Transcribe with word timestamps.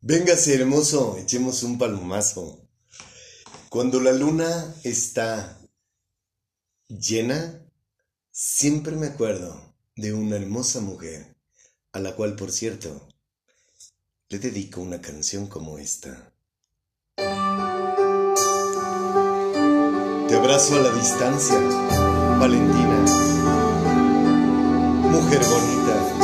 Véngase, 0.00 0.54
hermoso, 0.54 1.18
echemos 1.18 1.64
un 1.64 1.76
palmazo. 1.76 2.60
Cuando 3.68 4.00
la 4.00 4.12
luna 4.12 4.72
está 4.84 5.58
llena, 6.86 7.66
siempre 8.30 8.94
me 8.94 9.08
acuerdo 9.08 9.60
de 9.96 10.14
una 10.14 10.36
hermosa 10.36 10.80
mujer, 10.80 11.34
a 11.90 11.98
la 11.98 12.14
cual, 12.14 12.36
por 12.36 12.52
cierto, 12.52 13.08
le 14.28 14.38
dedico 14.38 14.80
una 14.80 15.00
canción 15.00 15.48
como 15.48 15.78
esta. 15.78 16.32
Te 20.28 20.36
abrazo 20.36 20.76
a 20.76 20.80
la 20.80 20.92
distancia, 20.92 21.58
Valentina, 22.38 23.04
mujer 25.10 25.40
bonita. 25.44 26.17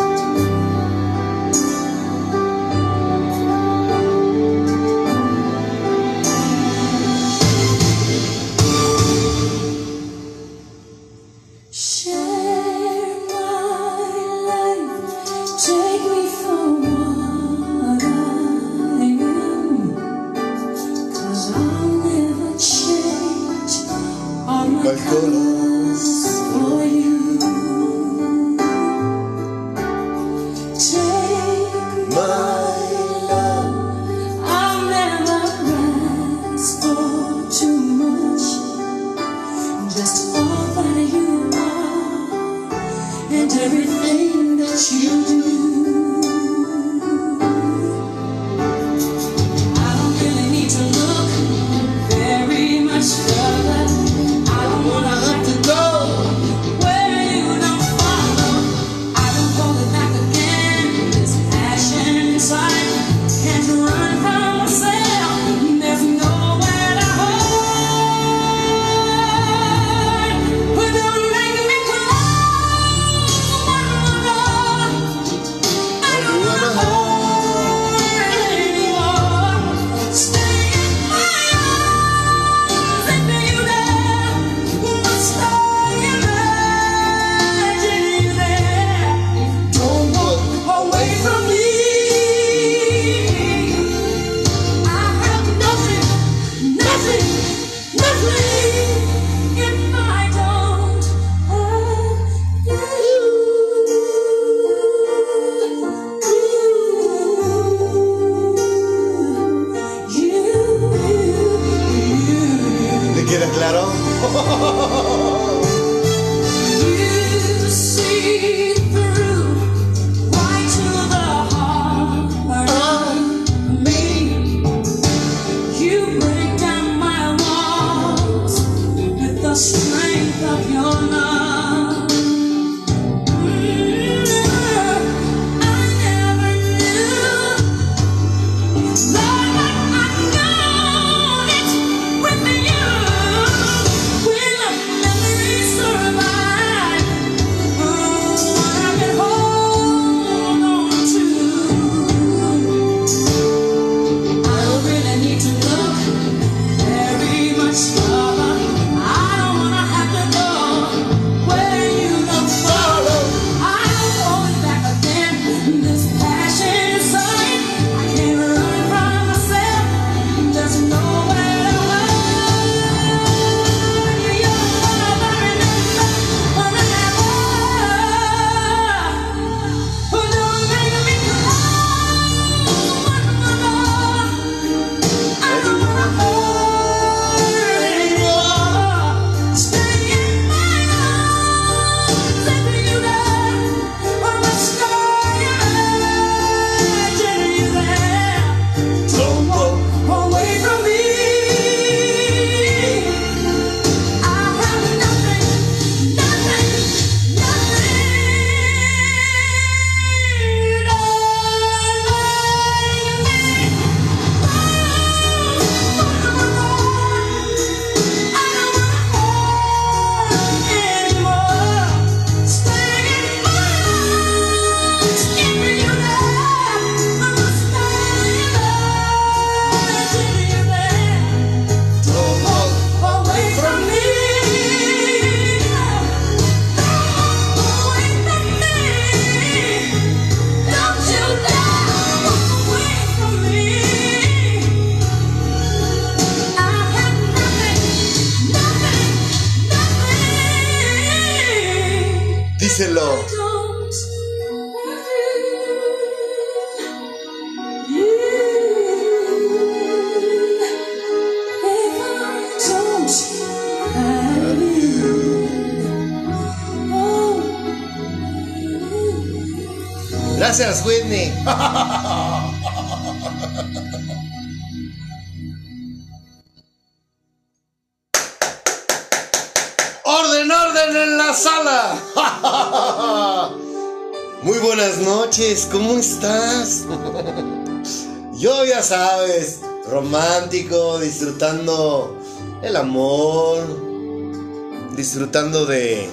Disfrutando 295.15 295.65
de 295.65 296.11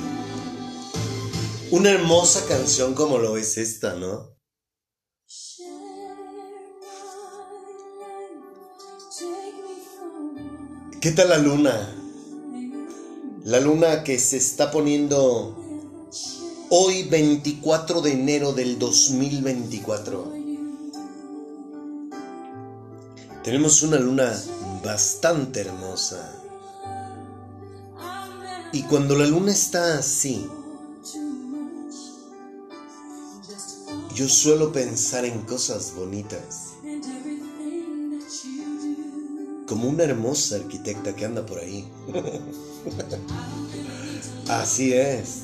una 1.72 1.90
hermosa 1.90 2.46
canción 2.48 2.94
como 2.94 3.18
lo 3.18 3.36
es 3.36 3.58
esta, 3.58 3.96
¿no? 3.96 4.38
¿Qué 11.02 11.12
tal 11.14 11.30
la 11.30 11.40
luna? 11.40 11.96
La 13.44 13.60
luna 13.60 14.04
que 14.04 14.20
se 14.20 14.38
está 14.38 14.70
poniendo 14.70 15.58
hoy 16.70 17.02
24 17.10 18.02
de 18.02 18.12
enero 18.12 18.54
del 18.54 18.78
2024. 18.78 20.32
Tenemos 23.44 23.82
una 23.82 23.98
luna 23.98 24.32
bastante 24.84 25.62
hermosa. 25.62 26.41
Y 28.74 28.84
cuando 28.84 29.18
la 29.18 29.28
luna 29.28 29.52
está 29.52 29.98
así, 29.98 30.48
yo 34.16 34.30
suelo 34.30 34.72
pensar 34.72 35.26
en 35.26 35.42
cosas 35.42 35.94
bonitas. 35.94 36.76
Como 39.68 39.90
una 39.90 40.04
hermosa 40.04 40.56
arquitecta 40.56 41.16
que 41.16 41.26
anda 41.26 41.46
por 41.46 41.60
ahí. 41.60 41.86
así 44.48 44.94
es. 44.94 45.42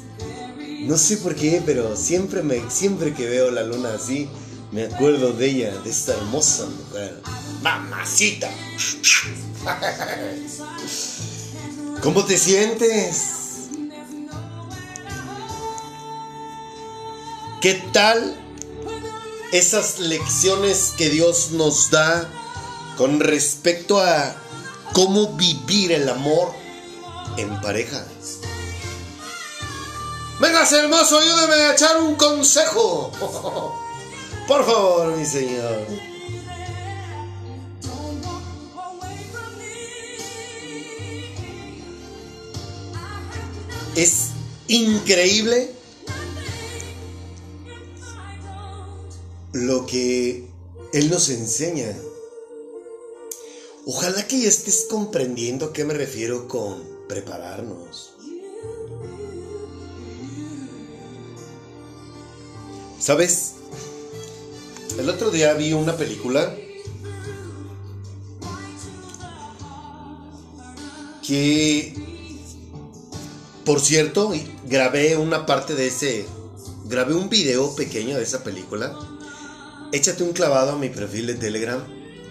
No 0.81 0.97
sé 0.97 1.17
por 1.17 1.35
qué, 1.35 1.61
pero 1.65 1.97
siempre, 1.97 2.43
me, 2.43 2.69
siempre 2.69 3.13
que 3.13 3.27
veo 3.27 3.51
la 3.51 3.63
luna 3.63 3.93
así, 3.93 4.29
me 4.71 4.85
acuerdo 4.85 5.33
de 5.33 5.49
ella, 5.49 5.81
de 5.81 5.89
esta 5.89 6.13
hermosa 6.13 6.65
mujer. 6.65 7.21
Mamacita. 7.61 8.49
¿Cómo 12.03 12.23
te 12.25 12.37
sientes? 12.37 13.37
¿Qué 17.61 17.73
tal 17.91 18.35
esas 19.51 19.99
lecciones 19.99 20.93
que 20.97 21.09
Dios 21.09 21.51
nos 21.51 21.89
da 21.89 22.29
con 22.97 23.19
respecto 23.19 23.99
a 23.99 24.35
cómo 24.93 25.33
vivir 25.33 25.91
el 25.91 26.07
amor 26.07 26.53
en 27.37 27.59
pareja? 27.61 28.05
Venga, 30.39 30.67
hermoso, 30.69 31.17
ayúdeme 31.17 31.53
a 31.55 31.73
echar 31.73 31.97
un 31.97 32.15
consejo. 32.15 33.11
Por 34.47 34.65
favor, 34.65 35.17
mi 35.17 35.25
señor. 35.25 35.87
Increíble 44.67 45.71
lo 49.53 49.85
que 49.85 50.47
Él 50.93 51.09
nos 51.09 51.29
enseña. 51.29 51.95
Ojalá 53.85 54.27
que 54.27 54.41
ya 54.41 54.49
estés 54.49 54.87
comprendiendo 54.89 55.67
a 55.67 55.73
qué 55.73 55.85
me 55.85 55.93
refiero 55.93 56.47
con 56.47 56.83
prepararnos. 57.07 58.13
¿Sabes? 62.99 63.53
El 64.99 65.09
otro 65.09 65.29
día 65.29 65.53
vi 65.53 65.73
una 65.73 65.95
película 65.95 66.55
que, 71.25 71.93
por 73.67 73.79
cierto, 73.81 74.31
grabé 74.65 75.17
una 75.17 75.45
parte 75.45 75.75
de 75.75 75.87
ese, 75.87 76.25
grabé 76.85 77.13
un 77.13 77.27
video 77.27 77.75
pequeño 77.75 78.15
de 78.15 78.23
esa 78.23 78.41
película. 78.41 78.97
Échate 79.91 80.23
un 80.23 80.31
clavado 80.31 80.71
a 80.71 80.77
mi 80.77 80.87
perfil 80.87 81.27
de 81.27 81.33
Telegram 81.33 81.83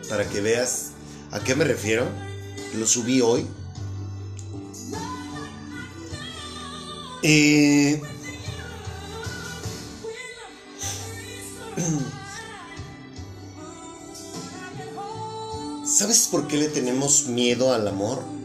para 0.09 0.27
que 0.27 0.41
veas 0.41 0.93
a 1.33 1.41
qué 1.41 1.55
me 1.55 1.65
refiero. 1.65 2.07
Lo 2.79 2.87
subí 2.87 3.21
hoy. 3.21 3.47
Eh, 7.23 8.01
¿Sabes 15.85 16.29
por 16.31 16.49
qué 16.49 16.57
le 16.57 16.69
tenemos 16.69 17.27
miedo 17.27 17.75
al 17.75 17.89
amor? 17.89 18.36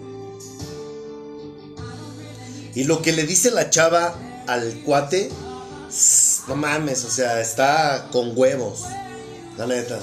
Y 2.73 2.85
lo 2.85 3.01
que 3.01 3.11
le 3.11 3.25
dice 3.25 3.51
la 3.51 3.69
chava 3.69 4.15
al 4.47 4.81
cuate, 4.85 5.29
no 6.47 6.55
mames, 6.55 7.03
o 7.03 7.09
sea, 7.09 7.41
está 7.41 8.07
con 8.11 8.37
huevos, 8.37 8.83
la 9.57 9.67
neta. 9.67 9.99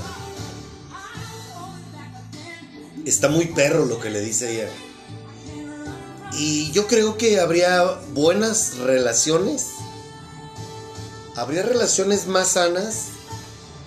Está 3.04 3.28
muy 3.28 3.46
perro 3.46 3.86
lo 3.86 3.98
que 3.98 4.10
le 4.10 4.20
dice 4.20 4.52
ella. 4.52 4.68
Y 6.32 6.70
yo 6.72 6.86
creo 6.86 7.16
que 7.16 7.40
habría 7.40 7.84
buenas 8.12 8.76
relaciones. 8.78 9.68
Habría 11.36 11.62
relaciones 11.62 12.26
más 12.26 12.48
sanas 12.48 13.06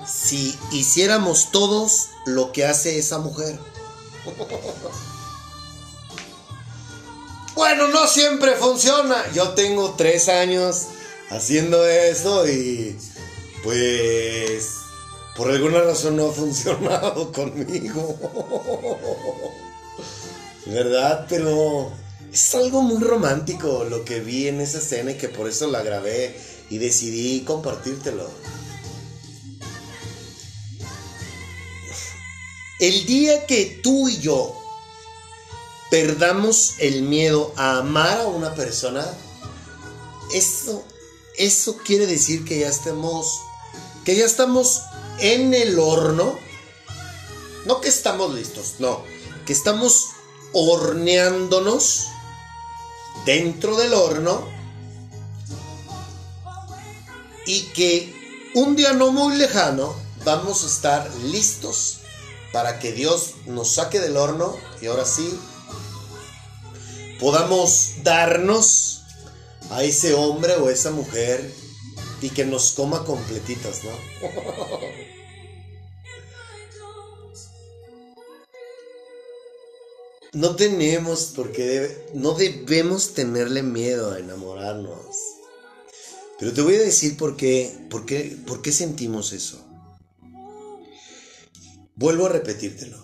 si 0.08 0.58
hiciéramos 0.72 1.52
todos 1.52 2.10
lo 2.26 2.52
que 2.52 2.66
hace 2.66 2.98
esa 2.98 3.20
mujer. 3.20 3.60
Bueno, 7.56 7.88
no 7.90 8.08
siempre 8.08 8.54
funciona. 8.54 9.24
Yo 9.34 9.50
tengo 9.50 9.96
tres 9.98 10.30
años 10.30 10.88
haciendo 11.30 11.86
eso 11.88 12.48
y 12.48 12.98
pues 13.64 14.70
por 15.36 15.50
alguna 15.52 15.82
razón 15.82 16.18
no 16.18 16.30
ha 16.30 16.34
funcionado 16.34 17.32
conmigo. 17.34 18.18
¿Verdad? 20.66 21.26
Pero 21.28 21.92
es 22.32 22.56
algo 22.56 22.82
muy 22.82 23.04
romántico 23.04 23.86
lo 23.90 24.06
que 24.06 24.20
vi 24.22 24.48
en 24.48 24.62
esa 24.62 24.78
escena 24.78 25.12
y 25.12 25.18
que 25.18 25.28
por 25.28 25.50
eso 25.50 25.68
la 25.68 25.84
grabé 25.84 26.36
y 26.70 26.78
decidí 26.78 27.42
compartírtelo. 27.42 28.30
El 32.80 33.06
día 33.06 33.46
que 33.46 33.80
tú 33.84 34.10
y 34.10 34.18
yo 34.20 34.61
perdamos 35.92 36.76
el 36.80 37.04
miedo 37.04 37.54
a 37.58 37.80
amar 37.80 38.22
a 38.22 38.28
una 38.28 38.56
persona, 38.56 39.06
eso, 40.34 40.86
eso 41.38 41.78
quiere 41.86 42.08
decir 42.08 42.46
que 42.46 42.60
ya 42.60 42.70
estemos, 42.70 43.42
que 44.06 44.16
ya 44.16 44.26
estamos 44.26 44.84
en 45.20 45.54
el 45.54 45.78
horno. 45.78 46.40
No 47.66 47.82
que 47.82 47.90
estamos 47.90 48.34
listos, 48.34 48.76
no, 48.80 49.04
que 49.46 49.52
estamos 49.52 50.08
horneándonos 50.54 52.08
dentro 53.26 53.76
del 53.76 53.94
horno 53.94 54.48
y 57.46 57.64
que 57.74 58.50
un 58.56 58.78
día 58.78 58.94
no 58.94 59.12
muy 59.12 59.36
lejano 59.36 59.94
vamos 60.24 60.64
a 60.64 60.68
estar 60.68 61.14
listos 61.26 62.00
para 62.54 62.80
que 62.80 62.94
Dios 62.94 63.36
nos 63.46 63.74
saque 63.74 64.00
del 64.00 64.18
horno 64.18 64.56
y 64.82 64.88
ahora 64.88 65.06
sí 65.06 65.38
podamos 67.22 68.04
darnos 68.04 69.04
a 69.70 69.84
ese 69.84 70.14
hombre 70.16 70.56
o 70.56 70.70
esa 70.70 70.90
mujer 70.92 71.50
y 72.22 72.30
que 72.32 72.44
nos 72.44 72.72
coma 72.72 73.06
completitas, 73.06 73.82
¿no? 73.84 73.92
No 80.34 80.56
tenemos 80.56 81.34
porque 81.36 82.06
no 82.14 82.34
debemos 82.34 83.14
tenerle 83.14 83.64
miedo 83.64 84.14
a 84.14 84.20
enamorarnos. 84.20 85.18
Pero 86.40 86.54
te 86.54 86.62
voy 86.62 86.76
a 86.76 86.80
decir 86.80 87.18
por 87.18 87.36
qué, 87.36 87.86
por 87.90 88.06
qué, 88.06 88.38
por 88.48 88.62
qué 88.62 88.72
sentimos 88.72 89.34
eso. 89.34 89.60
Vuelvo 91.96 92.28
a 92.28 92.30
repetírtelo. 92.30 93.01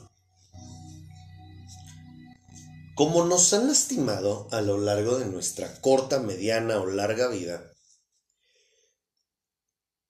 Como 2.98 3.24
nos 3.26 3.54
han 3.54 3.68
lastimado 3.68 4.48
a 4.50 4.60
lo 4.62 4.80
largo 4.80 5.20
de 5.20 5.28
nuestra 5.28 5.82
corta, 5.82 6.20
mediana 6.20 6.80
o 6.80 6.88
larga 6.88 7.28
vida, 7.28 7.72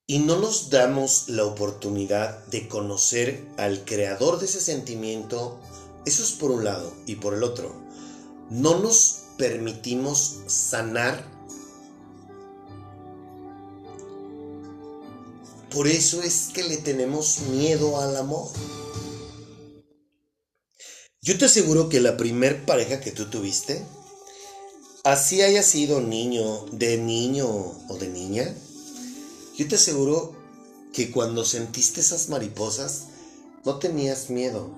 y 0.06 0.20
no 0.20 0.38
nos 0.38 0.70
damos 0.70 1.28
la 1.28 1.44
oportunidad 1.44 2.46
de 2.46 2.66
conocer 2.66 3.46
al 3.58 3.84
creador 3.84 4.38
de 4.40 4.46
ese 4.46 4.62
sentimiento, 4.62 5.60
eso 6.06 6.22
es 6.22 6.30
por 6.30 6.50
un 6.50 6.64
lado, 6.64 6.90
y 7.04 7.16
por 7.16 7.34
el 7.34 7.42
otro, 7.42 7.74
no 8.48 8.78
nos 8.78 9.24
permitimos 9.36 10.38
sanar. 10.46 11.22
Por 15.70 15.88
eso 15.88 16.22
es 16.22 16.48
que 16.54 16.62
le 16.62 16.78
tenemos 16.78 17.40
miedo 17.50 18.00
al 18.00 18.16
amor. 18.16 18.48
Yo 21.20 21.36
te 21.36 21.46
aseguro 21.46 21.88
que 21.88 22.00
la 22.00 22.16
primer 22.16 22.64
pareja 22.64 23.00
que 23.00 23.10
tú 23.10 23.28
tuviste, 23.28 23.84
así 25.02 25.42
haya 25.42 25.64
sido 25.64 26.00
niño, 26.00 26.66
de 26.70 26.96
niño 26.96 27.48
o 27.48 27.96
de 27.98 28.08
niña, 28.08 28.54
yo 29.56 29.66
te 29.66 29.74
aseguro 29.74 30.36
que 30.92 31.10
cuando 31.10 31.44
sentiste 31.44 32.00
esas 32.00 32.28
mariposas, 32.28 33.06
no 33.64 33.80
tenías 33.80 34.30
miedo. 34.30 34.70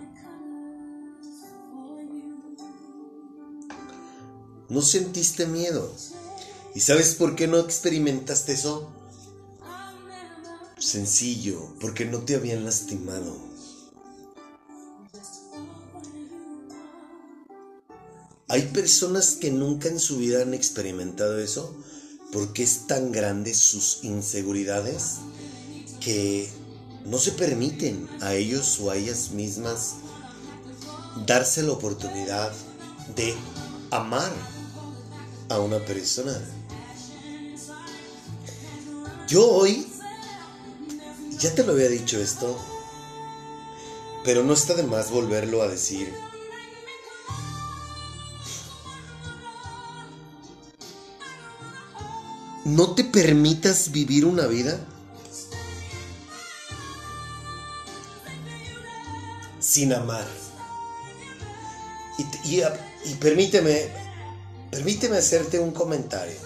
No 4.70 4.80
sentiste 4.80 5.46
miedo. 5.46 5.94
¿Y 6.74 6.80
sabes 6.80 7.16
por 7.16 7.36
qué 7.36 7.48
no 7.48 7.58
experimentaste 7.58 8.54
eso? 8.54 8.90
Sencillo, 10.78 11.74
porque 11.80 12.06
no 12.06 12.20
te 12.20 12.36
habían 12.36 12.64
lastimado. 12.64 13.49
Hay 18.50 18.62
personas 18.62 19.36
que 19.36 19.52
nunca 19.52 19.88
en 19.88 20.00
su 20.00 20.16
vida 20.16 20.42
han 20.42 20.54
experimentado 20.54 21.38
eso 21.38 21.72
porque 22.32 22.64
es 22.64 22.88
tan 22.88 23.12
grande 23.12 23.54
sus 23.54 24.00
inseguridades 24.02 25.18
que 26.00 26.50
no 27.04 27.18
se 27.18 27.30
permiten 27.30 28.08
a 28.20 28.34
ellos 28.34 28.80
o 28.80 28.90
a 28.90 28.96
ellas 28.96 29.30
mismas 29.30 29.94
darse 31.28 31.62
la 31.62 31.70
oportunidad 31.70 32.50
de 33.14 33.36
amar 33.92 34.32
a 35.48 35.60
una 35.60 35.78
persona. 35.84 36.36
Yo 39.28 39.48
hoy, 39.48 39.86
ya 41.38 41.54
te 41.54 41.62
lo 41.62 41.74
había 41.74 41.88
dicho 41.88 42.18
esto, 42.18 42.58
pero 44.24 44.42
no 44.42 44.54
está 44.54 44.74
de 44.74 44.82
más 44.82 45.12
volverlo 45.12 45.62
a 45.62 45.68
decir. 45.68 46.12
No 52.74 52.94
te 52.94 53.04
permitas 53.04 53.90
vivir 53.90 54.24
una 54.24 54.46
vida 54.46 54.78
sin 59.58 59.92
amar. 59.92 60.26
Y, 62.44 62.60
y, 63.04 63.14
permíteme, 63.20 63.88
permíteme 64.70 65.16
hacerte 65.16 65.58
un 65.58 65.70
comentario. 65.72 66.36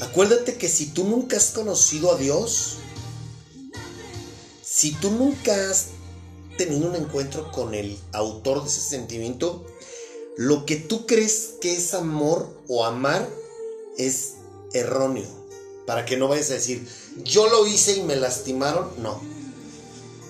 Acuérdate 0.00 0.56
que 0.56 0.68
si 0.68 0.86
tú 0.86 1.04
nunca 1.04 1.38
has 1.38 1.50
conocido 1.50 2.12
a 2.12 2.18
Dios, 2.18 2.76
si 4.62 4.92
tú 4.92 5.10
nunca 5.10 5.70
has 5.70 5.88
tenido 6.58 6.88
un 6.88 6.96
encuentro 6.96 7.50
con 7.52 7.74
el 7.74 7.98
autor 8.12 8.62
de 8.62 8.68
ese 8.68 8.80
sentimiento, 8.80 9.64
lo 10.36 10.66
que 10.66 10.76
tú 10.76 11.06
crees 11.06 11.54
que 11.60 11.74
es 11.74 11.94
amor 11.94 12.60
o 12.68 12.84
amar 12.84 13.26
es 13.96 14.35
erróneo. 14.78 15.28
Para 15.86 16.04
que 16.04 16.16
no 16.16 16.28
vayas 16.28 16.50
a 16.50 16.54
decir, 16.54 16.86
yo 17.24 17.48
lo 17.48 17.66
hice 17.66 17.96
y 17.96 18.02
me 18.02 18.16
lastimaron. 18.16 18.90
No. 18.98 19.20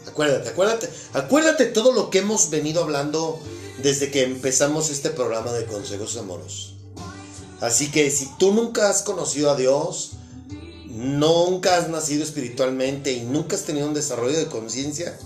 Acuérdate, 0.06 0.50
acuérdate, 0.50 0.88
acuérdate 1.12 1.66
todo 1.66 1.92
lo 1.92 2.10
que 2.10 2.18
hemos 2.18 2.50
venido 2.50 2.82
hablando 2.82 3.38
desde 3.82 4.10
que 4.10 4.22
empezamos 4.22 4.90
este 4.90 5.10
programa 5.10 5.52
de 5.52 5.66
consejos 5.66 6.16
amorosos. 6.16 6.74
Así 7.60 7.90
que 7.90 8.10
si 8.10 8.28
tú 8.38 8.52
nunca 8.52 8.90
has 8.90 9.02
conocido 9.02 9.50
a 9.50 9.56
Dios, 9.56 10.12
nunca 10.86 11.76
has 11.76 11.88
nacido 11.88 12.22
espiritualmente 12.22 13.12
y 13.12 13.20
nunca 13.22 13.56
has 13.56 13.64
tenido 13.64 13.86
un 13.86 13.94
desarrollo 13.94 14.38
de 14.38 14.46
conciencia, 14.46 15.18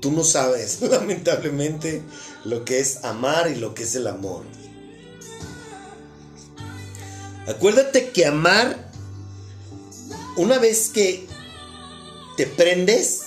tú 0.00 0.10
no 0.10 0.24
sabes, 0.24 0.80
lamentablemente, 0.82 2.02
lo 2.44 2.64
que 2.64 2.80
es 2.80 3.04
amar 3.04 3.50
y 3.50 3.56
lo 3.56 3.74
que 3.74 3.84
es 3.84 3.94
el 3.94 4.06
amor. 4.06 4.42
Acuérdate 7.48 8.10
que 8.10 8.26
amar, 8.26 8.76
una 10.36 10.58
vez 10.58 10.90
que 10.90 11.26
te 12.36 12.46
prendes, 12.46 13.22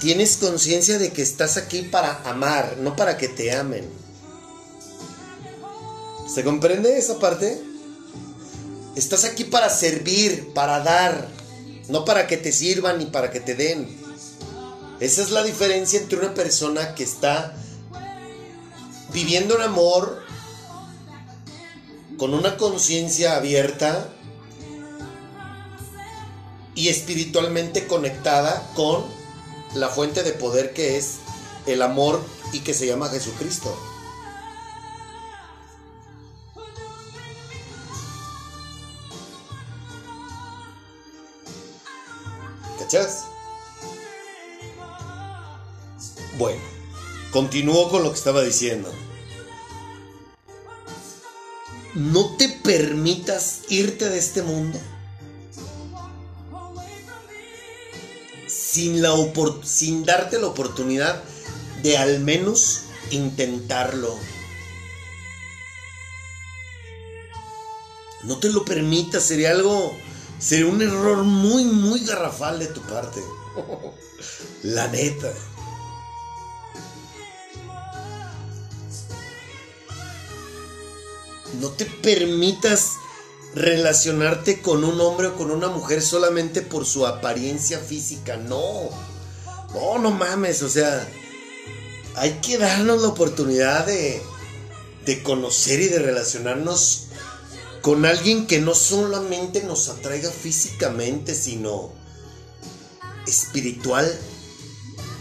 tienes 0.00 0.38
conciencia 0.38 0.98
de 0.98 1.12
que 1.12 1.20
estás 1.20 1.58
aquí 1.58 1.82
para 1.82 2.22
amar, 2.22 2.78
no 2.78 2.96
para 2.96 3.18
que 3.18 3.28
te 3.28 3.52
amen. 3.52 3.86
¿Se 6.26 6.42
comprende 6.42 6.96
esa 6.96 7.18
parte? 7.18 7.62
Estás 8.96 9.24
aquí 9.24 9.44
para 9.44 9.68
servir, 9.68 10.54
para 10.54 10.80
dar, 10.80 11.28
no 11.90 12.06
para 12.06 12.26
que 12.26 12.38
te 12.38 12.50
sirvan 12.50 12.98
ni 12.98 13.04
para 13.04 13.30
que 13.30 13.40
te 13.40 13.54
den. 13.54 13.94
Esa 15.00 15.20
es 15.20 15.30
la 15.32 15.42
diferencia 15.42 16.00
entre 16.00 16.18
una 16.18 16.32
persona 16.32 16.94
que 16.94 17.04
está 17.04 17.54
viviendo 19.12 19.56
en 19.56 19.62
amor 19.62 20.25
con 22.18 22.32
una 22.32 22.56
conciencia 22.56 23.36
abierta 23.36 24.08
y 26.74 26.88
espiritualmente 26.88 27.86
conectada 27.86 28.70
con 28.74 29.04
la 29.74 29.88
fuente 29.88 30.22
de 30.22 30.32
poder 30.32 30.72
que 30.72 30.96
es 30.96 31.16
el 31.66 31.82
amor 31.82 32.22
y 32.52 32.60
que 32.60 32.74
se 32.74 32.86
llama 32.86 33.08
Jesucristo. 33.08 33.76
¿Cachas? 42.78 43.24
Bueno, 46.38 46.60
continúo 47.32 47.90
con 47.90 48.02
lo 48.02 48.10
que 48.10 48.18
estaba 48.18 48.42
diciendo 48.42 48.92
no 51.96 52.36
te 52.36 52.48
permitas 52.48 53.62
irte 53.68 54.08
de 54.08 54.18
este 54.18 54.42
mundo 54.42 54.78
sin, 58.76 59.00
la 59.00 59.14
sin 59.62 60.04
darte 60.04 60.38
la 60.38 60.48
oportunidad 60.48 61.22
de 61.82 61.96
al 61.96 62.20
menos 62.20 62.82
intentarlo. 63.10 64.14
No 68.24 68.38
te 68.38 68.50
lo 68.50 68.64
permitas, 68.64 69.22
sería 69.22 69.52
algo, 69.52 69.96
sería 70.38 70.66
un 70.66 70.82
error 70.82 71.22
muy, 71.22 71.64
muy 71.64 72.00
garrafal 72.04 72.58
de 72.58 72.66
tu 72.66 72.82
parte. 72.82 73.22
la 74.62 74.88
neta. 74.88 75.32
No 81.60 81.70
te 81.70 81.84
permitas 81.84 82.92
relacionarte 83.54 84.60
con 84.60 84.84
un 84.84 85.00
hombre 85.00 85.28
o 85.28 85.36
con 85.36 85.50
una 85.50 85.68
mujer 85.68 86.02
solamente 86.02 86.62
por 86.62 86.84
su 86.84 87.06
apariencia 87.06 87.78
física. 87.78 88.36
No. 88.36 88.90
No, 89.74 89.98
no 89.98 90.10
mames. 90.10 90.62
O 90.62 90.68
sea, 90.68 91.08
hay 92.16 92.32
que 92.42 92.58
darnos 92.58 93.02
la 93.02 93.08
oportunidad 93.08 93.86
de, 93.86 94.22
de 95.04 95.22
conocer 95.22 95.80
y 95.80 95.88
de 95.88 95.98
relacionarnos 95.98 97.04
con 97.82 98.04
alguien 98.04 98.46
que 98.46 98.60
no 98.60 98.74
solamente 98.74 99.62
nos 99.62 99.88
atraiga 99.88 100.30
físicamente, 100.30 101.34
sino 101.34 101.92
espiritual 103.26 104.12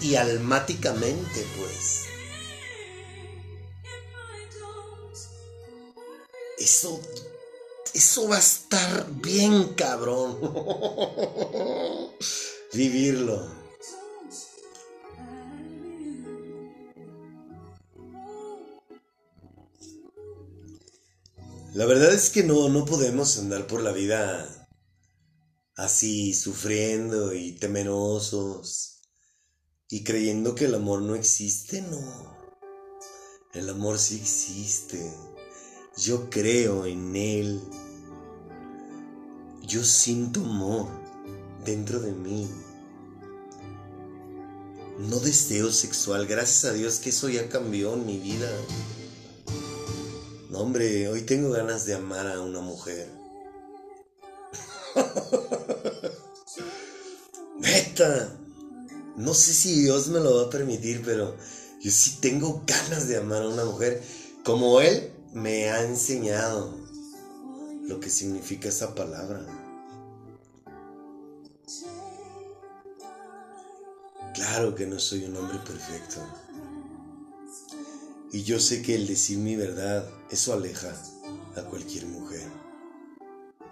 y 0.01 0.15
almáticamente, 0.15 1.45
pues. 1.57 1.84
Eso, 6.65 6.99
eso 7.93 8.27
va 8.27 8.37
a 8.37 8.39
estar 8.39 9.05
bien 9.21 9.75
cabrón. 9.75 10.39
Vivirlo. 12.73 13.47
La 21.75 21.85
verdad 21.85 22.11
es 22.15 22.31
que 22.31 22.41
no, 22.41 22.67
no 22.69 22.83
podemos 22.85 23.37
andar 23.37 23.67
por 23.67 23.83
la 23.83 23.91
vida 23.91 24.67
así, 25.75 26.33
sufriendo 26.33 27.31
y 27.31 27.51
temerosos 27.59 29.01
y 29.87 30.03
creyendo 30.03 30.55
que 30.55 30.65
el 30.65 30.73
amor 30.73 31.03
no 31.03 31.13
existe, 31.13 31.83
no. 31.83 32.35
El 33.53 33.69
amor 33.69 33.99
sí 33.99 34.15
existe. 34.15 35.13
Yo 35.97 36.29
creo 36.29 36.85
en 36.85 37.15
Él. 37.15 37.61
Yo 39.63 39.83
siento 39.83 40.41
amor. 40.41 40.87
dentro 41.63 41.99
de 41.99 42.11
mí. 42.11 42.47
No 44.99 45.19
deseo 45.19 45.71
sexual, 45.71 46.27
gracias 46.27 46.65
a 46.65 46.73
Dios 46.73 46.99
que 46.99 47.09
eso 47.09 47.27
ya 47.27 47.49
cambió 47.49 47.93
en 47.93 48.05
mi 48.05 48.19
vida. 48.19 48.49
No, 50.51 50.59
hombre, 50.59 51.07
hoy 51.07 51.21
tengo 51.21 51.49
ganas 51.49 51.85
de 51.85 51.95
amar 51.95 52.27
a 52.27 52.41
una 52.41 52.59
mujer. 52.59 53.09
Neta. 57.57 58.37
No 59.15 59.33
sé 59.33 59.53
si 59.53 59.81
Dios 59.81 60.09
me 60.09 60.19
lo 60.19 60.35
va 60.35 60.43
a 60.43 60.49
permitir, 60.49 61.01
pero 61.03 61.35
yo 61.81 61.89
sí 61.89 62.17
tengo 62.21 62.63
ganas 62.67 63.07
de 63.07 63.17
amar 63.17 63.43
a 63.43 63.49
una 63.49 63.65
mujer 63.65 64.03
como 64.43 64.81
Él 64.81 65.14
me 65.35 65.69
ha 65.69 65.83
enseñado 65.83 66.73
lo 67.83 67.99
que 67.99 68.09
significa 68.09 68.69
esa 68.69 68.95
palabra. 68.95 69.45
Claro 74.33 74.75
que 74.75 74.87
no 74.87 74.97
soy 74.97 75.25
un 75.25 75.35
hombre 75.35 75.59
perfecto. 75.59 76.21
Y 78.31 78.43
yo 78.43 78.61
sé 78.61 78.81
que 78.81 78.95
el 78.95 79.07
decir 79.07 79.37
mi 79.37 79.57
verdad, 79.57 80.09
eso 80.31 80.53
aleja 80.53 80.95
a 81.57 81.63
cualquier 81.63 82.05
mujer. 82.05 82.47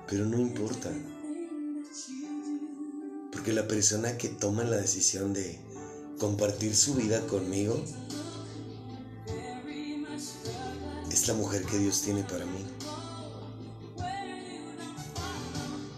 Pero 0.10 0.26
no 0.26 0.40
importa. 0.40 0.92
Porque 3.32 3.54
la 3.54 3.70
persona 3.70 4.18
que 4.18 4.28
toma 4.28 4.66
la 4.66 4.76
decisión 4.76 5.32
de 5.32 5.62
compartir 6.20 6.76
su 6.76 6.96
vida 6.96 7.26
conmigo 7.28 7.82
la 11.28 11.34
mujer 11.34 11.64
que 11.64 11.78
Dios 11.78 12.02
tiene 12.02 12.24
para 12.24 12.46
mí. 12.46 12.66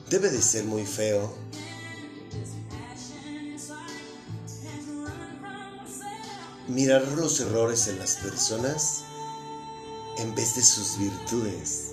Debe 0.09 0.29
de 0.29 0.41
ser 0.41 0.65
muy 0.65 0.85
feo 0.85 1.35
mirar 6.67 7.07
los 7.17 7.39
errores 7.39 7.87
en 7.87 7.99
las 7.99 8.17
personas 8.17 9.03
en 10.17 10.33
vez 10.35 10.55
de 10.55 10.63
sus 10.63 10.97
virtudes. 10.97 11.91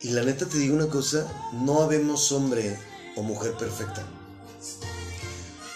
Y 0.00 0.10
la 0.10 0.22
neta 0.22 0.46
te 0.46 0.58
digo 0.58 0.76
una 0.76 0.88
cosa, 0.88 1.26
no 1.52 1.82
habemos 1.82 2.30
hombre 2.32 2.78
o 3.16 3.22
mujer 3.22 3.56
perfecta. 3.56 4.04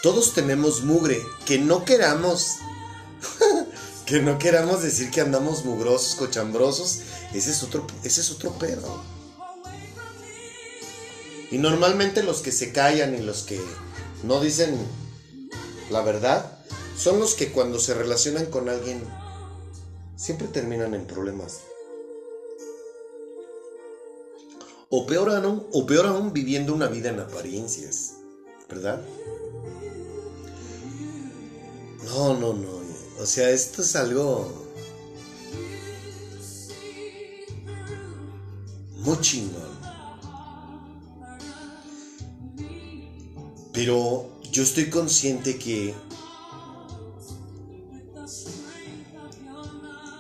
Todos 0.02 0.35
tenemos 0.35 0.85
mugre, 0.85 1.20
que 1.47 1.58
no 1.58 1.85
queramos, 1.85 2.58
que 4.09 4.23
no 4.23 4.38
queramos 4.38 4.83
decir 4.83 5.11
que 5.11 5.21
andamos 5.21 5.67
mugrosos, 5.67 6.15
cochambrosos, 6.15 7.00
ese 7.35 7.50
es 7.50 7.62
otro, 7.62 7.87
ese 8.03 8.23
es 8.23 8.31
otro 8.31 8.53
pedo. 8.53 9.03
Y 11.50 11.59
normalmente 11.59 12.23
los 12.23 12.41
que 12.41 12.50
se 12.50 12.73
callan 12.73 13.15
y 13.15 13.19
los 13.19 13.43
que 13.43 13.61
no 14.23 14.41
dicen 14.41 14.79
la 15.91 16.00
verdad 16.00 16.59
son 16.97 17.21
los 17.21 17.35
que 17.35 17.53
cuando 17.53 17.79
se 17.79 17.93
relacionan 17.93 18.47
con 18.47 18.71
alguien 18.71 19.03
siempre 20.17 20.49
terminan 20.49 20.95
en 20.95 21.07
problemas. 21.07 21.61
O 24.88 25.07
peor 25.07 25.35
aún, 25.35 25.67
o 25.71 25.85
peor 25.85 26.07
aún 26.07 26.33
viviendo 26.33 26.75
una 26.75 26.87
vida 26.87 27.11
en 27.11 27.21
apariencias, 27.21 28.15
¿verdad? 28.71 29.03
No, 32.07 32.33
no, 32.33 32.55
no. 32.55 32.88
O 33.20 33.26
sea, 33.26 33.50
esto 33.50 33.82
es 33.82 33.96
algo 33.96 34.68
muy 38.96 39.20
chingón. 39.20 39.78
Pero 43.72 44.28
yo 44.50 44.62
estoy 44.62 44.88
consciente 44.90 45.58
que 45.58 45.94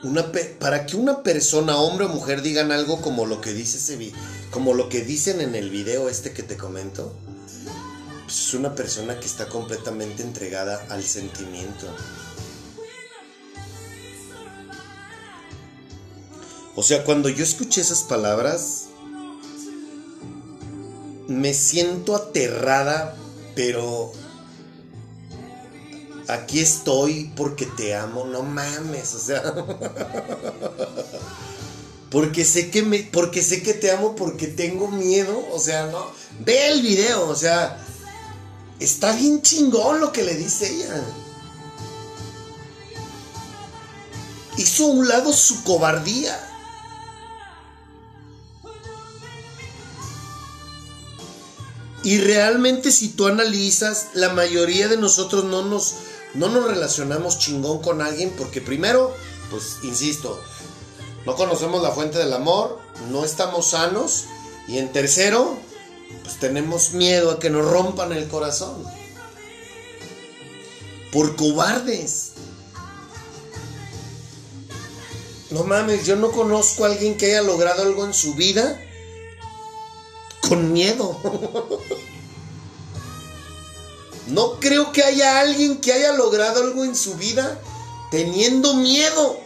una 0.02 0.32
para 0.58 0.86
que 0.86 0.96
una 0.96 1.22
persona, 1.22 1.76
hombre 1.76 2.06
o 2.06 2.08
mujer, 2.08 2.42
digan 2.42 2.72
algo 2.72 3.00
como 3.00 3.26
lo 3.26 3.40
que 3.40 3.52
dice 3.52 3.78
ese 3.78 4.12
como 4.50 4.74
lo 4.74 4.88
que 4.88 5.02
dicen 5.02 5.40
en 5.40 5.54
el 5.54 5.70
video 5.70 6.08
este 6.08 6.32
que 6.32 6.42
te 6.42 6.56
comento, 6.56 7.12
pues 8.24 8.40
es 8.40 8.54
una 8.54 8.74
persona 8.74 9.18
que 9.20 9.26
está 9.26 9.48
completamente 9.48 10.22
entregada 10.22 10.84
al 10.88 11.04
sentimiento. 11.04 11.86
O 16.78 16.82
sea, 16.84 17.02
cuando 17.02 17.28
yo 17.28 17.42
escuché 17.42 17.80
esas 17.80 18.04
palabras, 18.04 18.84
me 21.26 21.52
siento 21.52 22.14
aterrada, 22.14 23.16
pero 23.56 24.12
aquí 26.28 26.60
estoy 26.60 27.32
porque 27.34 27.66
te 27.66 27.96
amo, 27.96 28.26
no 28.26 28.44
mames, 28.44 29.12
o 29.16 29.18
sea. 29.18 29.42
Porque 32.12 32.44
sé 32.44 32.70
que 32.70 32.82
me, 32.82 33.00
porque 33.00 33.42
sé 33.42 33.62
que 33.62 33.74
te 33.74 33.90
amo 33.90 34.16
porque 34.16 34.46
tengo 34.46 34.88
miedo, 34.88 35.46
o 35.52 35.58
sea, 35.58 35.88
no. 35.88 36.06
Ve 36.40 36.68
el 36.68 36.80
video, 36.80 37.28
o 37.28 37.36
sea, 37.36 37.84
está 38.80 39.12
bien 39.12 39.42
chingón 39.42 40.00
lo 40.00 40.10
que 40.10 40.22
le 40.22 40.34
dice 40.34 40.72
ella. 40.72 41.04
Hizo 44.56 44.84
a 44.84 44.86
un 44.86 45.06
lado 45.06 45.34
su 45.34 45.64
cobardía. 45.64 46.48
Y 52.08 52.16
realmente 52.16 52.90
si 52.90 53.10
tú 53.10 53.26
analizas, 53.26 54.06
la 54.14 54.30
mayoría 54.30 54.88
de 54.88 54.96
nosotros 54.96 55.44
no 55.44 55.60
nos, 55.60 55.92
no 56.32 56.48
nos 56.48 56.66
relacionamos 56.66 57.38
chingón 57.38 57.82
con 57.82 58.00
alguien 58.00 58.32
porque 58.38 58.62
primero, 58.62 59.14
pues 59.50 59.76
insisto, 59.82 60.40
no 61.26 61.36
conocemos 61.36 61.82
la 61.82 61.90
fuente 61.90 62.16
del 62.16 62.32
amor, 62.32 62.78
no 63.10 63.26
estamos 63.26 63.72
sanos 63.72 64.24
y 64.68 64.78
en 64.78 64.90
tercero, 64.90 65.58
pues 66.22 66.40
tenemos 66.40 66.92
miedo 66.92 67.30
a 67.30 67.38
que 67.38 67.50
nos 67.50 67.70
rompan 67.70 68.14
el 68.14 68.26
corazón. 68.26 68.82
Por 71.12 71.36
cobardes. 71.36 72.32
No 75.50 75.62
mames, 75.62 76.06
yo 76.06 76.16
no 76.16 76.32
conozco 76.32 76.86
a 76.86 76.88
alguien 76.88 77.18
que 77.18 77.26
haya 77.26 77.42
logrado 77.42 77.82
algo 77.82 78.06
en 78.06 78.14
su 78.14 78.32
vida 78.32 78.82
con 80.40 80.72
miedo. 80.72 81.18
No 84.28 84.60
creo 84.60 84.92
que 84.92 85.02
haya 85.02 85.40
alguien 85.40 85.80
que 85.80 85.92
haya 85.92 86.12
logrado 86.12 86.62
algo 86.62 86.84
en 86.84 86.94
su 86.94 87.14
vida 87.14 87.58
teniendo 88.10 88.74
miedo. 88.74 89.40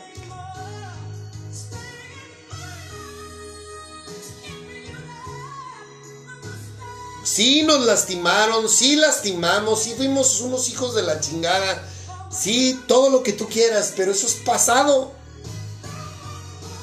Sí 7.24 7.62
nos 7.62 7.86
lastimaron, 7.86 8.68
sí 8.68 8.96
lastimamos, 8.96 9.84
sí 9.84 9.94
fuimos 9.96 10.40
unos 10.40 10.68
hijos 10.68 10.94
de 10.94 11.02
la 11.02 11.20
chingada, 11.20 11.88
sí, 12.30 12.78
todo 12.86 13.08
lo 13.08 13.22
que 13.22 13.32
tú 13.32 13.48
quieras, 13.48 13.94
pero 13.96 14.12
eso 14.12 14.26
es 14.26 14.34
pasado. 14.34 15.12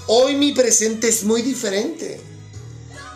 Hoy 0.07 0.35
mi 0.35 0.53
presente 0.53 1.09
es 1.09 1.23
muy 1.23 1.41
diferente. 1.41 2.28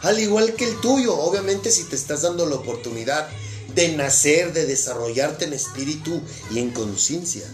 Al 0.03 0.19
igual 0.19 0.53
que 0.53 0.65
el 0.65 0.79
tuyo, 0.79 1.17
obviamente 1.17 1.71
si 1.71 1.85
te 1.85 1.95
estás 1.95 2.21
dando 2.21 2.45
la 2.45 2.55
oportunidad 2.55 3.27
de 3.73 3.95
nacer, 3.95 4.53
de 4.53 4.65
desarrollarte 4.65 5.45
en 5.45 5.53
espíritu 5.53 6.21
y 6.51 6.59
en 6.59 6.69
conciencia. 6.71 7.45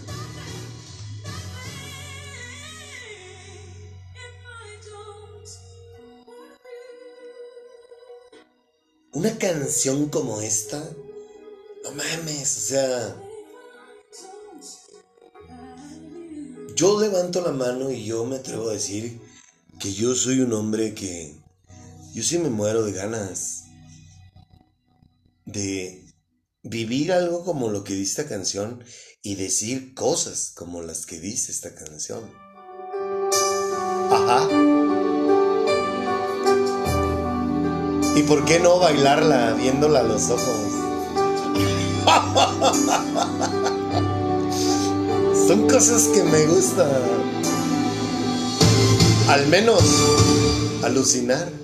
una 9.12 9.36
canción 9.36 10.08
como 10.08 10.40
esta, 10.40 10.82
no 11.84 11.90
mames, 11.90 12.56
o 12.56 12.60
sea, 12.60 13.16
yo 16.74 16.98
levanto 16.98 17.42
la 17.42 17.52
mano 17.52 17.90
y 17.90 18.06
yo 18.06 18.24
me 18.24 18.36
atrevo 18.36 18.70
a 18.70 18.72
decir 18.72 19.20
que 19.78 19.92
yo 19.92 20.14
soy 20.14 20.40
un 20.40 20.54
hombre 20.54 20.94
que 20.94 21.34
yo 22.12 22.22
sí 22.22 22.38
me 22.38 22.50
muero 22.50 22.84
de 22.84 22.92
ganas 22.92 23.64
de 25.44 26.06
vivir 26.62 27.12
algo 27.12 27.44
como 27.44 27.70
lo 27.70 27.84
que 27.84 27.94
dice 27.94 28.22
esta 28.22 28.28
canción 28.28 28.82
y 29.22 29.36
decir 29.36 29.94
cosas 29.94 30.50
como 30.54 30.82
las 30.82 31.06
que 31.06 31.20
dice 31.20 31.52
esta 31.52 31.72
canción. 31.74 32.24
Ajá. 34.10 34.48
¿Y 38.16 38.22
por 38.24 38.44
qué 38.44 38.58
no 38.58 38.80
bailarla 38.80 39.54
viéndola 39.54 40.00
a 40.00 40.02
los 40.02 40.30
ojos? 40.30 40.66
Son 45.46 45.68
cosas 45.68 46.08
que 46.08 46.24
me 46.24 46.44
gustan. 46.46 46.90
Al 49.28 49.46
menos 49.46 49.84
alucinar. 50.82 51.59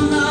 on 0.00 0.08
the 0.08 0.29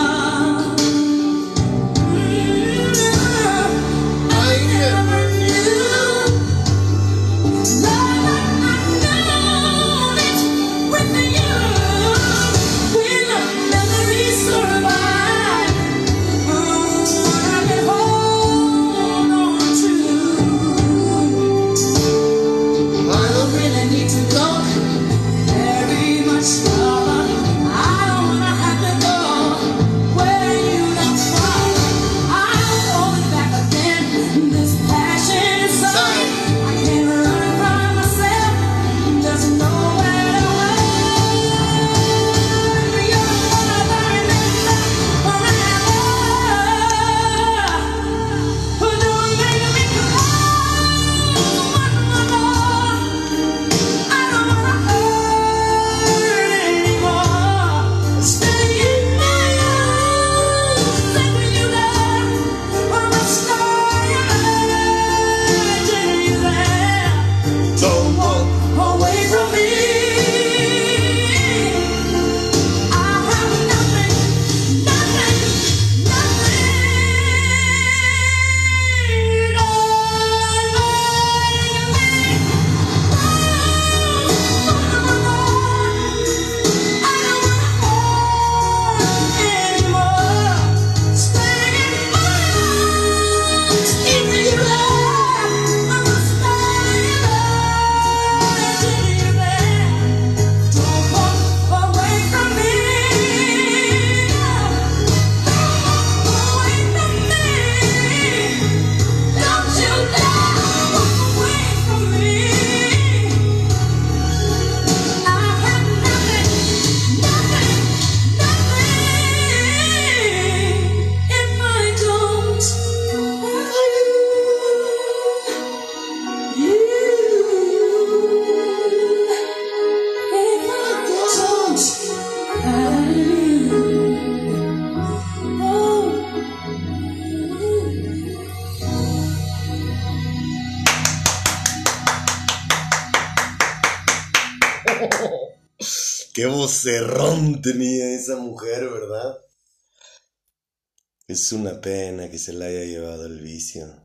se 152.40 152.54
la 152.54 152.66
haya 152.66 152.86
llevado 152.86 153.26
el 153.26 153.42
vicio. 153.42 154.02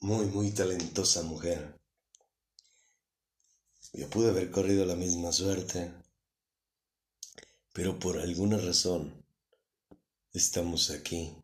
Muy, 0.00 0.26
muy 0.26 0.50
talentosa 0.52 1.22
mujer. 1.22 1.78
Yo 3.92 4.08
pude 4.08 4.30
haber 4.30 4.50
corrido 4.50 4.86
la 4.86 4.94
misma 4.94 5.32
suerte, 5.32 5.92
pero 7.72 7.98
por 7.98 8.18
alguna 8.18 8.58
razón 8.58 9.24
estamos 10.32 10.90
aquí. 10.90 11.36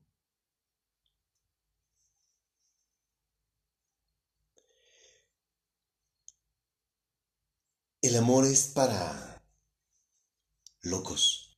El 8.03 8.17
amor 8.17 8.47
es 8.47 8.69
para 8.69 9.45
locos. 10.83 11.50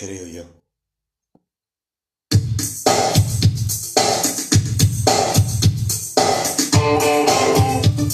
creo 0.00 0.26
yo. 0.26 0.44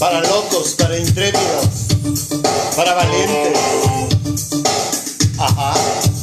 Para 0.00 0.20
locos, 0.22 0.74
para 0.74 0.98
intrépidos, 0.98 1.86
para 2.74 2.92
valientes. 2.94 3.58
Ajá. 5.38 6.15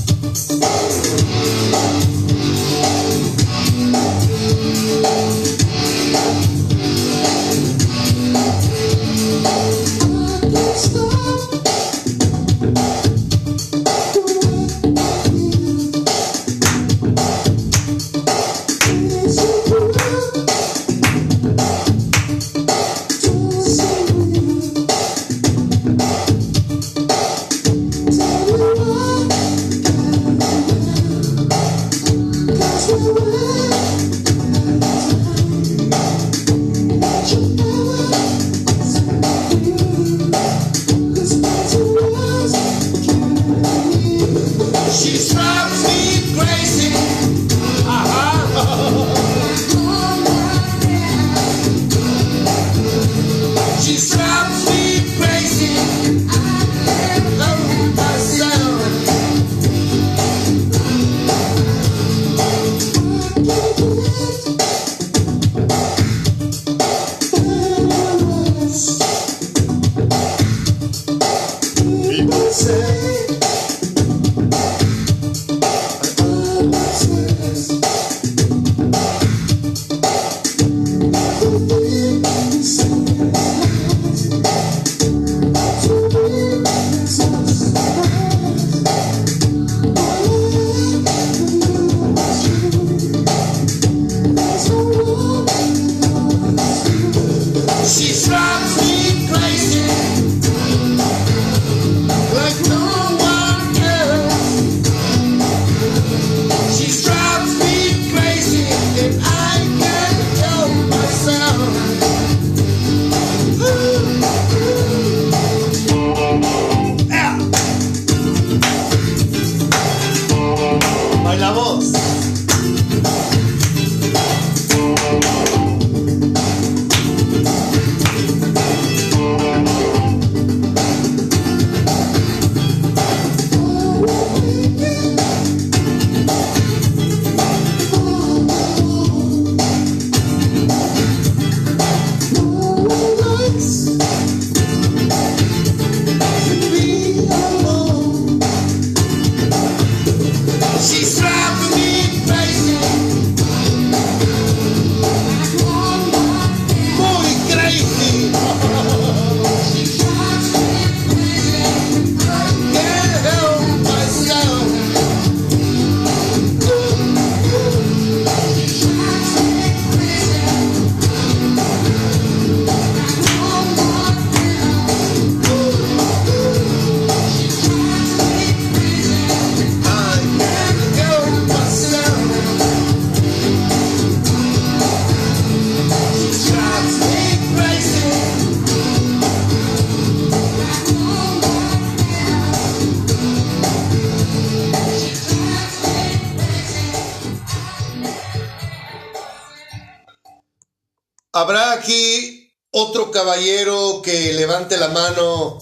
Caballero 203.24 204.02
que 204.02 204.34
levante 204.34 204.76
la 204.76 204.90
mano 204.90 205.58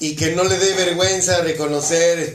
y 0.00 0.16
que 0.16 0.34
no 0.34 0.42
le 0.42 0.58
dé 0.58 0.74
vergüenza 0.74 1.42
reconocer 1.42 2.34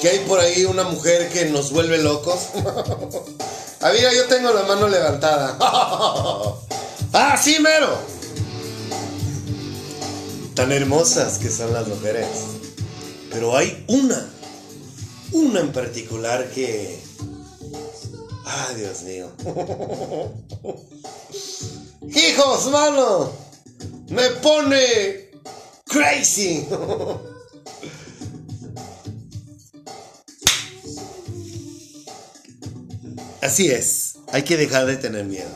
que 0.00 0.08
hay 0.08 0.20
por 0.20 0.38
ahí 0.38 0.64
una 0.66 0.84
mujer 0.84 1.30
que 1.30 1.46
nos 1.46 1.72
vuelve 1.72 1.98
locos? 1.98 2.50
ah, 3.80 3.90
mira, 3.92 4.14
yo 4.14 4.26
tengo 4.26 4.52
la 4.52 4.62
mano 4.62 4.86
levantada. 4.86 5.58
ah, 7.12 7.36
sí, 7.42 7.58
mero. 7.58 7.98
Tan 10.54 10.70
hermosas 10.70 11.38
que 11.38 11.50
son 11.50 11.72
las 11.72 11.88
mujeres. 11.88 12.28
Pero 13.32 13.56
hay 13.56 13.84
una, 13.88 14.30
una 15.32 15.58
en 15.58 15.72
particular 15.72 16.50
que... 16.50 17.02
Ay, 18.46 18.76
Dios 18.76 19.02
mío. 19.02 19.32
Hijos, 22.14 22.66
mano, 22.66 23.43
me 24.08 24.30
pone 24.42 25.30
crazy. 25.86 26.66
Así 33.40 33.68
es, 33.68 34.14
hay 34.32 34.42
que 34.42 34.56
dejar 34.56 34.86
de 34.86 34.96
tener 34.96 35.26
miedo. 35.26 35.50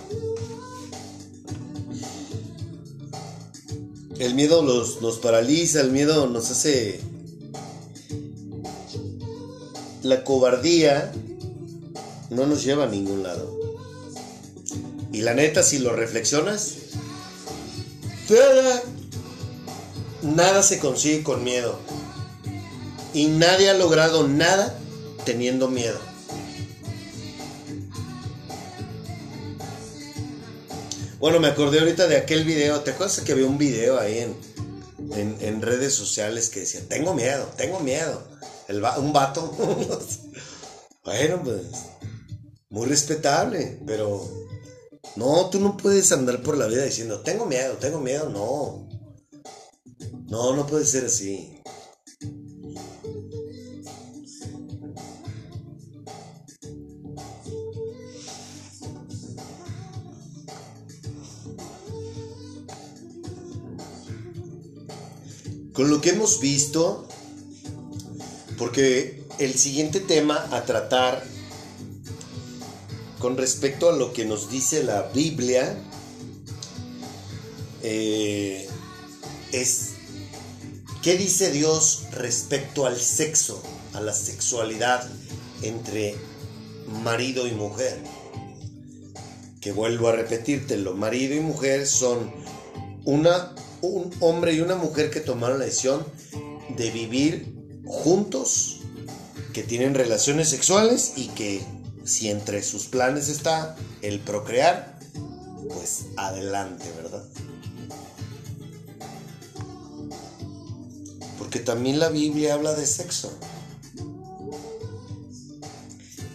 El 4.19 4.35
miedo 4.35 4.63
los, 4.63 5.01
nos 5.01 5.19
paraliza, 5.19 5.81
el 5.81 5.91
miedo 5.91 6.27
nos 6.27 6.51
hace... 6.51 7.01
La 10.03 10.25
cobardía 10.25 11.13
no 12.31 12.47
nos 12.47 12.63
lleva 12.63 12.85
a 12.85 12.89
ningún 12.89 13.23
lado. 13.23 13.59
Y 15.13 15.23
la 15.23 15.35
neta, 15.35 15.63
si 15.63 15.79
lo 15.79 15.93
reflexionas, 15.95 16.88
nada, 18.31 18.83
nada 20.23 20.63
se 20.63 20.79
consigue 20.79 21.23
con 21.23 21.45
miedo. 21.45 21.79
Y 23.15 23.27
nadie 23.27 23.71
ha 23.71 23.75
logrado 23.75 24.29
nada 24.29 24.79
teniendo 25.25 25.69
miedo. 25.69 25.99
Bueno, 31.19 31.41
me 31.41 31.49
acordé 31.49 31.81
ahorita 31.81 32.07
de 32.07 32.17
aquel 32.17 32.45
video. 32.45 32.81
¿Te 32.81 32.93
acuerdas 32.93 33.21
que 33.21 33.33
había 33.33 33.47
un 33.47 33.59
video 33.59 33.99
ahí 33.99 34.19
en, 34.19 35.37
en, 35.41 35.63
redes 35.63 35.93
sociales 35.93 36.49
que 36.49 36.61
decía, 36.61 36.81
tengo 36.89 37.13
miedo, 37.13 37.45
tengo 37.57 37.81
miedo? 37.81 38.23
Un 38.99 39.13
vato. 39.13 39.51
bueno, 41.05 41.43
pues, 41.43 41.63
muy 42.71 42.87
respetable, 42.87 43.81
pero 43.85 44.49
no, 45.17 45.51
tú 45.51 45.61
no 45.61 45.77
puedes 45.77 46.13
andar 46.13 46.43
por 46.43 46.57
la 46.57 46.67
vida 46.67 46.85
diciendo, 46.85 47.21
tengo 47.21 47.47
miedo, 47.47 47.75
tengo 47.75 48.01
miedo, 48.01 48.29
no. 48.29 48.89
No, 50.29 50.55
no 50.55 50.67
puede 50.67 50.85
ser 50.85 51.07
así. 51.07 51.55
Con 65.73 65.91
lo 65.91 66.01
que 66.01 66.11
hemos 66.11 66.41
visto, 66.41 67.07
porque 68.59 69.25
el 69.39 69.55
siguiente 69.55 70.01
tema 70.01 70.49
a 70.51 70.65
tratar 70.65 71.25
con 73.19 73.37
respecto 73.37 73.89
a 73.89 73.97
lo 73.97 74.13
que 74.13 74.25
nos 74.25 74.51
dice 74.51 74.85
la 74.85 75.03
Biblia 75.15 75.77
eh, 77.83 78.69
es 79.53 79.91
qué 81.03 81.17
dice 81.17 81.51
Dios 81.51 82.05
respecto 82.13 82.87
al 82.87 82.99
sexo, 82.99 83.63
a 83.95 84.01
la 84.01 84.13
sexualidad 84.13 85.09
entre 85.63 86.15
marido 87.03 87.47
y 87.47 87.53
mujer. 87.53 87.99
Que 89.61 89.73
vuelvo 89.73 90.09
a 90.09 90.13
repetírtelo, 90.13 90.95
marido 90.95 91.35
y 91.35 91.41
mujer 91.41 91.87
son 91.87 92.33
una, 93.05 93.55
un 93.83 94.15
hombre 94.21 94.53
y 94.53 94.61
una 94.61 94.77
mujer 94.77 95.11
que 95.11 95.21
tomaron 95.21 95.59
la 95.59 95.65
decisión 95.65 96.07
de 96.77 96.91
vivir 96.91 97.53
juntos, 97.85 98.81
que 99.53 99.63
tienen 99.63 99.95
relaciones 99.95 100.49
sexuales 100.49 101.15
y 101.17 101.29
que 101.29 101.63
si 102.09 102.31
entre 102.31 102.63
sus 102.63 102.87
planes 102.87 103.29
está 103.29 103.77
el 104.03 104.21
procrear, 104.21 104.99
pues 105.69 106.07
adelante, 106.17 106.85
¿verdad? 106.97 107.25
Porque 111.39 111.61
también 111.61 111.99
la 111.99 112.09
Biblia 112.09 112.55
habla 112.55 112.75
de 112.75 112.87
sexo. 112.87 113.33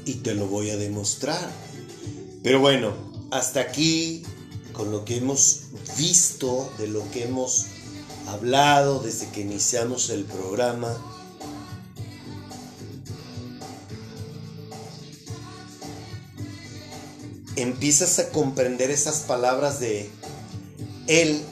Y 0.05 0.15
te 0.15 0.35
lo 0.35 0.47
voy 0.47 0.69
a 0.69 0.77
demostrar. 0.77 1.49
Pero 2.43 2.59
bueno, 2.59 2.93
hasta 3.31 3.61
aquí 3.61 4.23
con 4.73 4.91
lo 4.91 5.05
que 5.05 5.17
hemos 5.17 5.61
visto, 5.97 6.71
de 6.77 6.87
lo 6.87 7.09
que 7.11 7.23
hemos 7.23 7.67
hablado 8.27 8.99
desde 8.99 9.29
que 9.29 9.41
iniciamos 9.41 10.09
el 10.09 10.25
programa. 10.25 11.12
Empiezas 17.55 18.19
a 18.19 18.29
comprender 18.29 18.89
esas 18.89 19.19
palabras 19.19 19.79
de 19.79 20.09
Él 21.07 21.43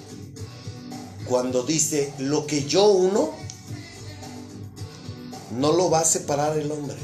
cuando 1.32 1.64
dice, 1.64 2.14
lo 2.18 2.46
que 2.46 2.66
yo 2.66 2.90
uno, 2.90 3.32
no 5.58 5.72
lo 5.72 5.90
va 5.90 6.00
a 6.00 6.06
separar 6.06 6.58
el 6.58 6.72
hombre. 6.72 6.98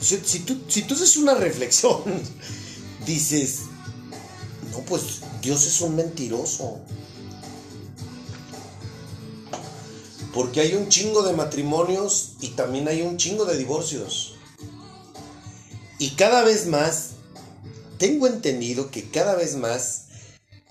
Si, 0.00 0.38
tú, 0.40 0.58
si 0.68 0.82
tú 0.82 0.94
haces 0.94 1.18
una 1.18 1.34
reflexión, 1.34 2.02
dices, 3.06 3.64
no, 4.72 4.78
pues 4.86 5.20
Dios 5.42 5.66
es 5.66 5.80
un 5.82 5.96
mentiroso. 5.96 6.78
Porque 10.32 10.60
hay 10.60 10.74
un 10.74 10.88
chingo 10.88 11.22
de 11.22 11.34
matrimonios 11.34 12.36
y 12.40 12.48
también 12.48 12.88
hay 12.88 13.02
un 13.02 13.16
chingo 13.16 13.44
de 13.44 13.58
divorcios. 13.58 14.37
Y 15.98 16.10
cada 16.10 16.44
vez 16.44 16.66
más, 16.66 17.10
tengo 17.98 18.28
entendido 18.28 18.90
que 18.90 19.10
cada 19.10 19.34
vez 19.34 19.56
más 19.56 20.06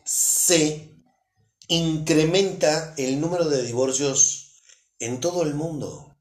se 0.06 0.90
incrementa 1.68 2.94
el 2.98 3.20
número 3.20 3.50
de 3.50 3.62
divorcios 3.64 4.62
en 5.00 5.20
todo 5.20 5.44
el 5.44 5.54
mundo. 5.54 6.16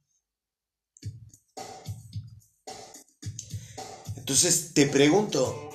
Entonces 4.17 4.75
te 4.75 4.87
pregunto, 4.87 5.71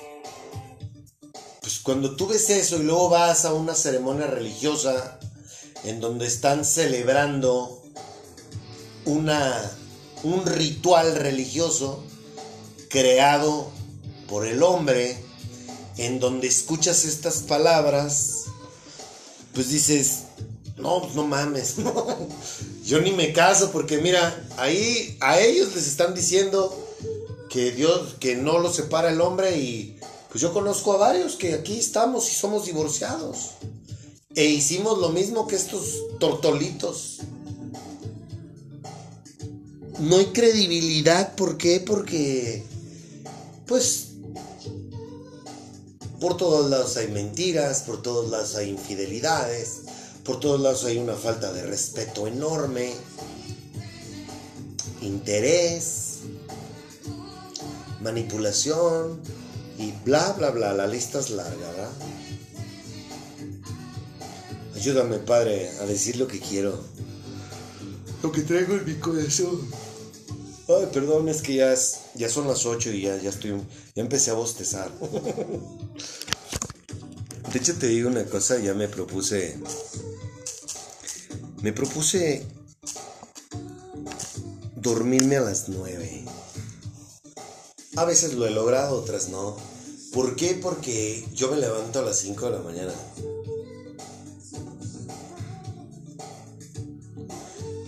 pues 1.62 1.80
cuando 1.80 2.16
tú 2.16 2.26
ves 2.26 2.50
eso 2.50 2.76
y 2.76 2.82
luego 2.82 3.08
vas 3.08 3.46
a 3.46 3.54
una 3.54 3.74
ceremonia 3.74 4.26
religiosa 4.26 5.18
en 5.84 6.00
donde 6.00 6.26
están 6.26 6.66
celebrando 6.66 7.82
una, 9.06 9.70
un 10.22 10.44
ritual 10.44 11.16
religioso 11.16 12.04
creado 12.92 13.70
por 14.28 14.46
el 14.46 14.62
hombre, 14.62 15.16
en 15.96 16.20
donde 16.20 16.46
escuchas 16.46 17.04
estas 17.06 17.38
palabras, 17.38 18.44
pues 19.54 19.70
dices, 19.70 20.24
no, 20.76 21.00
pues 21.00 21.14
no 21.14 21.26
mames, 21.26 21.76
yo 22.84 23.00
ni 23.00 23.12
me 23.12 23.32
caso 23.32 23.72
porque 23.72 23.98
mira, 23.98 24.46
ahí 24.58 25.16
a 25.20 25.40
ellos 25.40 25.74
les 25.74 25.86
están 25.86 26.14
diciendo 26.14 26.78
que 27.48 27.72
Dios, 27.72 28.16
que 28.20 28.36
no 28.36 28.58
los 28.58 28.76
separa 28.76 29.10
el 29.10 29.20
hombre 29.20 29.58
y 29.58 29.98
pues 30.28 30.40
yo 30.40 30.52
conozco 30.52 30.92
a 30.92 30.98
varios 30.98 31.36
que 31.36 31.54
aquí 31.54 31.78
estamos 31.78 32.30
y 32.30 32.34
somos 32.34 32.66
divorciados. 32.66 33.52
E 34.34 34.46
hicimos 34.46 34.98
lo 34.98 35.10
mismo 35.10 35.46
que 35.46 35.56
estos 35.56 36.18
tortolitos. 36.18 37.18
No 39.98 40.16
hay 40.16 40.26
credibilidad, 40.26 41.36
¿por 41.36 41.58
qué? 41.58 41.80
Porque, 41.80 42.64
pues, 43.66 44.08
por 46.20 46.36
todos 46.36 46.70
lados 46.70 46.96
hay 46.96 47.08
mentiras, 47.08 47.82
por 47.82 48.02
todos 48.02 48.30
lados 48.30 48.54
hay 48.56 48.70
infidelidades, 48.70 49.82
por 50.24 50.38
todos 50.38 50.60
lados 50.60 50.84
hay 50.84 50.98
una 50.98 51.14
falta 51.14 51.52
de 51.52 51.62
respeto 51.62 52.26
enorme, 52.26 52.94
interés, 55.00 56.18
manipulación 58.00 59.20
y 59.78 59.92
bla, 60.04 60.32
bla, 60.32 60.50
bla. 60.50 60.72
La 60.74 60.86
lista 60.86 61.18
es 61.20 61.30
larga, 61.30 61.56
¿verdad? 61.56 61.90
Ayúdame, 64.76 65.18
Padre, 65.18 65.70
a 65.80 65.86
decir 65.86 66.16
lo 66.16 66.26
que 66.26 66.40
quiero. 66.40 66.78
Lo 68.22 68.32
que 68.32 68.42
traigo 68.42 68.74
en 68.74 68.84
mi 68.84 68.94
corazón. 68.94 69.60
Ay, 70.78 70.88
perdón, 70.92 71.28
es 71.28 71.42
que 71.42 71.54
ya, 71.54 71.72
es, 71.72 72.00
ya 72.14 72.28
son 72.28 72.46
las 72.48 72.64
8 72.64 72.92
y 72.92 73.02
ya, 73.02 73.16
ya 73.16 73.30
estoy. 73.30 73.50
Ya 73.94 74.02
empecé 74.02 74.30
a 74.30 74.34
bostezar. 74.34 74.90
De 77.52 77.58
hecho, 77.58 77.74
te 77.74 77.88
digo 77.88 78.08
una 78.08 78.24
cosa, 78.24 78.58
ya 78.58 78.72
me 78.72 78.88
propuse. 78.88 79.58
Me 81.60 81.72
propuse 81.72 82.46
dormirme 84.76 85.36
a 85.36 85.42
las 85.42 85.68
9. 85.68 86.24
A 87.96 88.04
veces 88.04 88.34
lo 88.34 88.46
he 88.46 88.50
logrado, 88.50 88.96
otras 88.96 89.28
no. 89.28 89.56
¿Por 90.12 90.36
qué? 90.36 90.54
Porque 90.54 91.26
yo 91.34 91.50
me 91.50 91.58
levanto 91.58 91.98
a 91.98 92.02
las 92.02 92.18
5 92.20 92.46
de 92.46 92.52
la 92.52 92.62
mañana. 92.62 92.94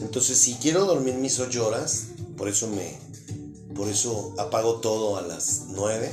Entonces, 0.00 0.38
si 0.38 0.54
quiero 0.54 0.84
dormir 0.84 1.14
mis 1.14 1.38
8 1.40 1.66
horas, 1.66 2.08
por 2.36 2.48
eso 2.48 2.68
me 2.68 2.98
por 3.74 3.88
eso 3.88 4.34
apago 4.38 4.76
todo 4.76 5.16
a 5.16 5.22
las 5.22 5.64
9 5.68 6.10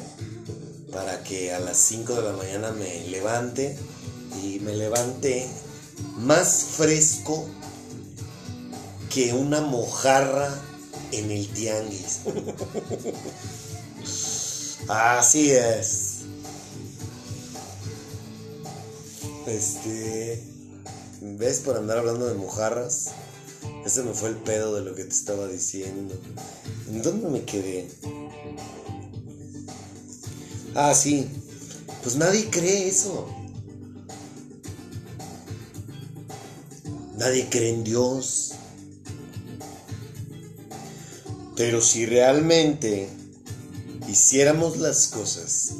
para 0.91 1.23
que 1.23 1.53
a 1.53 1.60
las 1.60 1.77
5 1.77 2.15
de 2.15 2.21
la 2.23 2.34
mañana 2.34 2.71
me 2.71 3.07
levante 3.07 3.77
y 4.43 4.60
me 4.60 4.73
levante 4.73 5.47
más 6.17 6.65
fresco 6.76 7.47
que 9.09 9.34
una 9.34 9.61
mojarra 9.61 10.49
en 11.11 11.32
el 11.32 11.47
tianguis. 11.49 12.22
Así 14.88 15.51
es. 15.51 16.22
Este. 19.45 20.43
¿Ves 21.22 21.59
por 21.59 21.78
andar 21.78 21.99
hablando 21.99 22.28
de 22.28 22.34
mojarras? 22.34 23.11
Ese 23.86 24.03
me 24.03 24.14
fue 24.14 24.30
el 24.30 24.36
pedo 24.36 24.76
de 24.76 24.82
lo 24.84 24.95
que 24.95 25.03
te 25.03 25.09
estaba 25.09 25.47
diciendo. 25.47 26.16
¿En 26.89 27.01
dónde 27.01 27.30
me 27.30 27.43
quedé? 27.43 27.89
Ah, 30.76 30.93
sí. 30.93 31.28
Pues 32.03 32.16
nadie 32.16 32.49
cree 32.49 32.88
eso. 32.88 33.28
Nadie 37.18 37.47
cree 37.49 37.70
en 37.70 37.84
Dios. 37.84 38.53
Pero 41.55 41.82
si 41.82 42.05
realmente 42.05 43.09
hiciéramos 44.07 44.78
las 44.78 45.07
cosas 45.07 45.74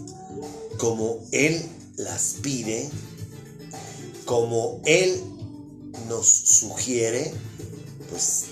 como 0.78 1.20
Él 1.32 1.64
las 1.98 2.36
pide, 2.42 2.90
como 4.26 4.82
Él 4.86 5.22
nos 6.08 6.28
sugiere, 6.28 7.34
pues 8.12 8.44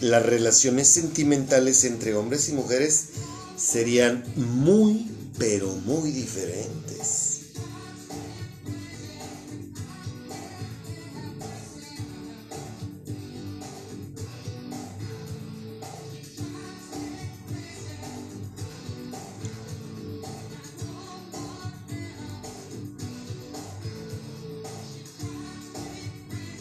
las 0.00 0.24
relaciones 0.24 0.88
sentimentales 0.88 1.84
entre 1.84 2.14
hombres 2.14 2.48
y 2.48 2.52
mujeres 2.52 3.08
serían 3.56 4.24
muy, 4.36 5.10
pero 5.38 5.68
muy 5.84 6.10
diferentes. 6.10 6.83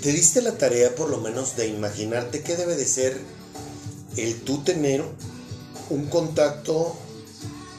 ¿Te 0.04 0.12
diste 0.12 0.42
la 0.42 0.58
tarea 0.58 0.94
por 0.96 1.10
lo 1.10 1.22
menos 1.22 1.56
de 1.56 1.70
imaginarte 1.70 2.44
qué 2.44 2.58
debe 2.58 2.76
de 2.76 2.86
ser 2.86 3.18
el 4.18 4.42
tú 4.42 4.62
tener 4.62 5.02
un 5.90 6.10
contacto 6.10 6.94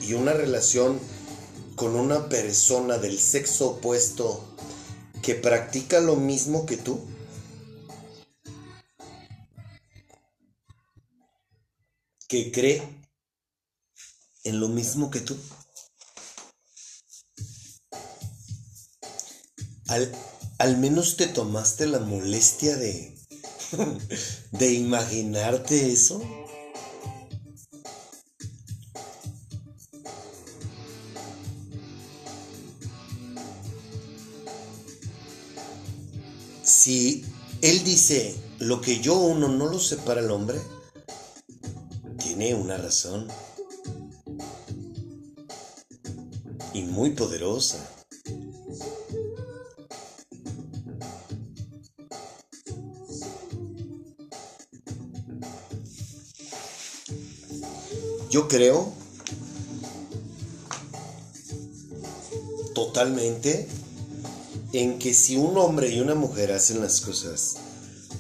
y 0.01 0.15
una 0.15 0.33
relación 0.33 0.99
con 1.77 1.95
una 1.95 2.31
persona 2.31 2.97
del 2.97 3.21
sexo 3.21 3.73
opuesto 3.73 4.43
que 5.21 5.35
practica 5.35 6.01
lo 6.01 6.17
mismo 6.17 6.65
que 6.65 6.79
tú? 6.79 6.99
Que 12.27 12.51
cree 12.51 12.83
en 14.45 14.61
lo 14.61 14.69
mismo 14.69 15.11
que 15.11 15.21
tú. 15.21 15.37
Al, 19.89 20.11
al 20.65 20.79
menos 20.79 21.19
te 21.19 21.27
tomaste 21.27 21.87
la 21.87 21.99
molestia 21.99 22.75
de, 22.77 23.15
de 24.51 24.73
imaginarte 24.73 25.93
eso. 25.93 26.23
Si 36.63 37.27
él 37.61 37.85
dice, 37.85 38.35
lo 38.59 38.81
que 38.81 39.01
yo 39.01 39.19
uno 39.19 39.49
no 39.49 39.67
lo 39.67 39.79
separa 39.79 40.23
el 40.23 40.31
hombre, 40.31 40.59
tiene 42.17 42.55
una 42.55 42.79
razón. 42.79 43.29
Y 46.73 46.85
muy 46.85 47.11
poderosa. 47.11 47.94
Yo 58.35 58.49
creo 58.49 58.93
totalmente 62.75 63.69
en 64.73 64.99
que 64.99 65.15
si 65.15 65.37
un 65.37 65.57
hombre 65.57 65.95
y 65.95 66.01
una 66.01 66.17
mujer 66.17 66.51
hacen 66.51 66.81
las 66.81 67.01
cosas 67.01 67.59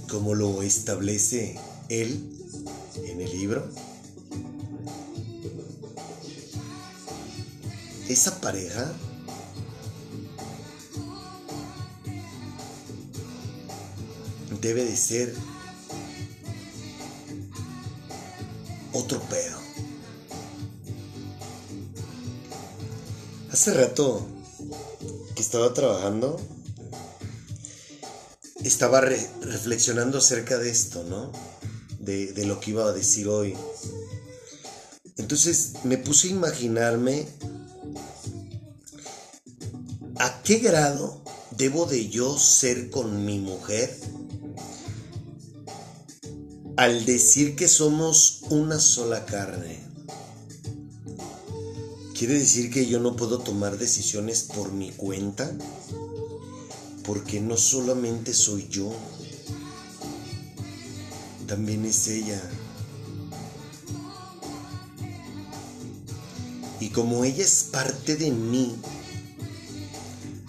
como 0.08 0.36
lo 0.36 0.62
establece 0.62 1.58
él 1.88 2.30
en 3.08 3.22
el 3.22 3.32
libro, 3.32 3.68
esa 8.08 8.40
pareja 8.40 8.92
debe 14.60 14.84
de 14.84 14.96
ser 14.96 15.34
otro 18.92 19.20
pedo. 19.22 19.63
Hace 23.64 23.80
rato 23.80 24.20
que 25.34 25.40
estaba 25.40 25.72
trabajando, 25.72 26.38
estaba 28.62 29.00
re- 29.00 29.26
reflexionando 29.40 30.18
acerca 30.18 30.58
de 30.58 30.68
esto, 30.68 31.02
¿no? 31.04 31.32
De, 31.98 32.34
de 32.34 32.44
lo 32.44 32.60
que 32.60 32.72
iba 32.72 32.84
a 32.84 32.92
decir 32.92 33.26
hoy. 33.26 33.56
Entonces 35.16 35.76
me 35.84 35.96
puse 35.96 36.28
a 36.28 36.32
imaginarme 36.32 37.26
a 40.18 40.42
qué 40.42 40.58
grado 40.58 41.22
debo 41.52 41.86
de 41.86 42.10
yo 42.10 42.38
ser 42.38 42.90
con 42.90 43.24
mi 43.24 43.38
mujer 43.38 43.98
al 46.76 47.06
decir 47.06 47.56
que 47.56 47.68
somos 47.68 48.42
una 48.50 48.78
sola 48.78 49.24
carne. 49.24 49.93
¿Quiere 52.24 52.40
decir 52.40 52.70
que 52.70 52.86
yo 52.86 53.00
no 53.00 53.16
puedo 53.16 53.40
tomar 53.40 53.76
decisiones 53.76 54.44
por 54.44 54.72
mi 54.72 54.90
cuenta? 54.92 55.52
Porque 57.04 57.38
no 57.38 57.58
solamente 57.58 58.32
soy 58.32 58.66
yo, 58.70 58.90
también 61.46 61.84
es 61.84 62.08
ella. 62.08 62.40
Y 66.80 66.88
como 66.88 67.24
ella 67.24 67.44
es 67.44 67.68
parte 67.70 68.16
de 68.16 68.30
mí, 68.30 68.74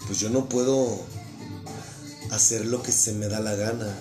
pues 0.06 0.18
yo 0.18 0.30
no 0.30 0.48
puedo 0.48 0.98
hacer 2.30 2.64
lo 2.64 2.82
que 2.82 2.90
se 2.90 3.12
me 3.12 3.28
da 3.28 3.40
la 3.40 3.54
gana. 3.54 3.94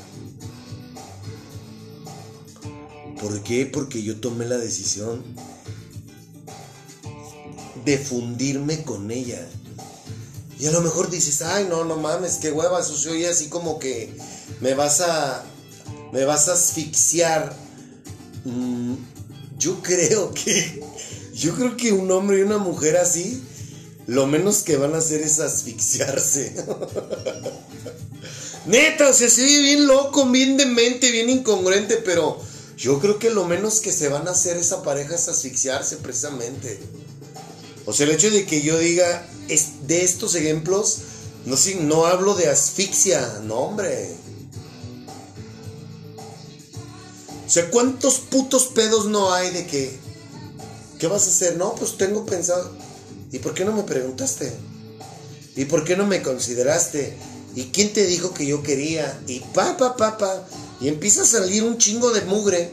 ¿Por 3.20 3.44
qué? 3.44 3.66
Porque 3.66 4.02
yo 4.02 4.22
tomé 4.22 4.46
la 4.46 4.58
decisión 4.58 5.26
de 7.86 7.98
fundirme 7.98 8.84
con 8.84 9.12
ella. 9.12 9.48
Y 10.60 10.66
a 10.68 10.72
lo 10.72 10.82
mejor 10.82 11.10
dices, 11.10 11.42
ay, 11.42 11.68
no, 11.70 11.86
no 11.86 11.98
mames, 11.98 12.38
qué 12.38 12.52
hueva, 12.52 12.82
se 12.84 13.10
oye 13.10 13.28
así 13.28 13.48
como 13.48 13.78
que 13.78 14.16
me 14.62 14.74
vas 14.74 15.02
a, 15.02 15.44
me 16.12 16.26
vas 16.26 16.48
a 16.48 16.54
asfixiar. 16.54 17.56
Mm, 18.46 18.96
yo 19.58 19.82
creo 19.82 20.34
que, 20.34 20.84
yo 21.34 21.56
creo 21.56 21.78
que 21.78 21.92
un 21.92 22.10
hombre 22.12 22.40
y 22.40 22.42
una 22.42 22.58
mujer 22.58 22.98
así, 22.98 23.44
lo 24.08 24.28
menos 24.28 24.64
que 24.64 24.78
van 24.78 24.96
a 24.96 25.00
hacer 25.00 25.22
es 25.22 25.40
asfixiarse. 25.40 26.56
Neta, 28.66 29.10
o 29.10 29.14
sea, 29.14 29.30
se 29.30 29.44
bien 29.44 29.86
loco, 29.86 30.26
bien 30.30 30.58
demente, 30.58 31.12
bien 31.12 31.30
incongruente, 31.30 31.98
pero 31.98 32.40
yo 32.78 33.00
creo 33.00 33.20
que 33.20 33.30
lo 33.30 33.46
menos 33.46 33.80
que 33.80 33.92
se 33.92 34.10
van 34.10 34.28
a 34.28 34.32
hacer 34.32 34.58
esa 34.58 34.82
pareja 34.84 35.16
es 35.16 35.28
asfixiarse 35.28 35.98
precisamente. 35.98 36.80
O 37.86 37.94
sea, 37.94 38.08
el 38.08 38.14
hecho 38.14 38.32
de 38.32 38.46
que 38.46 38.62
yo 38.62 38.80
diga 38.80 39.28
es, 39.48 39.88
de 39.88 40.04
estos 40.04 40.36
ejemplos, 40.36 41.00
no, 41.46 41.56
sí, 41.56 41.76
no 41.80 42.06
hablo 42.06 42.34
de 42.36 42.50
asfixia, 42.50 43.42
no, 43.44 43.56
hombre. 43.56 44.16
O 47.46 47.50
sea, 47.50 47.70
¿cuántos 47.70 48.20
putos 48.20 48.66
pedos 48.66 49.06
no 49.06 49.32
hay 49.32 49.52
de 49.52 49.68
que, 49.68 49.96
¿qué 51.00 51.08
vas 51.08 51.28
a 51.28 51.30
hacer? 51.30 51.58
No, 51.58 51.76
pues 51.76 51.98
tengo 51.98 52.26
pensado. 52.26 52.72
¿Y 53.32 53.40
por 53.40 53.54
qué 53.54 53.66
no 53.66 53.74
me 53.74 53.84
preguntaste? 53.84 54.52
¿Y 55.56 55.66
por 55.66 55.84
qué 55.84 55.96
no 55.96 56.08
me 56.08 56.24
consideraste? 56.24 57.16
¿Y 57.56 57.66
quién 57.66 57.94
te 57.94 58.06
dijo 58.06 58.34
que 58.34 58.48
yo 58.48 58.64
quería? 58.64 59.22
Y 59.28 59.40
pa, 59.40 59.78
pa. 59.78 60.48
Y 60.82 60.88
empieza 60.88 61.22
a 61.22 61.26
salir 61.26 61.64
un 61.64 61.78
chingo 61.78 62.12
de 62.12 62.22
mugre. 62.22 62.72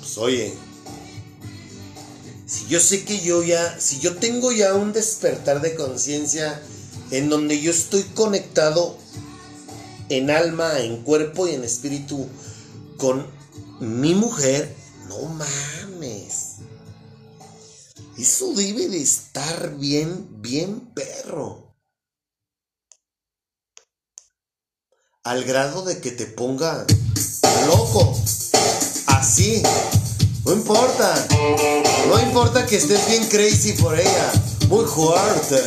Pues 0.00 0.18
oye, 0.18 0.52
si 2.48 2.66
yo 2.66 2.80
sé 2.80 3.04
que 3.04 3.20
yo 3.20 3.42
ya, 3.42 3.78
si 3.78 4.00
yo 4.00 4.16
tengo 4.16 4.52
ya 4.52 4.72
un 4.74 4.94
despertar 4.94 5.60
de 5.60 5.74
conciencia 5.74 6.60
en 7.10 7.28
donde 7.28 7.60
yo 7.60 7.70
estoy 7.70 8.04
conectado 8.04 8.96
en 10.08 10.30
alma, 10.30 10.80
en 10.80 11.02
cuerpo 11.02 11.46
y 11.46 11.54
en 11.54 11.62
espíritu 11.62 12.26
con 12.96 13.26
mi 13.80 14.14
mujer, 14.14 14.74
no 15.08 15.24
mames. 15.24 16.56
Eso 18.16 18.54
debe 18.54 18.88
de 18.88 19.02
estar 19.02 19.76
bien, 19.76 20.40
bien 20.40 20.92
perro. 20.94 21.76
Al 25.22 25.44
grado 25.44 25.84
de 25.84 26.00
que 26.00 26.12
te 26.12 26.24
ponga 26.24 26.86
loco. 27.66 28.16
Así. 29.06 29.62
No 30.48 30.54
importa. 30.54 31.14
No 32.08 32.18
importa 32.20 32.64
que 32.64 32.76
estés 32.76 33.06
bien 33.06 33.26
crazy 33.26 33.74
por 33.74 34.00
ella. 34.00 34.32
Muy 34.70 34.86
fuerte. 34.86 35.60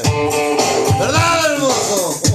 ¿Verdad, 1.00 1.54
hermoso? 1.54 2.31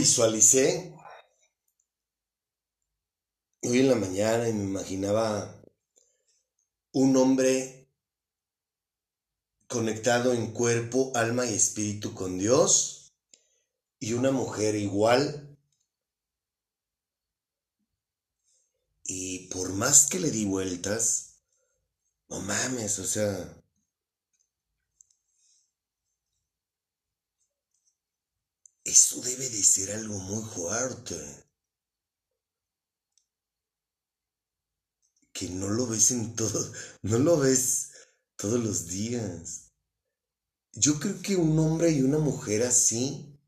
Visualicé 0.00 0.94
hoy 3.60 3.80
en 3.80 3.88
la 3.90 3.96
mañana 3.96 4.48
y 4.48 4.52
me 4.54 4.64
imaginaba 4.64 5.62
un 6.92 7.14
hombre 7.18 7.86
conectado 9.66 10.32
en 10.32 10.52
cuerpo, 10.52 11.12
alma 11.14 11.44
y 11.44 11.52
espíritu 11.52 12.14
con 12.14 12.38
Dios 12.38 13.12
y 13.98 14.14
una 14.14 14.30
mujer 14.30 14.74
igual. 14.74 15.58
Y 19.04 19.48
por 19.48 19.70
más 19.74 20.08
que 20.08 20.18
le 20.18 20.30
di 20.30 20.46
vueltas, 20.46 21.42
no 22.30 22.40
mames, 22.40 22.98
o 23.00 23.04
sea, 23.04 23.59
Eso 28.90 29.20
debe 29.20 29.48
de 29.48 29.62
ser 29.62 29.92
algo 29.92 30.18
muy 30.18 30.42
fuerte. 30.42 31.16
Que 35.32 35.48
no 35.48 35.68
lo 35.68 35.86
ves 35.86 36.10
en 36.10 36.34
todo, 36.34 36.72
no 37.02 37.20
lo 37.20 37.38
ves 37.38 37.92
todos 38.34 38.58
los 38.58 38.88
días. 38.88 39.70
Yo 40.72 40.98
creo 40.98 41.22
que 41.22 41.36
un 41.36 41.56
hombre 41.60 41.92
y 41.92 42.02
una 42.02 42.18
mujer 42.18 42.64
así. 42.64 43.38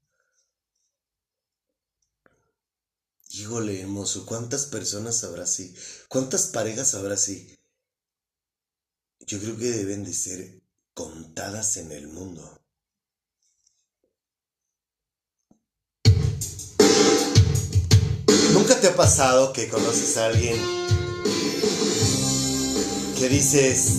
Híjole, 3.31 3.81
hermoso, 3.81 4.25
¿cuántas 4.27 4.67
personas 4.67 5.25
habrá 5.25 5.43
así? 5.43 5.75
¿Cuántas 6.09 6.47
parejas 6.47 6.95
habrá 6.95 7.15
así? 7.15 7.59
Yo 9.27 9.41
creo 9.41 9.57
que 9.57 9.71
deben 9.73 10.05
de 10.05 10.15
ser 10.15 10.63
contadas 10.95 11.79
en 11.79 11.91
el 11.91 12.07
mundo. 12.07 12.62
Te 18.83 18.89
ha 18.89 18.97
pasado 18.97 19.53
que 19.53 19.69
conoces 19.69 20.17
a 20.17 20.27
alguien 20.27 20.57
que 23.17 23.29
dices, 23.29 23.93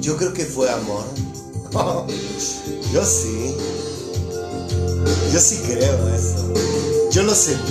yo 0.00 0.16
creo 0.16 0.32
que 0.32 0.44
fue 0.44 0.68
amor? 0.68 1.04
yo 2.92 3.04
sí. 3.04 3.54
Yo 5.32 5.38
sí 5.38 5.60
creo 5.68 6.08
eso. 6.12 6.52
Yo 7.12 7.22
lo 7.22 7.32
sentí. 7.32 7.70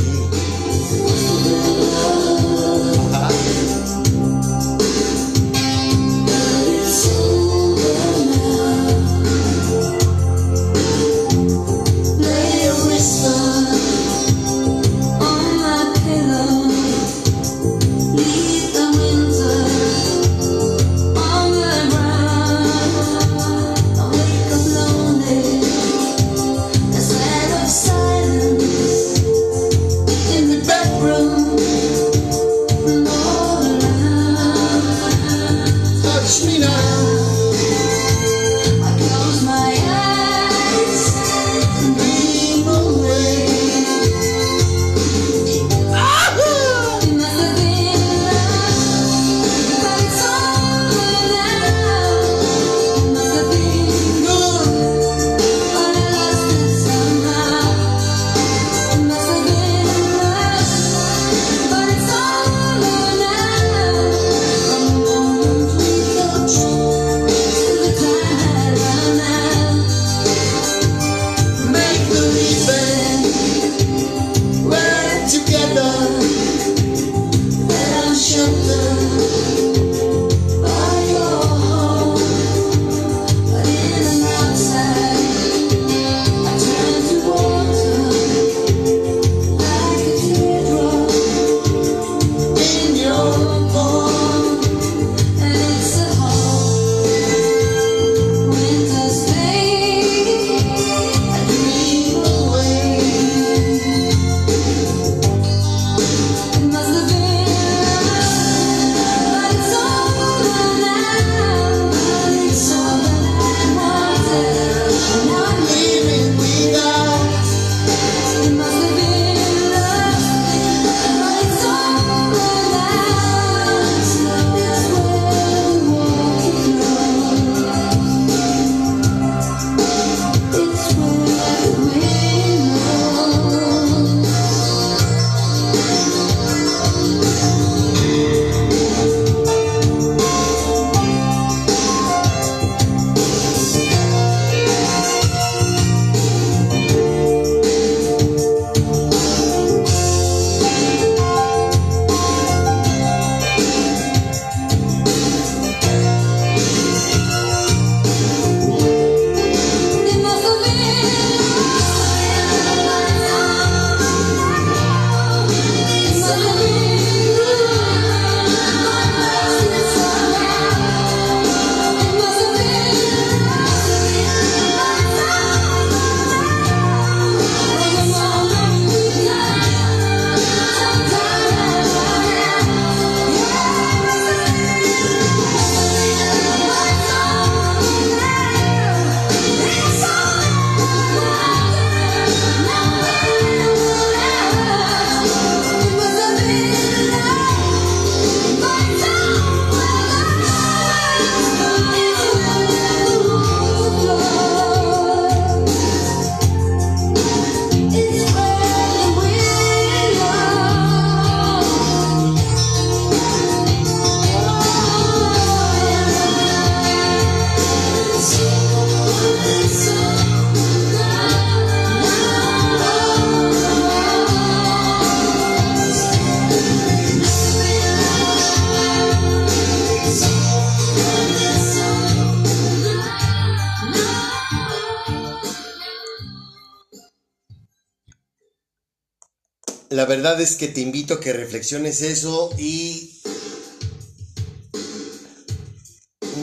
Es 240.37 240.55
que 240.55 240.67
te 240.67 240.81
invito 240.81 241.15
a 241.15 241.19
que 241.19 241.33
reflexiones 241.33 242.01
eso 242.01 242.51
y 242.57 243.19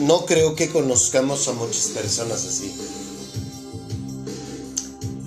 no 0.01 0.25
creo 0.25 0.55
que 0.55 0.69
conozcamos 0.69 1.47
a 1.47 1.53
muchas 1.53 1.87
personas 1.87 2.43
así. 2.45 2.73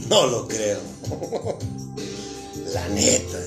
No 0.08 0.26
lo 0.26 0.48
creo. 0.48 0.80
La 2.74 2.88
neta. 2.88 3.38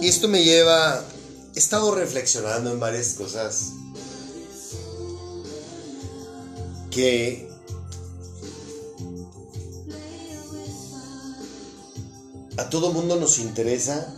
Y 0.00 0.08
esto 0.08 0.28
me 0.28 0.44
lleva... 0.44 1.04
He 1.54 1.58
estado 1.58 1.94
reflexionando 1.94 2.70
en 2.70 2.78
varias 2.78 3.14
cosas 3.14 3.72
que 6.90 7.47
a 12.68 12.70
todo 12.70 12.92
mundo 12.92 13.16
nos 13.16 13.38
interesa, 13.38 14.14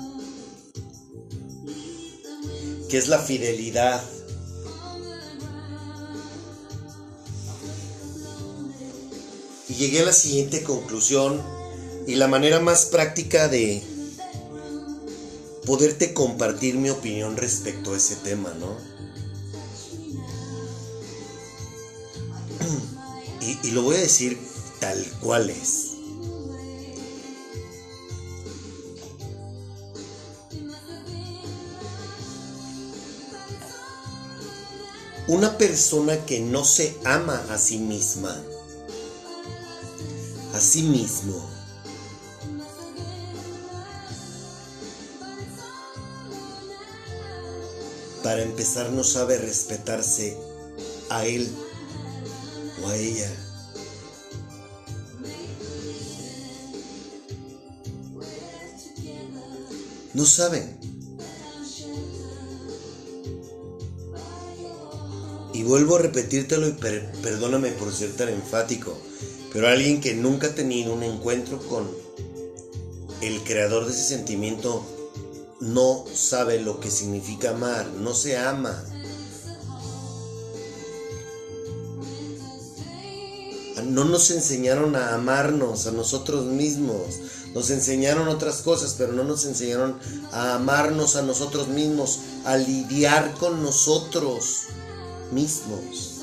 que 2.88 2.98
es 2.98 3.06
la 3.06 3.20
fidelidad. 3.20 4.02
Y 9.68 9.74
llegué 9.74 10.00
a 10.00 10.06
la 10.06 10.12
siguiente 10.12 10.64
conclusión 10.64 11.40
y 12.08 12.16
la 12.16 12.26
manera 12.26 12.58
más 12.58 12.86
práctica 12.86 13.46
de 13.46 13.84
poderte 15.64 16.12
compartir 16.12 16.74
mi 16.74 16.90
opinión 16.90 17.36
respecto 17.36 17.94
a 17.94 17.98
ese 17.98 18.16
tema, 18.16 18.52
¿no? 18.54 18.76
Y, 23.42 23.68
y 23.68 23.70
lo 23.70 23.82
voy 23.82 23.94
a 23.94 24.00
decir 24.00 24.40
tal 24.80 25.00
cual 25.20 25.50
es. 25.50 25.89
Una 35.30 35.56
persona 35.58 36.26
que 36.26 36.40
no 36.40 36.64
se 36.64 36.98
ama 37.04 37.40
a 37.50 37.56
sí 37.56 37.78
misma, 37.78 38.36
a 40.52 40.58
sí 40.58 40.82
mismo, 40.82 41.48
para 48.24 48.42
empezar 48.42 48.90
no 48.90 49.04
sabe 49.04 49.38
respetarse 49.38 50.36
a 51.10 51.24
él 51.24 51.48
o 52.82 52.88
a 52.88 52.96
ella. 52.96 53.30
No 60.12 60.26
saben. 60.26 60.79
Vuelvo 65.70 65.94
a 65.94 65.98
repetírtelo 66.00 66.66
y 66.66 66.72
per- 66.72 67.12
perdóname 67.22 67.70
por 67.70 67.94
ser 67.94 68.10
tan 68.16 68.28
enfático, 68.28 68.98
pero 69.52 69.68
alguien 69.68 70.00
que 70.00 70.14
nunca 70.14 70.48
ha 70.48 70.54
tenido 70.56 70.92
un 70.92 71.04
encuentro 71.04 71.60
con 71.68 71.88
el 73.22 73.40
creador 73.44 73.86
de 73.86 73.92
ese 73.92 74.02
sentimiento 74.02 74.84
no 75.60 76.04
sabe 76.12 76.58
lo 76.58 76.80
que 76.80 76.90
significa 76.90 77.50
amar, 77.50 77.86
no 77.86 78.14
se 78.14 78.36
ama. 78.36 78.84
No 83.84 84.04
nos 84.04 84.32
enseñaron 84.32 84.96
a 84.96 85.14
amarnos 85.14 85.86
a 85.86 85.92
nosotros 85.92 86.46
mismos. 86.46 87.20
Nos 87.54 87.70
enseñaron 87.70 88.26
otras 88.26 88.62
cosas, 88.62 88.96
pero 88.98 89.12
no 89.12 89.22
nos 89.22 89.44
enseñaron 89.44 89.98
a 90.32 90.54
amarnos 90.54 91.14
a 91.14 91.22
nosotros 91.22 91.68
mismos, 91.68 92.18
a 92.44 92.56
lidiar 92.56 93.34
con 93.34 93.62
nosotros 93.62 94.66
mismos. 95.32 96.20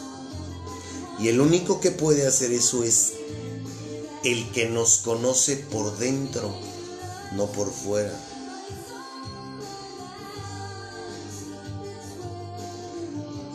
Y 1.20 1.30
el 1.30 1.42
único 1.42 1.80
que 1.80 1.92
puede 1.92 2.28
hacer 2.28 2.52
eso 2.52 2.84
es 2.84 3.14
el 4.24 4.50
que 4.52 4.70
nos 4.70 4.98
conoce 5.00 5.58
por 5.58 5.98
dentro, 5.98 6.54
no 7.36 7.48
por 7.48 7.72
fuera. 7.72 8.14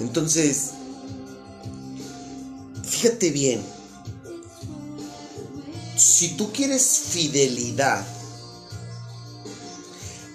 Entonces, 0.01 0.71
fíjate 2.85 3.31
bien, 3.31 3.63
si 5.97 6.37
tú 6.37 6.53
quieres 6.53 6.85
fidelidad, 6.85 8.05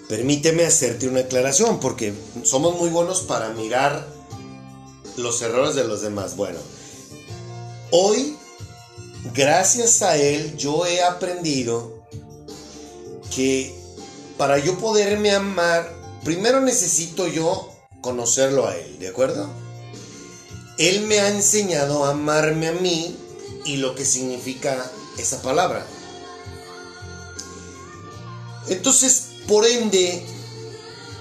permíteme 0.07 0.65
hacerte 0.65 1.09
una 1.09 1.21
aclaración, 1.21 1.79
porque 1.79 2.13
somos 2.43 2.77
muy 2.77 2.89
buenos 2.89 3.21
para 3.21 3.49
mirar 3.49 4.16
los 5.17 5.41
errores 5.41 5.75
de 5.75 5.83
los 5.83 6.01
demás. 6.01 6.35
Bueno, 6.35 6.59
hoy, 7.91 8.37
gracias 9.33 10.01
a 10.01 10.15
él, 10.17 10.55
yo 10.57 10.85
he 10.85 11.03
aprendido 11.03 12.05
que 13.35 13.75
para 14.37 14.59
yo 14.59 14.77
poderme 14.77 15.31
amar, 15.31 15.93
primero 16.23 16.61
necesito 16.61 17.27
yo 17.27 17.71
conocerlo 18.01 18.67
a 18.67 18.77
él, 18.77 18.99
¿de 18.99 19.09
acuerdo? 19.09 19.49
Él 20.77 21.01
me 21.07 21.19
ha 21.19 21.29
enseñado 21.29 22.05
a 22.05 22.11
amarme 22.11 22.67
a 22.67 22.71
mí 22.71 23.17
y 23.65 23.77
lo 23.77 23.95
que 23.95 24.05
significa 24.05 24.89
esa 25.17 25.41
palabra. 25.41 25.85
Entonces, 28.69 29.29
por 29.47 29.65
ende, 29.65 30.23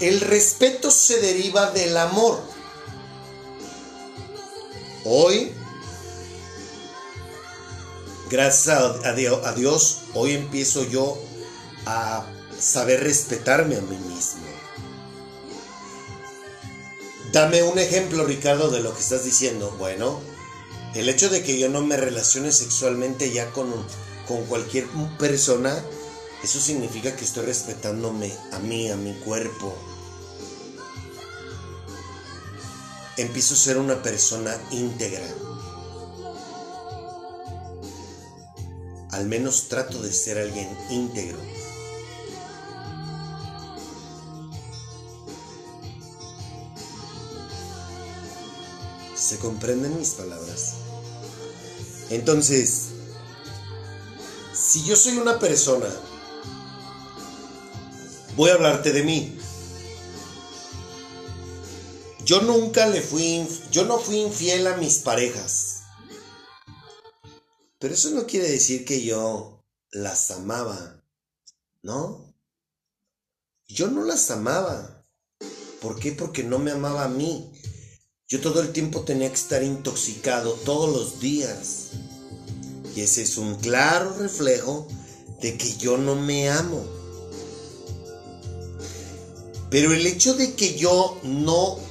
el 0.00 0.20
respeto 0.20 0.90
se 0.90 1.20
deriva 1.20 1.70
del 1.70 1.96
amor. 1.96 2.40
Hoy, 5.08 5.52
gracias 8.28 8.68
a, 8.76 8.86
a 9.08 9.12
Dio- 9.12 9.44
a 9.46 9.52
Dios, 9.52 9.98
hoy 10.14 10.32
empiezo 10.32 10.82
yo 10.82 11.16
a 11.86 12.26
saber 12.58 13.04
respetarme 13.04 13.76
a 13.76 13.80
mí 13.82 13.96
mismo. 13.98 14.42
Dame 17.32 17.62
un 17.62 17.78
ejemplo, 17.78 18.24
Ricardo, 18.24 18.68
de 18.70 18.80
lo 18.80 18.92
que 18.94 19.00
estás 19.00 19.22
diciendo. 19.24 19.72
Bueno, 19.78 20.20
el 20.94 21.08
hecho 21.08 21.28
de 21.28 21.44
que 21.44 21.56
yo 21.58 21.68
no 21.68 21.82
me 21.82 21.96
relacione 21.96 22.50
sexualmente 22.50 23.30
ya 23.30 23.50
con, 23.52 23.72
con 24.26 24.44
cualquier 24.46 24.86
persona, 25.18 25.84
eso 26.42 26.58
significa 26.60 27.14
que 27.14 27.24
estoy 27.24 27.46
respetándome 27.46 28.32
a 28.52 28.58
mí, 28.58 28.90
a 28.90 28.96
mi 28.96 29.12
cuerpo. 29.20 29.72
Empiezo 33.16 33.54
a 33.54 33.56
ser 33.56 33.78
una 33.78 34.02
persona 34.02 34.54
íntegra. 34.70 35.26
Al 39.12 39.26
menos 39.26 39.68
trato 39.68 40.02
de 40.02 40.12
ser 40.12 40.36
alguien 40.36 40.68
íntegro. 40.90 41.38
¿Se 49.14 49.38
comprenden 49.38 49.98
mis 49.98 50.10
palabras? 50.10 50.74
Entonces, 52.10 52.88
si 54.52 54.84
yo 54.84 54.94
soy 54.94 55.16
una 55.16 55.38
persona, 55.38 55.88
voy 58.36 58.50
a 58.50 58.54
hablarte 58.54 58.92
de 58.92 59.02
mí. 59.02 59.38
Yo 62.26 62.40
nunca 62.40 62.88
le 62.88 63.02
fui, 63.02 63.46
yo 63.70 63.84
no 63.84 64.00
fui 64.00 64.16
infiel 64.16 64.66
a 64.66 64.76
mis 64.78 64.98
parejas. 64.98 65.82
Pero 67.78 67.94
eso 67.94 68.10
no 68.10 68.26
quiere 68.26 68.50
decir 68.50 68.84
que 68.84 69.04
yo 69.04 69.64
las 69.92 70.32
amaba, 70.32 71.04
¿no? 71.82 72.34
Yo 73.68 73.86
no 73.86 74.02
las 74.02 74.28
amaba. 74.32 75.06
¿Por 75.80 76.00
qué? 76.00 76.10
Porque 76.10 76.42
no 76.42 76.58
me 76.58 76.72
amaba 76.72 77.04
a 77.04 77.08
mí. 77.08 77.52
Yo 78.26 78.40
todo 78.40 78.60
el 78.60 78.72
tiempo 78.72 79.02
tenía 79.02 79.28
que 79.28 79.36
estar 79.36 79.62
intoxicado 79.62 80.54
todos 80.64 80.92
los 80.92 81.20
días. 81.20 81.90
Y 82.96 83.02
ese 83.02 83.22
es 83.22 83.36
un 83.36 83.54
claro 83.54 84.12
reflejo 84.18 84.88
de 85.40 85.56
que 85.56 85.76
yo 85.76 85.96
no 85.96 86.16
me 86.16 86.50
amo. 86.50 86.84
Pero 89.70 89.92
el 89.92 90.04
hecho 90.08 90.34
de 90.34 90.54
que 90.54 90.76
yo 90.76 91.20
no 91.22 91.85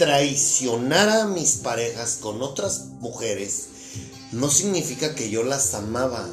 traicionara 0.00 1.24
a 1.24 1.26
mis 1.26 1.56
parejas 1.56 2.20
con 2.22 2.40
otras 2.40 2.86
mujeres 3.00 3.66
no 4.32 4.48
significa 4.48 5.14
que 5.14 5.28
yo 5.28 5.42
las 5.42 5.74
amaba. 5.74 6.26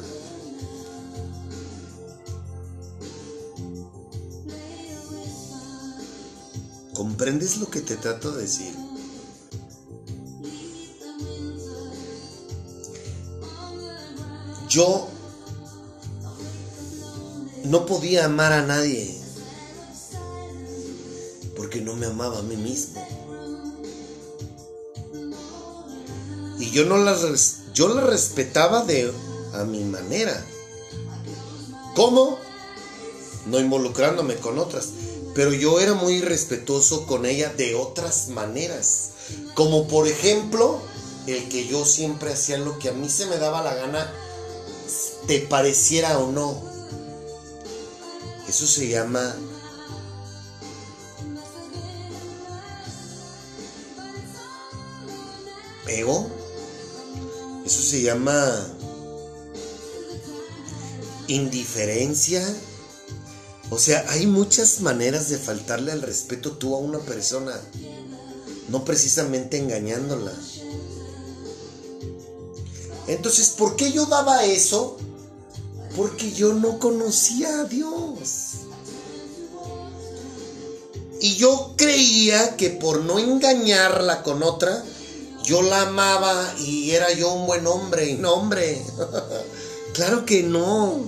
¿Comprendes 6.94 7.58
lo 7.58 7.68
que 7.68 7.82
te 7.82 7.96
trato 7.96 8.32
de 8.32 8.42
decir? 8.44 8.74
yo 14.68 15.08
no 17.64 17.86
podía 17.86 18.26
amar 18.26 18.52
a 18.52 18.64
nadie 18.64 19.18
porque 21.56 21.80
no 21.80 21.96
me 21.96 22.06
amaba 22.06 22.38
a 22.38 22.42
mí 22.42 22.56
mismo. 22.56 23.17
Y 26.68 26.72
yo 26.72 26.84
no 26.84 26.98
la, 26.98 27.14
res- 27.14 27.60
yo 27.72 27.88
la 27.88 28.02
respetaba 28.02 28.84
de 28.84 29.10
a 29.54 29.64
mi 29.64 29.84
manera. 29.84 30.44
¿Cómo? 31.94 32.38
No 33.46 33.58
involucrándome 33.58 34.36
con 34.36 34.58
otras. 34.58 34.88
Pero 35.34 35.52
yo 35.54 35.80
era 35.80 35.94
muy 35.94 36.20
respetuoso 36.20 37.06
con 37.06 37.24
ella 37.24 37.50
de 37.56 37.74
otras 37.74 38.28
maneras. 38.28 39.10
Como 39.54 39.88
por 39.88 40.06
ejemplo, 40.06 40.78
el 41.26 41.48
que 41.48 41.66
yo 41.66 41.86
siempre 41.86 42.32
hacía 42.34 42.58
lo 42.58 42.78
que 42.78 42.90
a 42.90 42.92
mí 42.92 43.08
se 43.08 43.24
me 43.26 43.38
daba 43.38 43.62
la 43.62 43.74
gana, 43.74 44.12
te 45.26 45.38
pareciera 45.40 46.18
o 46.18 46.30
no. 46.30 46.62
Eso 48.46 48.66
se 48.66 48.88
llama 48.88 49.34
ego. 55.86 56.30
Eso 57.68 57.82
se 57.82 58.00
llama 58.00 58.66
indiferencia. 61.26 62.42
O 63.68 63.78
sea, 63.78 64.06
hay 64.08 64.26
muchas 64.26 64.80
maneras 64.80 65.28
de 65.28 65.36
faltarle 65.36 65.92
al 65.92 66.00
respeto 66.00 66.52
tú 66.52 66.74
a 66.74 66.78
una 66.78 66.98
persona. 67.00 67.52
No 68.70 68.86
precisamente 68.86 69.58
engañándola. 69.58 70.32
Entonces, 73.06 73.50
¿por 73.50 73.76
qué 73.76 73.92
yo 73.92 74.06
daba 74.06 74.46
eso? 74.46 74.96
Porque 75.94 76.32
yo 76.32 76.54
no 76.54 76.78
conocía 76.78 77.60
a 77.60 77.64
Dios. 77.64 78.62
Y 81.20 81.36
yo 81.36 81.74
creía 81.76 82.56
que 82.56 82.70
por 82.70 83.02
no 83.02 83.18
engañarla 83.18 84.22
con 84.22 84.42
otra, 84.42 84.82
yo 85.48 85.62
la 85.62 85.80
amaba 85.80 86.54
y 86.58 86.90
era 86.90 87.10
yo 87.14 87.32
un 87.32 87.46
buen 87.46 87.66
hombre. 87.66 88.18
No, 88.18 88.34
hombre. 88.34 88.84
claro 89.94 90.26
que 90.26 90.42
no. 90.42 91.00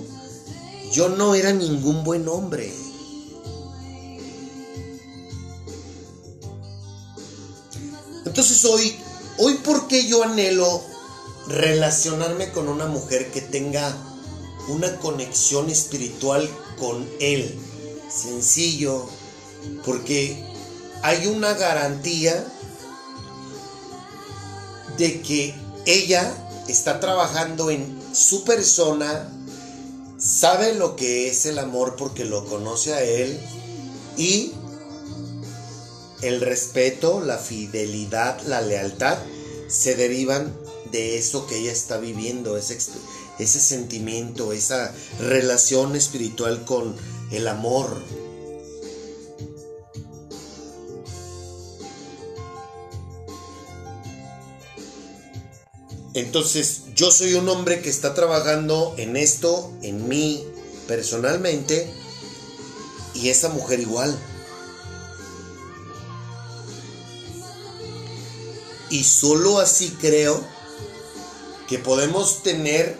Yo 0.91 1.09
no 1.09 1.35
era 1.35 1.53
ningún 1.53 2.03
buen 2.03 2.27
hombre. 2.27 2.73
Entonces 8.25 8.65
hoy, 8.65 8.95
hoy 9.37 9.53
por 9.63 9.87
qué 9.87 10.07
yo 10.07 10.23
anhelo 10.23 10.81
relacionarme 11.47 12.51
con 12.51 12.67
una 12.67 12.87
mujer 12.87 13.29
que 13.29 13.41
tenga 13.41 13.95
una 14.69 14.97
conexión 14.97 15.69
espiritual 15.69 16.49
con 16.79 17.07
él. 17.19 17.59
Sencillo, 18.09 19.05
porque 19.85 20.43
hay 21.03 21.27
una 21.27 21.53
garantía 21.53 22.43
de 25.01 25.19
que 25.21 25.55
ella 25.87 26.31
está 26.67 26.99
trabajando 26.99 27.71
en 27.71 27.99
su 28.13 28.43
persona, 28.43 29.27
sabe 30.19 30.75
lo 30.75 30.95
que 30.95 31.27
es 31.27 31.47
el 31.47 31.57
amor 31.57 31.95
porque 31.97 32.23
lo 32.23 32.45
conoce 32.45 32.93
a 32.93 33.01
él 33.01 33.39
y 34.15 34.51
el 36.21 36.39
respeto, 36.39 37.19
la 37.19 37.39
fidelidad, 37.39 38.39
la 38.43 38.61
lealtad 38.61 39.17
se 39.67 39.95
derivan 39.95 40.55
de 40.91 41.17
eso 41.17 41.47
que 41.47 41.57
ella 41.57 41.71
está 41.71 41.97
viviendo, 41.97 42.55
ese, 42.55 42.77
ese 43.39 43.59
sentimiento, 43.59 44.53
esa 44.53 44.93
relación 45.19 45.95
espiritual 45.95 46.63
con 46.63 46.95
el 47.31 47.47
amor. 47.47 48.03
Entonces, 56.13 56.81
yo 56.93 57.09
soy 57.09 57.35
un 57.35 57.47
hombre 57.47 57.81
que 57.81 57.89
está 57.89 58.13
trabajando 58.13 58.93
en 58.97 59.15
esto, 59.15 59.71
en 59.81 60.09
mí 60.09 60.45
personalmente, 60.87 61.91
y 63.13 63.29
esa 63.29 63.49
mujer 63.49 63.79
igual. 63.79 64.17
Y 68.89 69.05
solo 69.05 69.59
así 69.59 69.95
creo 70.01 70.43
que 71.69 71.79
podemos 71.79 72.43
tener 72.43 72.97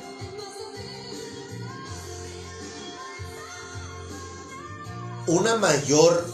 una 5.27 5.57
mayor 5.57 6.25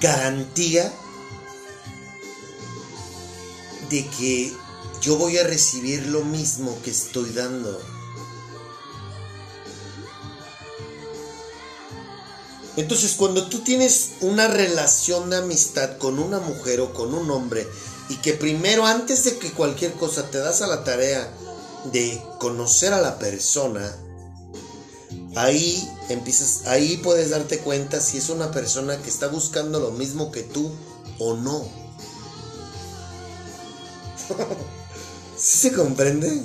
garantía 0.00 0.92
de 3.90 4.06
que 4.06 4.52
yo 5.02 5.16
voy 5.16 5.38
a 5.38 5.44
recibir 5.44 6.06
lo 6.06 6.24
mismo 6.24 6.78
que 6.82 6.90
estoy 6.90 7.30
dando. 7.30 7.78
Entonces, 12.76 13.14
cuando 13.16 13.48
tú 13.48 13.58
tienes 13.60 14.12
una 14.20 14.46
relación 14.48 15.28
de 15.28 15.36
amistad 15.36 15.98
con 15.98 16.18
una 16.18 16.38
mujer 16.38 16.80
o 16.80 16.94
con 16.94 17.14
un 17.14 17.30
hombre 17.30 17.66
y 18.08 18.16
que 18.16 18.32
primero, 18.32 18.86
antes 18.86 19.24
de 19.24 19.38
que 19.38 19.52
cualquier 19.52 19.92
cosa, 19.94 20.30
te 20.30 20.38
das 20.38 20.62
a 20.62 20.66
la 20.66 20.84
tarea 20.84 21.30
de 21.92 22.22
conocer 22.38 22.92
a 22.92 23.00
la 23.00 23.18
persona, 23.18 23.94
ahí 25.36 25.86
empiezas, 26.08 26.66
ahí 26.66 26.96
puedes 26.98 27.30
darte 27.30 27.58
cuenta 27.58 28.00
si 28.00 28.18
es 28.18 28.28
una 28.28 28.50
persona 28.50 28.96
que 29.02 29.10
está 29.10 29.28
buscando 29.28 29.80
lo 29.80 29.90
mismo 29.90 30.30
que 30.30 30.42
tú 30.42 30.70
o 31.18 31.34
no. 31.34 31.89
¿Sí 35.36 35.58
se 35.68 35.72
comprende? 35.72 36.42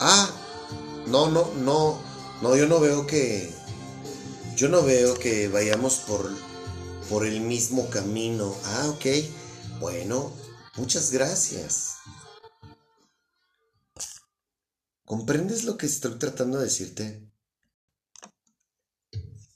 Ah, 0.00 0.30
no, 1.06 1.30
no, 1.30 1.52
no, 1.54 2.00
no, 2.42 2.56
yo 2.56 2.66
no 2.66 2.80
veo 2.80 3.06
que, 3.06 3.50
yo 4.56 4.68
no 4.68 4.82
veo 4.82 5.18
que 5.18 5.48
vayamos 5.48 5.96
por, 5.98 6.30
por 7.08 7.26
el 7.26 7.40
mismo 7.40 7.88
camino. 7.88 8.54
Ah, 8.64 8.90
ok, 8.90 9.06
bueno, 9.80 10.32
muchas 10.76 11.10
gracias. 11.10 11.94
¿Comprendes 15.04 15.64
lo 15.64 15.76
que 15.76 15.86
estoy 15.86 16.18
tratando 16.18 16.58
de 16.58 16.64
decirte? 16.64 17.30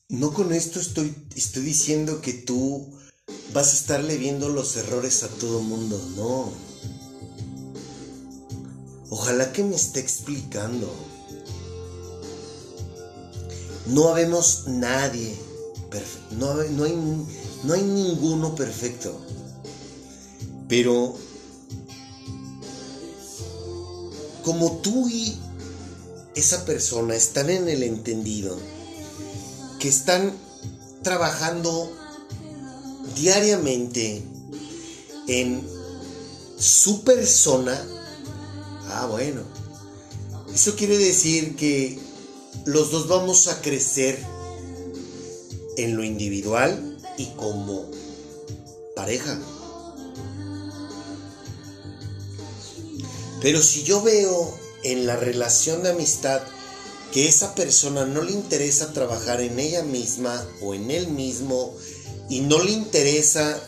No 0.09 0.33
con 0.33 0.53
esto 0.53 0.81
estoy, 0.81 1.15
estoy 1.37 1.63
diciendo 1.63 2.21
que 2.21 2.33
tú 2.33 3.00
vas 3.53 3.73
a 3.73 3.77
estarle 3.77 4.17
viendo 4.17 4.49
los 4.49 4.77
errores 4.77 5.23
a 5.23 5.29
todo 5.29 5.61
mundo, 5.61 6.01
no. 6.17 6.53
Ojalá 9.11 9.53
que 9.53 9.65
me 9.65 9.77
esté 9.77 10.01
explicando. 10.01 10.93
No 13.87 14.09
habemos 14.09 14.65
nadie, 14.69 15.37
no, 16.39 16.55
no, 16.55 16.85
hay, 16.85 16.97
no 17.65 17.75
hay 17.75 17.83
ninguno 17.83 18.55
perfecto. 18.55 19.19
Pero 20.69 21.17
como 24.45 24.79
tú 24.79 25.09
y 25.09 25.37
esa 26.35 26.65
persona 26.65 27.15
están 27.17 27.51
en 27.51 27.69
el 27.69 27.83
entendido, 27.83 28.57
que 29.81 29.89
están 29.89 30.33
trabajando 31.03 31.91
diariamente 33.15 34.23
en 35.29 35.67
su 36.59 37.03
persona, 37.03 37.81
ah, 38.89 39.07
bueno, 39.07 39.43
eso 40.55 40.75
quiere 40.77 40.99
decir 40.99 41.57
que 41.57 41.99
los 42.65 42.91
dos 42.91 43.09
vamos 43.09 43.49
a 43.49 43.61
crecer 43.63 44.19
en 45.77 45.97
lo 45.97 46.05
individual 46.05 46.99
y 47.17 47.27
como 47.37 47.91
pareja. 48.95 49.41
Pero 53.41 53.63
si 53.63 53.85
yo 53.85 54.03
veo 54.03 54.59
en 54.83 55.07
la 55.07 55.17
relación 55.17 55.83
de 55.83 55.91
amistad 55.91 56.43
que 57.13 57.27
esa 57.27 57.55
persona 57.55 58.05
no 58.05 58.23
le 58.23 58.33
interesa 58.33 58.93
trabajar 58.93 59.41
en 59.41 59.59
ella 59.59 59.83
misma 59.83 60.47
o 60.61 60.75
en 60.75 60.91
él 60.91 61.09
mismo 61.09 61.75
y 62.31 62.41
no 62.41 62.63
le 62.63 62.71
interesa 62.71 63.61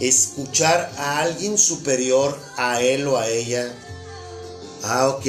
escuchar 0.00 0.90
a 0.96 1.20
alguien 1.20 1.56
superior 1.58 2.36
a 2.56 2.82
él 2.82 3.06
o 3.06 3.18
a 3.18 3.28
ella, 3.28 3.72
ah, 4.82 5.08
ok, 5.10 5.26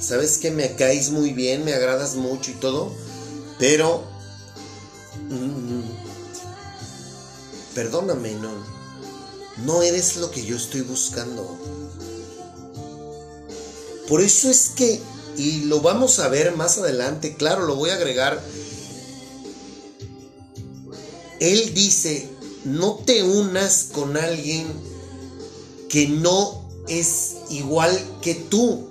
sabes 0.00 0.38
que 0.38 0.50
me 0.50 0.74
caes 0.74 1.10
muy 1.10 1.32
bien, 1.32 1.64
me 1.64 1.74
agradas 1.74 2.14
mucho 2.14 2.50
y 2.50 2.54
todo, 2.54 2.92
pero, 3.58 4.02
mm, 5.28 5.82
perdóname, 7.74 8.32
no, 8.34 8.50
no 9.64 9.82
eres 9.82 10.16
lo 10.16 10.30
que 10.30 10.44
yo 10.44 10.56
estoy 10.56 10.80
buscando. 10.80 11.58
Por 14.08 14.22
eso 14.22 14.50
es 14.50 14.70
que, 14.70 15.00
y 15.36 15.64
lo 15.64 15.80
vamos 15.80 16.18
a 16.18 16.28
ver 16.28 16.56
más 16.56 16.78
adelante, 16.78 17.34
claro, 17.34 17.66
lo 17.66 17.76
voy 17.76 17.90
a 17.90 17.94
agregar. 17.94 18.40
Él 21.40 21.74
dice, 21.74 22.28
no 22.64 22.94
te 23.04 23.22
unas 23.22 23.84
con 23.92 24.16
alguien 24.16 24.66
que 25.88 26.08
no 26.08 26.64
es 26.88 27.36
igual 27.50 27.98
que 28.22 28.34
tú. 28.34 28.88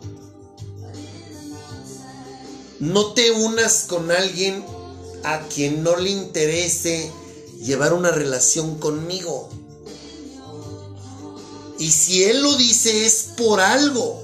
No 2.79 3.13
te 3.13 3.31
unas 3.31 3.83
con 3.83 4.11
alguien 4.11 4.63
a 5.23 5.39
quien 5.47 5.83
no 5.83 5.95
le 5.95 6.11
interese 6.11 7.11
llevar 7.61 7.93
una 7.93 8.11
relación 8.11 8.77
conmigo. 8.79 9.49
Y 11.79 11.91
si 11.91 12.23
Él 12.23 12.41
lo 12.41 12.55
dice 12.55 13.05
es 13.05 13.29
por 13.35 13.59
algo. 13.59 14.21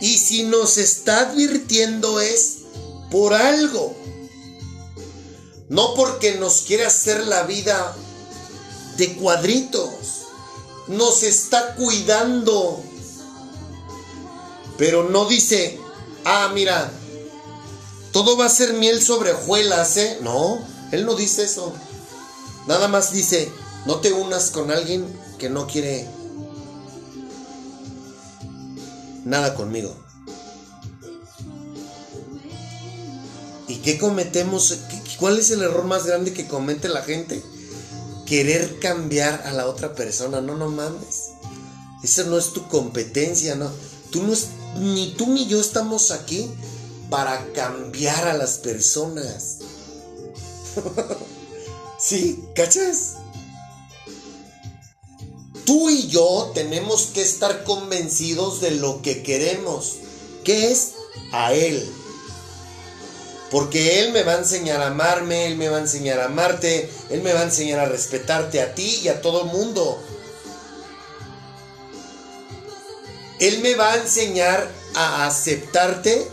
Y 0.00 0.18
si 0.18 0.42
nos 0.44 0.78
está 0.78 1.30
advirtiendo 1.30 2.20
es 2.20 2.58
por 3.10 3.32
algo. 3.32 3.96
No 5.68 5.94
porque 5.94 6.36
nos 6.36 6.62
quiere 6.62 6.84
hacer 6.84 7.26
la 7.26 7.44
vida 7.44 7.94
de 8.96 9.14
cuadritos. 9.16 9.90
Nos 10.88 11.22
está 11.22 11.74
cuidando. 11.74 12.82
Pero 14.76 15.08
no 15.08 15.24
dice, 15.26 15.78
ah, 16.24 16.50
mira, 16.52 16.90
todo 18.12 18.36
va 18.36 18.46
a 18.46 18.50
ser 18.50 18.74
miel 18.74 19.02
sobre 19.02 19.32
hojuelas, 19.32 19.96
¿eh? 19.96 20.18
No, 20.20 20.58
él 20.92 21.06
no 21.06 21.14
dice 21.14 21.44
eso. 21.44 21.72
Nada 22.66 22.88
más 22.88 23.12
dice, 23.12 23.50
no 23.86 23.96
te 24.00 24.12
unas 24.12 24.50
con 24.50 24.70
alguien 24.70 25.06
que 25.38 25.50
no 25.50 25.66
quiere 25.66 26.08
nada 29.24 29.54
conmigo. 29.54 29.96
¿Y 33.66 33.76
qué 33.76 33.98
cometemos? 33.98 34.78
¿Cuál 35.18 35.38
es 35.38 35.50
el 35.50 35.62
error 35.62 35.84
más 35.84 36.06
grande 36.06 36.32
que 36.32 36.48
comete 36.48 36.88
la 36.88 37.02
gente? 37.02 37.42
Querer 38.26 38.78
cambiar 38.80 39.42
a 39.46 39.52
la 39.52 39.66
otra 39.66 39.94
persona. 39.94 40.40
No, 40.40 40.56
no 40.56 40.68
mames. 40.68 41.30
Esa 42.02 42.24
no 42.24 42.36
es 42.36 42.52
tu 42.52 42.66
competencia, 42.68 43.54
¿no? 43.54 43.70
Tú 44.10 44.22
no 44.22 44.32
es, 44.32 44.48
ni 44.78 45.14
tú 45.16 45.26
ni 45.28 45.46
yo 45.46 45.60
estamos 45.60 46.10
aquí 46.10 46.50
para 47.10 47.52
cambiar 47.52 48.28
a 48.28 48.34
las 48.34 48.58
personas. 48.58 49.58
¿Sí? 51.98 52.44
¿Cachas? 52.54 53.14
Tú 55.64 55.88
y 55.88 56.08
yo 56.08 56.50
tenemos 56.54 57.06
que 57.06 57.22
estar 57.22 57.64
convencidos 57.64 58.60
de 58.60 58.72
lo 58.72 59.00
que 59.00 59.22
queremos, 59.22 59.96
que 60.44 60.70
es 60.70 60.92
a 61.32 61.54
Él. 61.54 61.88
Porque 63.54 64.00
Él 64.00 64.10
me 64.10 64.24
va 64.24 64.32
a 64.32 64.38
enseñar 64.38 64.80
a 64.80 64.88
amarme, 64.88 65.46
Él 65.46 65.54
me 65.56 65.68
va 65.68 65.76
a 65.76 65.80
enseñar 65.80 66.18
a 66.18 66.24
amarte, 66.24 66.90
Él 67.08 67.22
me 67.22 67.32
va 67.32 67.38
a 67.38 67.44
enseñar 67.44 67.78
a 67.78 67.84
respetarte 67.84 68.60
a 68.60 68.74
ti 68.74 68.98
y 69.04 69.06
a 69.06 69.22
todo 69.22 69.44
el 69.44 69.46
mundo. 69.46 70.02
Él 73.38 73.60
me 73.60 73.76
va 73.76 73.92
a 73.92 73.96
enseñar 73.98 74.68
a 74.96 75.28
aceptarte 75.28 76.28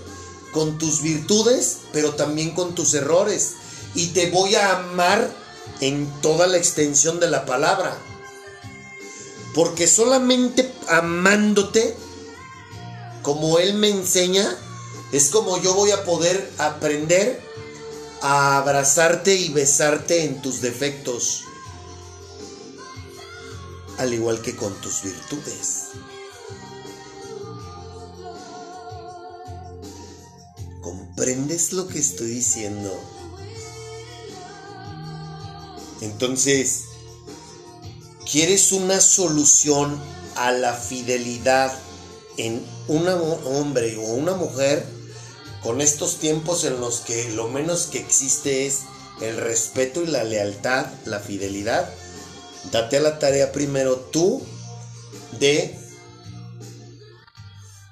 con 0.52 0.80
tus 0.80 1.04
virtudes, 1.04 1.82
pero 1.94 2.16
también 2.16 2.56
con 2.56 2.74
tus 2.74 2.96
errores. 2.96 3.52
Y 3.94 4.08
te 4.08 4.32
voy 4.32 4.56
a 4.56 4.78
amar 4.78 5.30
en 5.80 6.12
toda 6.24 6.48
la 6.48 6.58
extensión 6.58 7.20
de 7.20 7.30
la 7.30 7.46
palabra. 7.46 8.00
Porque 9.54 9.86
solamente 9.86 10.74
amándote, 10.88 11.96
como 13.22 13.60
Él 13.60 13.76
me 13.76 13.90
enseña, 13.90 14.58
es 15.12 15.30
como 15.30 15.58
yo 15.62 15.74
voy 15.74 15.92
a 15.92 16.04
poder 16.06 16.50
aprender 16.58 17.42
a 18.22 18.58
abrazarte 18.58 19.36
y 19.36 19.50
besarte 19.50 20.24
en 20.24 20.42
tus 20.42 20.62
defectos, 20.62 21.44
al 23.98 24.14
igual 24.14 24.42
que 24.42 24.56
con 24.56 24.74
tus 24.82 25.04
virtudes. 25.04 25.90
¿Comprendes 30.82 31.74
lo 31.74 31.88
que 31.88 32.00
estoy 32.00 32.30
diciendo? 32.30 32.92
Entonces, 36.02 36.86
¿quieres 38.32 38.72
una 38.72 39.02
solución 39.02 40.00
a 40.36 40.52
la 40.52 40.74
fidelidad 40.74 41.78
en 42.38 42.66
un 42.88 43.08
hombre 43.08 43.98
o 43.98 44.14
una 44.14 44.34
mujer? 44.34 45.01
Con 45.64 45.80
estos 45.80 46.18
tiempos 46.18 46.64
en 46.64 46.80
los 46.80 47.02
que 47.02 47.30
lo 47.32 47.48
menos 47.48 47.88
que 47.88 48.00
existe 48.00 48.66
es 48.66 48.82
el 49.22 49.38
respeto 49.38 50.02
y 50.02 50.08
la 50.08 50.24
lealtad, 50.24 50.88
la 51.06 51.20
fidelidad, 51.20 51.88
date 52.72 52.98
a 52.98 53.02
la 53.02 53.20
tarea 53.20 53.52
primero 53.52 53.98
tú 53.98 54.42
de 55.40 55.78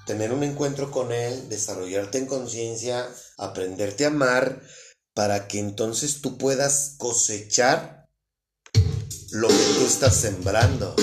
tener 0.07 0.31
un 0.31 0.43
encuentro 0.43 0.89
con 0.89 1.11
Él, 1.11 1.49
desarrollarte 1.49 2.17
en 2.17 2.25
conciencia, 2.25 3.07
aprenderte 3.37 4.05
a 4.05 4.07
amar, 4.07 4.63
para 5.13 5.47
que 5.47 5.59
entonces 5.59 6.21
tú 6.21 6.39
puedas 6.39 6.95
cosechar 6.97 8.09
lo 9.31 9.47
que 9.47 9.73
tú 9.77 9.85
estás 9.85 10.15
sembrando. 10.15 10.95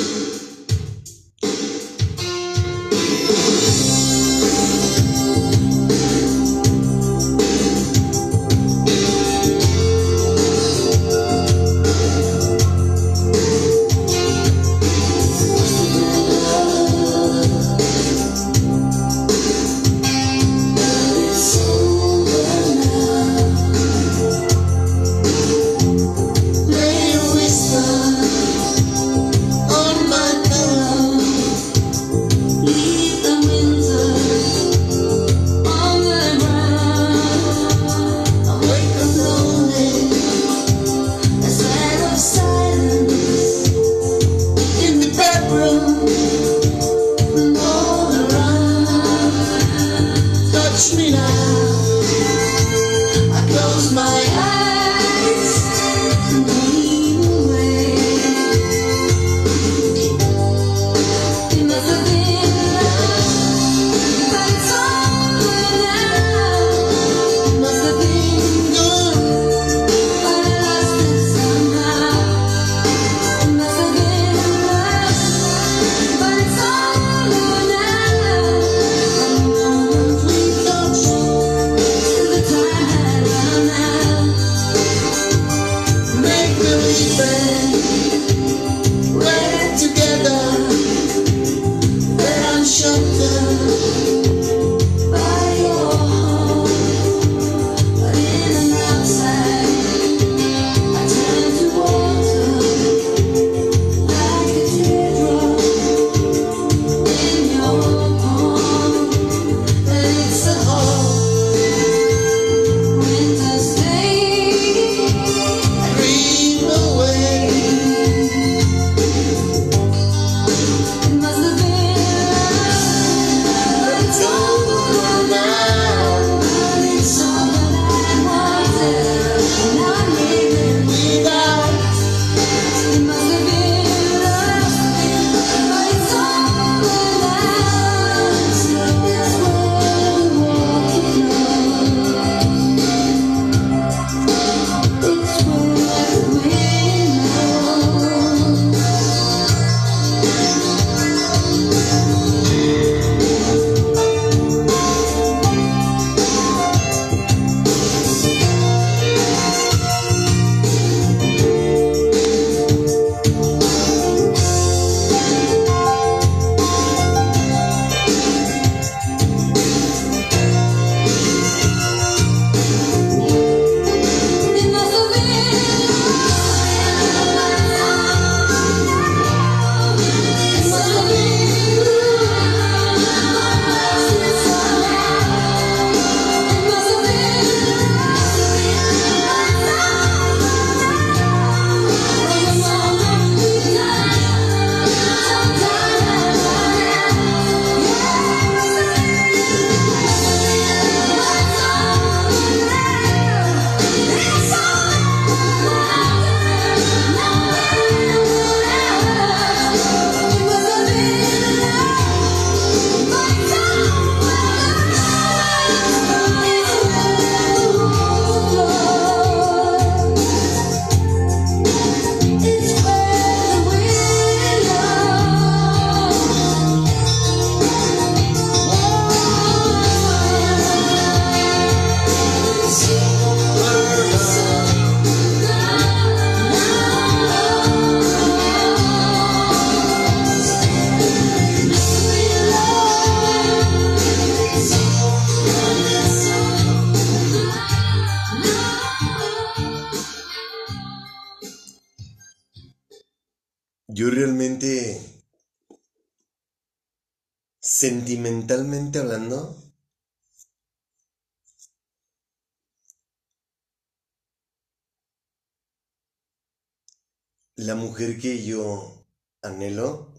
Anhelo 269.56 270.12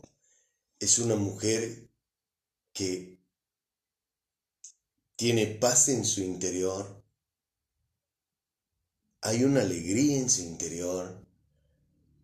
es 0.80 0.98
una 0.98 1.16
mujer 1.16 1.88
que 2.74 3.20
tiene 5.16 5.46
paz 5.46 5.90
en 5.90 6.06
su 6.06 6.22
interior, 6.22 7.04
hay 9.22 9.44
una 9.44 9.62
alegría 9.62 10.18
en 10.18 10.30
su 10.30 10.42
interior, 10.42 11.24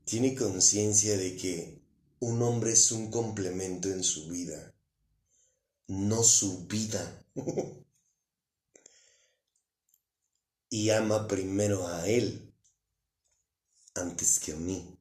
tiene 0.05 0.35
conciencia 0.35 1.15
de 1.17 1.35
que 1.37 1.81
un 2.19 2.41
hombre 2.41 2.73
es 2.73 2.91
un 2.91 3.11
complemento 3.11 3.89
en 3.89 4.03
su 4.03 4.27
vida, 4.27 4.73
no 5.87 6.23
su 6.23 6.65
vida. 6.65 7.25
y 10.69 10.89
ama 10.89 11.27
primero 11.27 11.87
a 11.87 12.07
él 12.07 12.51
antes 13.93 14.39
que 14.39 14.53
a 14.53 14.55
mí. 14.55 14.92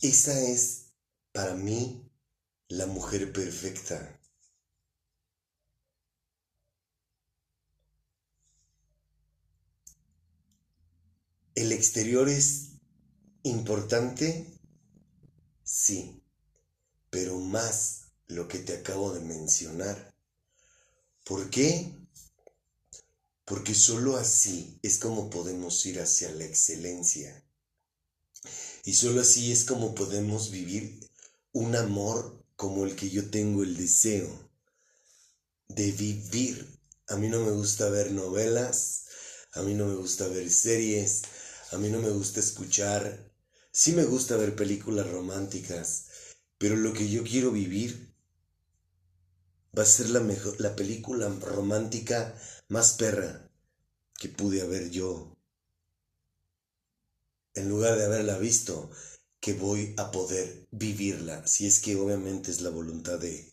Esa 0.00 0.40
es 0.40 0.92
para 1.32 1.54
mí 1.56 2.08
la 2.68 2.86
mujer 2.86 3.32
perfecta. 3.32 4.20
¿El 11.56 11.72
exterior 11.72 12.28
es 12.28 12.74
importante? 13.42 14.46
Sí, 15.64 16.22
pero 17.10 17.40
más 17.40 18.02
lo 18.28 18.46
que 18.46 18.60
te 18.60 18.76
acabo 18.76 19.12
de 19.12 19.20
mencionar. 19.20 20.14
¿Por 21.24 21.50
qué? 21.50 21.92
Porque 23.44 23.74
sólo 23.74 24.16
así 24.16 24.78
es 24.80 24.98
como 24.98 25.28
podemos 25.28 25.84
ir 25.86 26.00
hacia 26.00 26.30
la 26.30 26.44
excelencia. 26.44 27.47
Y 28.88 28.94
sólo 28.94 29.20
así 29.20 29.52
es 29.52 29.64
como 29.64 29.94
podemos 29.94 30.50
vivir 30.50 31.06
un 31.52 31.76
amor 31.76 32.42
como 32.56 32.86
el 32.86 32.96
que 32.96 33.10
yo 33.10 33.28
tengo 33.28 33.62
el 33.62 33.76
deseo 33.76 34.50
de 35.68 35.92
vivir. 35.92 36.66
A 37.06 37.16
mí 37.16 37.28
no 37.28 37.44
me 37.44 37.50
gusta 37.50 37.90
ver 37.90 38.12
novelas, 38.12 39.04
a 39.52 39.60
mí 39.60 39.74
no 39.74 39.84
me 39.84 39.94
gusta 39.94 40.26
ver 40.28 40.50
series, 40.50 41.20
a 41.70 41.76
mí 41.76 41.90
no 41.90 42.00
me 42.00 42.08
gusta 42.08 42.40
escuchar, 42.40 43.30
sí 43.70 43.92
me 43.92 44.04
gusta 44.04 44.38
ver 44.38 44.56
películas 44.56 45.06
románticas, 45.10 46.06
pero 46.56 46.74
lo 46.74 46.94
que 46.94 47.10
yo 47.10 47.24
quiero 47.24 47.50
vivir 47.50 48.14
va 49.78 49.82
a 49.82 49.84
ser 49.84 50.08
la 50.08 50.20
mejor, 50.20 50.58
la 50.62 50.74
película 50.74 51.28
romántica 51.28 52.34
más 52.68 52.94
perra 52.94 53.50
que 54.18 54.30
pude 54.30 54.62
haber 54.62 54.88
yo. 54.88 55.37
En 57.58 57.68
lugar 57.68 57.98
de 57.98 58.04
haberla 58.04 58.38
visto, 58.38 58.90
que 59.40 59.52
voy 59.52 59.94
a 59.96 60.10
poder 60.10 60.68
vivirla, 60.70 61.46
si 61.46 61.66
es 61.66 61.80
que 61.80 61.96
obviamente 61.96 62.50
es 62.50 62.60
la 62.60 62.70
voluntad 62.70 63.18
de 63.18 63.52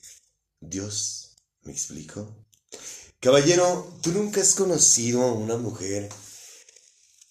Dios. 0.60 1.36
¿Me 1.64 1.72
explico? 1.72 2.46
Caballero, 3.20 3.98
¿tú 4.02 4.12
nunca 4.12 4.42
has 4.42 4.54
conocido 4.56 5.24
a 5.24 5.34
una 5.34 5.58
mujer 5.58 6.10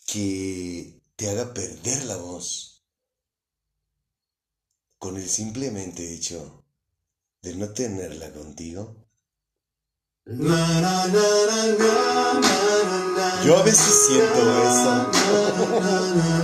que 0.07 1.01
te 1.17 1.31
haga 1.31 1.55
perder 1.55 2.05
la 2.07 2.17
voz 2.17 2.85
con 4.99 5.17
el 5.17 5.29
simplemente 5.29 6.13
hecho 6.13 6.65
de 7.43 7.55
no 7.55 7.69
tenerla 7.71 8.33
contigo? 8.33 8.97
Yo 13.45 13.59
a 13.59 13.63
veces 13.63 14.07
siento 14.09 14.41
eso. 14.65 16.44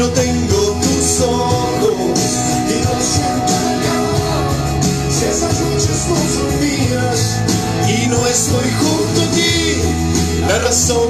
no 0.00 0.08
tengo 0.08 0.80
tus 0.80 1.20
ojos, 1.20 1.92
Y 2.70 2.76
no 2.86 2.94
siento 3.12 3.52
calor 3.84 4.80
si 5.10 5.24
esas 5.26 5.60
noches 5.60 5.98
no 6.08 6.16
son 6.34 6.50
mías. 6.60 7.20
y 7.86 8.06
no 8.06 8.26
estoy 8.26 8.70
junto 8.80 9.20
a 9.20 9.30
ti, 9.34 9.76
la 10.48 10.58
razón 10.60 11.08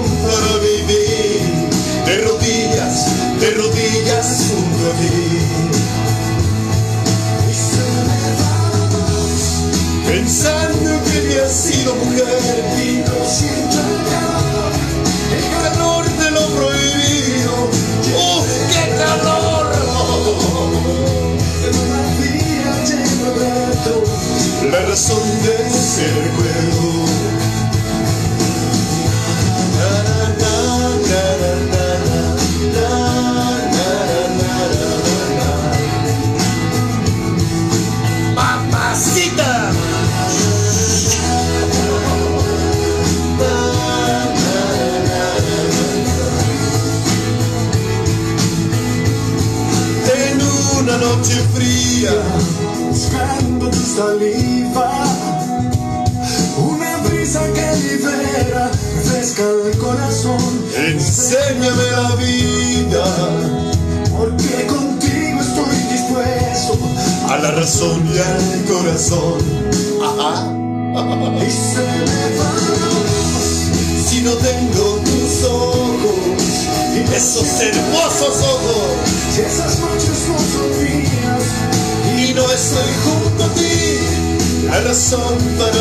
But. 85.11 85.80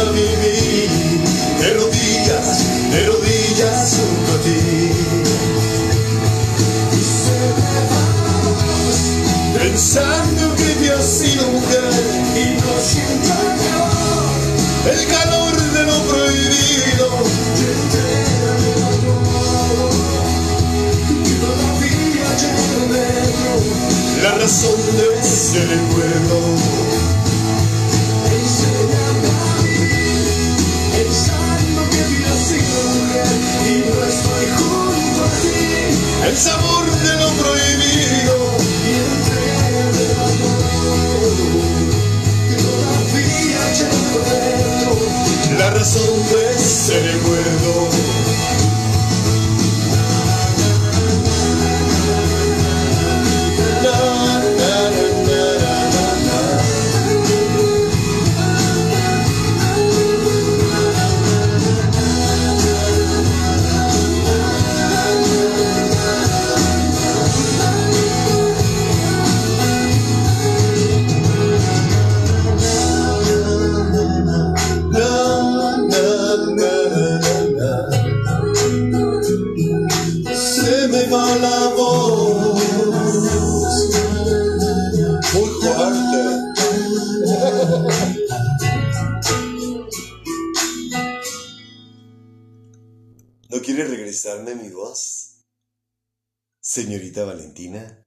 Señorita 96.71 97.25
Valentina. 97.25 98.05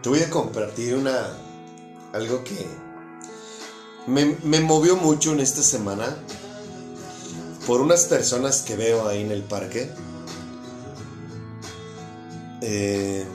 Te 0.00 0.08
voy 0.08 0.20
a 0.20 0.30
compartir 0.30 0.94
una 0.94 1.26
algo 2.12 2.44
que 2.44 2.54
me, 4.06 4.36
me 4.44 4.60
movió 4.60 4.94
mucho 4.94 5.32
en 5.32 5.40
esta 5.40 5.62
semana 5.62 6.16
por 7.66 7.80
unas 7.80 8.04
personas 8.04 8.62
que 8.62 8.76
veo 8.76 9.08
ahí 9.08 9.22
en 9.22 9.32
el 9.32 9.42
parque. 9.42 9.90
Eh, 12.60 13.26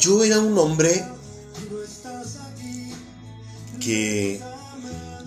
yo 0.00 0.24
era 0.24 0.40
un 0.40 0.56
hombre 0.56 1.04
que 3.80 4.40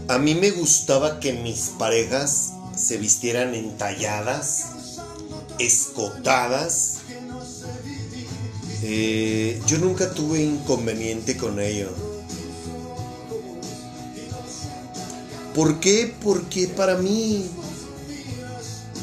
a 0.08 0.18
mí 0.18 0.34
me 0.36 0.50
gustaba 0.52 1.20
que 1.20 1.34
mis 1.34 1.74
parejas 1.78 2.54
se 2.76 2.98
vistieran 2.98 3.54
entalladas, 3.54 4.98
escotadas. 5.60 6.98
Eh, 8.82 9.62
yo 9.68 9.78
nunca 9.78 10.12
tuve 10.12 10.44
inconveniente 10.44 11.38
con 11.38 11.60
ello. 11.60 11.90
¿Por 15.54 15.80
qué? 15.80 16.14
Porque 16.24 16.68
para 16.68 16.98
mí 16.98 17.48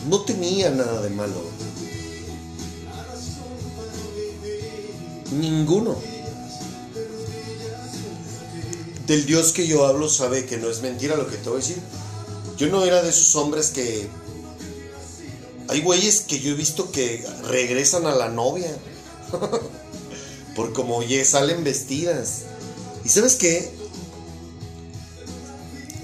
no 0.08 0.22
tenía 0.22 0.70
nada 0.70 1.00
de 1.00 1.10
malo. 1.10 1.59
Ninguno. 5.32 5.96
Del 9.06 9.26
Dios 9.26 9.52
que 9.52 9.66
yo 9.66 9.86
hablo 9.86 10.08
sabe 10.08 10.46
que 10.46 10.56
no 10.56 10.70
es 10.70 10.82
mentira 10.82 11.16
lo 11.16 11.28
que 11.28 11.36
te 11.36 11.48
voy 11.48 11.58
a 11.58 11.62
decir. 11.62 11.78
Yo 12.56 12.68
no 12.68 12.84
era 12.84 13.02
de 13.02 13.10
esos 13.10 13.34
hombres 13.36 13.70
que... 13.70 14.08
Hay 15.68 15.80
güeyes 15.82 16.20
que 16.22 16.40
yo 16.40 16.50
he 16.50 16.54
visto 16.54 16.90
que 16.90 17.24
regresan 17.48 18.06
a 18.06 18.14
la 18.14 18.28
novia. 18.28 18.76
Por 20.56 20.72
como 20.72 21.02
ya 21.02 21.24
salen 21.24 21.64
vestidas. 21.64 22.42
¿Y 23.04 23.08
sabes 23.08 23.36
qué? 23.36 23.70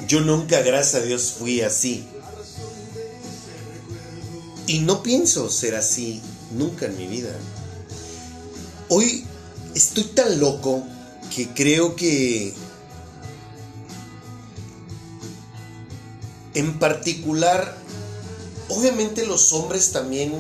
Yo 0.07 0.21
nunca, 0.21 0.63
gracias 0.63 1.03
a 1.03 1.05
Dios, 1.05 1.35
fui 1.37 1.63
así. 1.63 2.07
Y 4.69 4.81
no 4.81 5.03
pienso 5.03 5.51
ser 5.51 5.75
así 5.75 6.23
nunca 6.53 6.87
en 6.87 6.97
mi 6.97 7.07
vida. 7.07 7.37
Hoy 8.89 9.25
estoy 9.75 10.05
tan 10.05 10.39
loco 10.39 10.85
que 11.35 11.49
creo 11.49 11.97
que 11.97 12.55
en 16.55 16.79
particular, 16.79 17.77
obviamente 18.69 19.27
los 19.27 19.53
hombres 19.53 19.91
también 19.91 20.33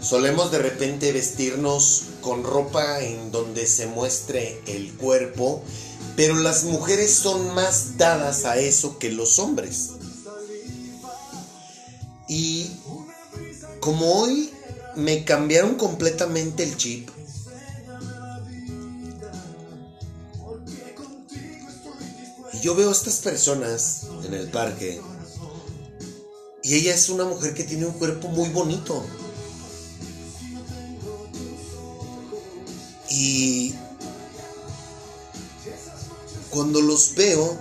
solemos 0.00 0.52
de 0.52 0.58
repente 0.58 1.10
vestirnos 1.10 2.04
con 2.20 2.44
ropa 2.44 3.00
en 3.00 3.32
donde 3.32 3.66
se 3.66 3.86
muestre 3.86 4.60
el 4.66 4.92
cuerpo, 4.92 5.62
pero 6.16 6.34
las 6.36 6.64
mujeres 6.64 7.14
son 7.14 7.54
más 7.54 7.96
dadas 7.96 8.44
a 8.44 8.58
eso 8.58 8.98
que 8.98 9.10
los 9.10 9.38
hombres. 9.38 9.92
Y 12.28 12.70
como 13.80 14.20
hoy 14.20 14.50
me 14.96 15.24
cambiaron 15.24 15.76
completamente 15.76 16.62
el 16.62 16.76
chip, 16.76 17.08
yo 22.64 22.74
veo 22.74 22.88
a 22.88 22.92
estas 22.92 23.18
personas 23.18 24.06
en 24.24 24.32
el 24.32 24.48
parque, 24.48 24.98
y 26.62 26.76
ella 26.76 26.94
es 26.94 27.10
una 27.10 27.26
mujer 27.26 27.52
que 27.52 27.62
tiene 27.62 27.84
un 27.84 27.92
cuerpo 27.92 28.28
muy 28.28 28.48
bonito. 28.48 29.04
Y 33.10 33.74
cuando 36.48 36.80
los 36.80 37.14
veo, 37.14 37.58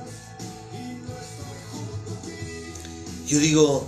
yo 3.27 3.39
digo, 3.39 3.85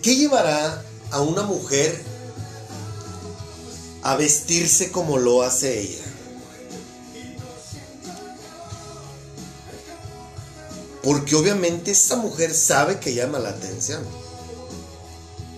¿qué 0.00 0.14
llevará 0.14 0.84
a 1.10 1.22
una 1.22 1.42
mujer 1.42 2.13
a 4.04 4.16
vestirse 4.16 4.92
como 4.92 5.18
lo 5.18 5.42
hace 5.42 5.80
ella? 5.80 6.04
Porque 11.02 11.34
obviamente 11.36 11.90
esa 11.90 12.16
mujer 12.16 12.54
sabe 12.54 12.98
que 12.98 13.12
llama 13.12 13.38
la 13.38 13.50
atención. 13.50 14.02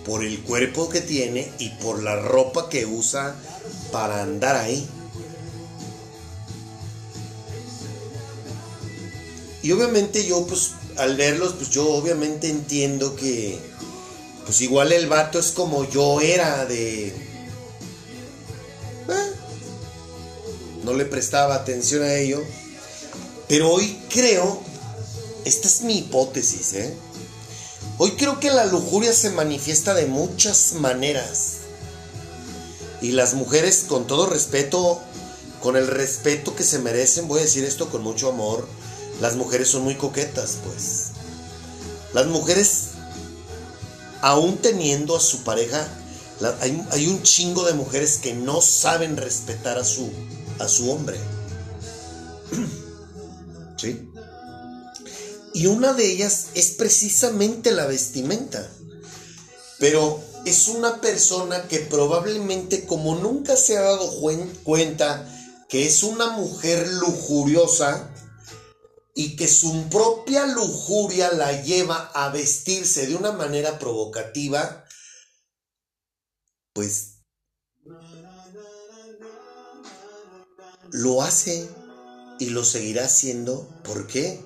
Por 0.05 0.23
el 0.23 0.41
cuerpo 0.41 0.89
que 0.89 1.01
tiene 1.01 1.51
y 1.59 1.69
por 1.69 2.03
la 2.03 2.17
ropa 2.17 2.69
que 2.69 2.85
usa 2.85 3.35
para 3.91 4.23
andar 4.23 4.55
ahí. 4.57 4.87
Y 9.63 9.71
obviamente 9.71 10.25
yo 10.25 10.45
pues 10.47 10.71
al 10.97 11.15
verlos 11.15 11.53
pues 11.53 11.69
yo 11.69 11.89
obviamente 11.89 12.49
entiendo 12.49 13.15
que 13.15 13.59
pues 14.45 14.61
igual 14.61 14.93
el 14.93 15.07
vato 15.07 15.39
es 15.39 15.51
como 15.51 15.89
yo 15.89 16.21
era 16.21 16.65
de... 16.65 17.26
le 20.97 21.05
prestaba 21.05 21.55
atención 21.55 22.03
a 22.03 22.13
ello. 22.15 22.43
Pero 23.47 23.71
hoy 23.71 23.97
creo 24.09 24.61
esta 25.47 25.69
es 25.69 25.81
mi 25.81 25.99
hipótesis, 25.99 26.73
¿eh? 26.73 26.93
Hoy 27.97 28.11
creo 28.17 28.37
que 28.37 28.49
la 28.49 28.65
lujuria 28.65 29.13
se 29.13 29.29
manifiesta 29.29 29.93
de 29.93 30.05
muchas 30.05 30.73
maneras. 30.73 31.59
Y 33.01 33.13
las 33.13 33.33
mujeres, 33.33 33.85
con 33.87 34.07
todo 34.07 34.27
respeto, 34.27 34.99
con 35.61 35.77
el 35.77 35.87
respeto 35.87 36.53
que 36.53 36.63
se 36.65 36.79
merecen, 36.79 37.29
voy 37.29 37.39
a 37.39 37.43
decir 37.43 37.63
esto 37.63 37.89
con 37.89 38.03
mucho 38.03 38.27
amor, 38.27 38.67
las 39.21 39.37
mujeres 39.37 39.69
son 39.69 39.83
muy 39.83 39.95
coquetas, 39.95 40.57
pues. 40.65 41.11
Las 42.13 42.27
mujeres, 42.27 42.89
aún 44.21 44.57
teniendo 44.57 45.15
a 45.15 45.21
su 45.21 45.43
pareja, 45.45 45.87
hay, 46.59 46.85
hay 46.91 47.07
un 47.07 47.23
chingo 47.23 47.63
de 47.63 47.73
mujeres 47.73 48.17
que 48.17 48.33
no 48.33 48.59
saben 48.61 49.15
respetar 49.15 49.77
a 49.77 49.85
su, 49.85 50.11
a 50.59 50.67
su 50.67 50.91
hombre. 50.91 51.17
¿Sí? 53.77 54.09
Y 55.53 55.65
una 55.67 55.93
de 55.93 56.11
ellas 56.11 56.47
es 56.53 56.71
precisamente 56.71 57.71
la 57.71 57.85
vestimenta. 57.85 58.69
Pero 59.79 60.19
es 60.45 60.67
una 60.67 61.01
persona 61.01 61.67
que 61.67 61.79
probablemente 61.79 62.85
como 62.85 63.15
nunca 63.15 63.55
se 63.55 63.77
ha 63.77 63.81
dado 63.81 64.11
cuenta 64.63 65.33
que 65.69 65.85
es 65.85 66.03
una 66.03 66.31
mujer 66.31 66.87
lujuriosa, 66.87 68.11
y 69.17 69.35
que 69.35 69.47
su 69.47 69.89
propia 69.89 70.45
lujuria 70.45 71.31
la 71.31 71.63
lleva 71.63 72.11
a 72.13 72.29
vestirse 72.29 73.07
de 73.07 73.15
una 73.15 73.31
manera 73.31 73.79
provocativa, 73.79 74.85
pues 76.71 77.16
lo 80.91 81.21
hace 81.21 81.69
y 82.39 82.49
lo 82.49 82.63
seguirá 82.63 83.05
haciendo. 83.05 83.67
¿Por 83.83 84.07
qué? 84.07 84.41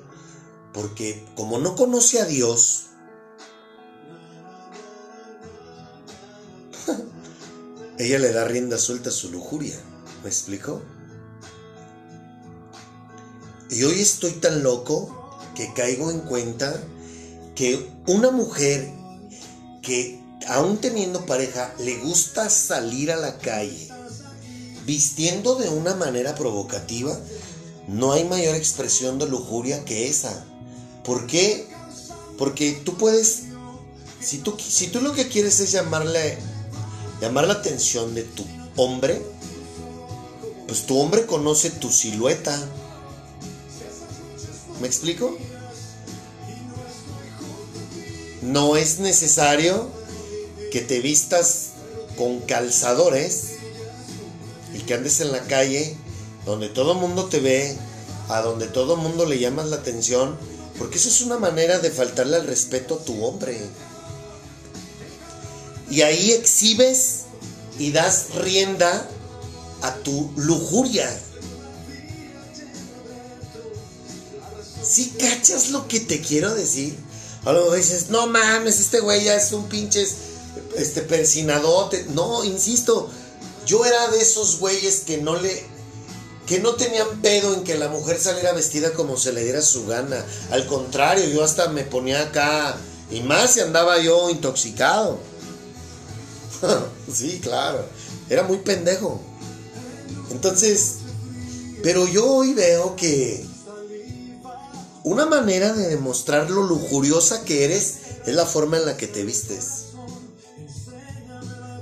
Porque 0.73 1.25
como 1.35 1.59
no 1.59 1.75
conoce 1.75 2.21
a 2.21 2.25
Dios, 2.25 2.87
ella 7.97 8.19
le 8.19 8.31
da 8.31 8.45
rienda 8.45 8.77
suelta 8.77 9.09
a 9.09 9.13
su 9.13 9.31
lujuria. 9.31 9.77
¿Me 10.23 10.29
explico? 10.29 10.81
Y 13.69 13.83
hoy 13.83 14.01
estoy 14.01 14.31
tan 14.33 14.63
loco 14.63 15.39
que 15.55 15.73
caigo 15.73 16.11
en 16.11 16.19
cuenta 16.21 16.73
que 17.55 17.89
una 18.07 18.31
mujer 18.31 18.91
que 19.81 20.21
aún 20.47 20.77
teniendo 20.77 21.25
pareja 21.25 21.73
le 21.79 21.97
gusta 21.99 22.49
salir 22.49 23.11
a 23.11 23.15
la 23.15 23.37
calle 23.37 23.90
vistiendo 24.85 25.55
de 25.55 25.69
una 25.69 25.95
manera 25.95 26.35
provocativa, 26.35 27.17
no 27.87 28.13
hay 28.13 28.23
mayor 28.23 28.55
expresión 28.55 29.19
de 29.19 29.27
lujuria 29.27 29.83
que 29.85 30.07
esa. 30.07 30.45
¿Por 31.03 31.27
qué? 31.27 31.67
Porque 32.37 32.71
tú 32.71 32.95
puedes, 32.97 33.43
si 34.19 34.37
tú, 34.39 34.55
lo 35.01 35.13
que 35.13 35.27
quieres 35.27 35.59
es 35.59 35.71
llamarle, 35.71 36.37
llamar 37.19 37.47
la 37.47 37.53
atención 37.53 38.15
de 38.15 38.23
tu 38.23 38.45
hombre, 38.77 39.21
pues 40.67 40.85
tu 40.85 40.97
hombre 40.97 41.25
conoce 41.25 41.69
tu 41.69 41.91
silueta. 41.91 42.57
¿Me 44.79 44.87
explico? 44.87 45.37
No 48.41 48.77
es 48.77 48.99
necesario 48.99 49.89
que 50.71 50.81
te 50.81 50.99
vistas 51.01 51.71
con 52.17 52.39
calzadores 52.39 53.50
y 54.73 54.79
que 54.79 54.93
andes 54.93 55.19
en 55.21 55.31
la 55.31 55.41
calle 55.43 55.97
donde 56.45 56.69
todo 56.69 56.93
el 56.93 56.97
mundo 56.97 57.25
te 57.25 57.39
ve, 57.39 57.77
a 58.29 58.41
donde 58.41 58.67
todo 58.67 58.95
el 58.95 59.01
mundo 59.01 59.25
le 59.25 59.39
llamas 59.39 59.67
la 59.67 59.77
atención, 59.77 60.37
porque 60.77 60.97
eso 60.97 61.09
es 61.09 61.21
una 61.21 61.37
manera 61.37 61.79
de 61.79 61.91
faltarle 61.91 62.37
al 62.37 62.47
respeto 62.47 62.95
a 62.95 63.05
tu 63.05 63.23
hombre. 63.23 63.59
Y 65.89 66.01
ahí 66.01 66.31
exhibes 66.31 67.21
y 67.77 67.91
das 67.91 68.35
rienda 68.35 69.07
a 69.81 69.93
tu 69.95 70.31
lujuria. 70.37 71.09
Si 74.83 75.09
cachas 75.09 75.69
lo 75.69 75.87
que 75.87 75.99
te 75.99 76.21
quiero 76.21 76.55
decir? 76.55 76.97
A 77.45 77.51
lo 77.51 77.73
dices, 77.73 78.09
no 78.09 78.27
mames, 78.27 78.79
este 78.79 78.99
güey 78.99 79.23
ya 79.25 79.35
es 79.35 79.51
un 79.51 79.67
pinche 79.67 80.07
este 80.75 81.01
persinadote. 81.01 82.05
No, 82.13 82.43
insisto, 82.43 83.09
yo 83.71 83.85
era 83.85 84.09
de 84.09 84.19
esos 84.19 84.59
güeyes 84.59 84.99
que 84.99 85.19
no 85.19 85.37
le 85.37 85.63
que 86.45 86.59
no 86.59 86.75
tenían 86.75 87.21
pedo 87.21 87.53
en 87.53 87.63
que 87.63 87.77
la 87.77 87.87
mujer 87.87 88.19
saliera 88.19 88.51
vestida 88.51 88.91
como 88.91 89.15
se 89.15 89.31
le 89.31 89.45
diera 89.45 89.61
su 89.61 89.87
gana. 89.87 90.25
Al 90.49 90.67
contrario, 90.67 91.25
yo 91.29 91.41
hasta 91.41 91.69
me 91.69 91.85
ponía 91.85 92.21
acá 92.21 92.75
y 93.09 93.21
más 93.21 93.53
si 93.53 93.61
andaba 93.61 93.97
yo 93.99 94.29
intoxicado. 94.29 95.19
sí, 97.13 97.39
claro. 97.41 97.85
Era 98.29 98.43
muy 98.43 98.57
pendejo. 98.57 99.21
Entonces, 100.31 100.95
pero 101.81 102.05
yo 102.09 102.27
hoy 102.29 102.53
veo 102.53 102.97
que 102.97 103.45
una 105.05 105.25
manera 105.27 105.71
de 105.71 105.87
demostrar 105.87 106.49
lo 106.49 106.63
lujuriosa 106.63 107.45
que 107.45 107.63
eres 107.63 107.99
es 108.25 108.35
la 108.35 108.45
forma 108.45 108.75
en 108.75 108.85
la 108.85 108.97
que 108.97 109.07
te 109.07 109.23
vistes. 109.23 109.90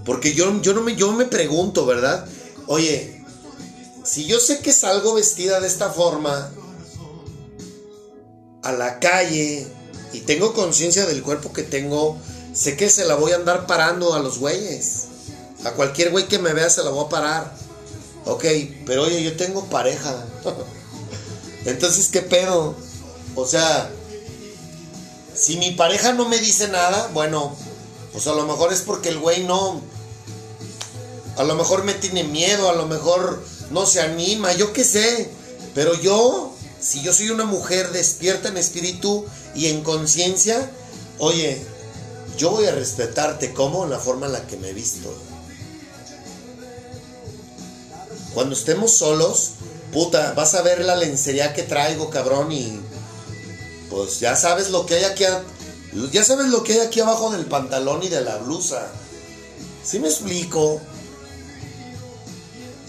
Porque 0.09 0.33
yo, 0.33 0.59
yo, 0.63 0.73
no 0.73 0.81
me, 0.81 0.95
yo 0.95 1.11
me 1.11 1.25
pregunto, 1.25 1.85
¿verdad? 1.85 2.25
Oye, 2.65 3.23
si 4.03 4.25
yo 4.25 4.39
sé 4.39 4.57
que 4.57 4.73
salgo 4.73 5.13
vestida 5.13 5.59
de 5.59 5.67
esta 5.67 5.91
forma 5.91 6.49
a 8.63 8.71
la 8.71 8.97
calle 8.97 9.67
y 10.11 10.21
tengo 10.21 10.55
conciencia 10.55 11.05
del 11.05 11.21
cuerpo 11.21 11.53
que 11.53 11.61
tengo, 11.61 12.17
sé 12.53 12.75
que 12.75 12.89
se 12.89 13.05
la 13.05 13.13
voy 13.13 13.33
a 13.33 13.35
andar 13.35 13.67
parando 13.67 14.15
a 14.15 14.19
los 14.19 14.39
güeyes. 14.39 15.09
A 15.63 15.73
cualquier 15.73 16.09
güey 16.09 16.27
que 16.27 16.39
me 16.39 16.53
vea 16.53 16.71
se 16.71 16.83
la 16.83 16.89
voy 16.89 17.05
a 17.05 17.09
parar. 17.09 17.53
Ok, 18.25 18.45
pero 18.87 19.03
oye, 19.03 19.21
yo 19.21 19.37
tengo 19.37 19.65
pareja. 19.65 20.25
Entonces, 21.65 22.07
¿qué 22.07 22.23
pedo? 22.23 22.73
O 23.35 23.45
sea, 23.45 23.91
si 25.35 25.57
mi 25.57 25.69
pareja 25.73 26.13
no 26.13 26.27
me 26.27 26.39
dice 26.39 26.67
nada, 26.67 27.11
bueno, 27.13 27.55
pues 28.11 28.25
a 28.25 28.33
lo 28.33 28.47
mejor 28.47 28.73
es 28.73 28.81
porque 28.81 29.09
el 29.09 29.19
güey 29.19 29.43
no. 29.43 29.98
A 31.37 31.43
lo 31.43 31.55
mejor 31.55 31.83
me 31.83 31.93
tiene 31.93 32.23
miedo, 32.23 32.69
a 32.69 32.75
lo 32.75 32.85
mejor 32.85 33.43
no 33.71 33.85
se 33.85 34.01
anima, 34.01 34.53
yo 34.53 34.73
qué 34.73 34.83
sé. 34.83 35.29
Pero 35.73 35.93
yo, 35.93 36.53
si 36.79 37.01
yo 37.01 37.13
soy 37.13 37.29
una 37.29 37.45
mujer 37.45 37.91
despierta 37.91 38.49
en 38.49 38.57
espíritu 38.57 39.25
y 39.55 39.67
en 39.67 39.83
conciencia, 39.83 40.69
oye, 41.17 41.61
yo 42.37 42.51
voy 42.51 42.65
a 42.65 42.71
respetarte 42.71 43.53
como 43.53 43.83
en 43.83 43.91
la 43.91 43.99
forma 43.99 44.25
en 44.25 44.33
la 44.33 44.47
que 44.47 44.57
me 44.57 44.69
he 44.69 44.73
visto. 44.73 45.13
Cuando 48.33 48.55
estemos 48.55 48.93
solos, 48.93 49.51
puta, 49.91 50.33
vas 50.33 50.53
a 50.53 50.61
ver 50.61 50.85
la 50.85 50.95
lencería 50.95 51.53
que 51.53 51.63
traigo, 51.63 52.09
cabrón, 52.09 52.51
y 52.51 52.79
pues 53.89 54.19
ya 54.19 54.35
sabes 54.35 54.69
lo 54.69 54.85
que 54.85 54.95
hay 54.95 55.03
aquí, 55.03 55.25
ya 56.11 56.23
sabes 56.23 56.47
lo 56.47 56.63
que 56.63 56.73
hay 56.73 56.79
aquí 56.79 56.99
abajo 56.99 57.31
del 57.31 57.45
pantalón 57.45 58.03
y 58.03 58.09
de 58.09 58.21
la 58.21 58.37
blusa. 58.37 58.87
¿Sí 59.83 59.99
me 59.99 60.07
explico? 60.07 60.79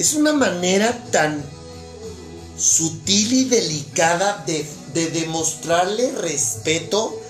Es 0.01 0.15
una 0.15 0.33
manera 0.33 0.99
tan 1.11 1.45
sutil 2.57 3.35
y 3.35 3.45
delicada 3.45 4.43
de, 4.47 4.67
de 4.95 5.11
demostrarle 5.11 6.13
respeto 6.13 7.21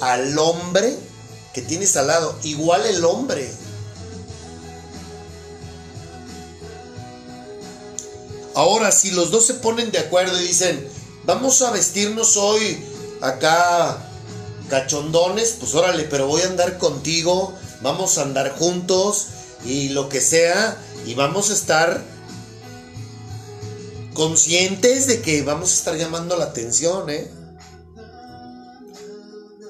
al 0.00 0.38
hombre 0.38 0.96
que 1.52 1.60
tienes 1.60 1.98
al 1.98 2.06
lado. 2.06 2.34
Igual 2.42 2.86
el 2.86 3.04
hombre. 3.04 3.46
Ahora, 8.54 8.90
si 8.90 9.10
los 9.10 9.30
dos 9.30 9.44
se 9.44 9.52
ponen 9.52 9.90
de 9.90 9.98
acuerdo 9.98 10.40
y 10.40 10.46
dicen, 10.46 10.88
vamos 11.26 11.60
a 11.60 11.72
vestirnos 11.72 12.38
hoy 12.38 12.82
acá 13.20 13.98
cachondones, 14.70 15.56
pues 15.60 15.74
órale, 15.74 16.04
pero 16.04 16.26
voy 16.26 16.40
a 16.40 16.46
andar 16.46 16.78
contigo, 16.78 17.52
vamos 17.82 18.16
a 18.16 18.22
andar 18.22 18.56
juntos 18.56 19.26
y 19.66 19.90
lo 19.90 20.08
que 20.08 20.22
sea, 20.22 20.78
y 21.04 21.12
vamos 21.12 21.50
a 21.50 21.52
estar 21.52 22.13
conscientes 24.14 25.06
de 25.06 25.20
que 25.20 25.42
vamos 25.42 25.70
a 25.70 25.74
estar 25.74 25.96
llamando 25.96 26.36
la 26.36 26.46
atención, 26.46 27.10
¿eh? 27.10 27.30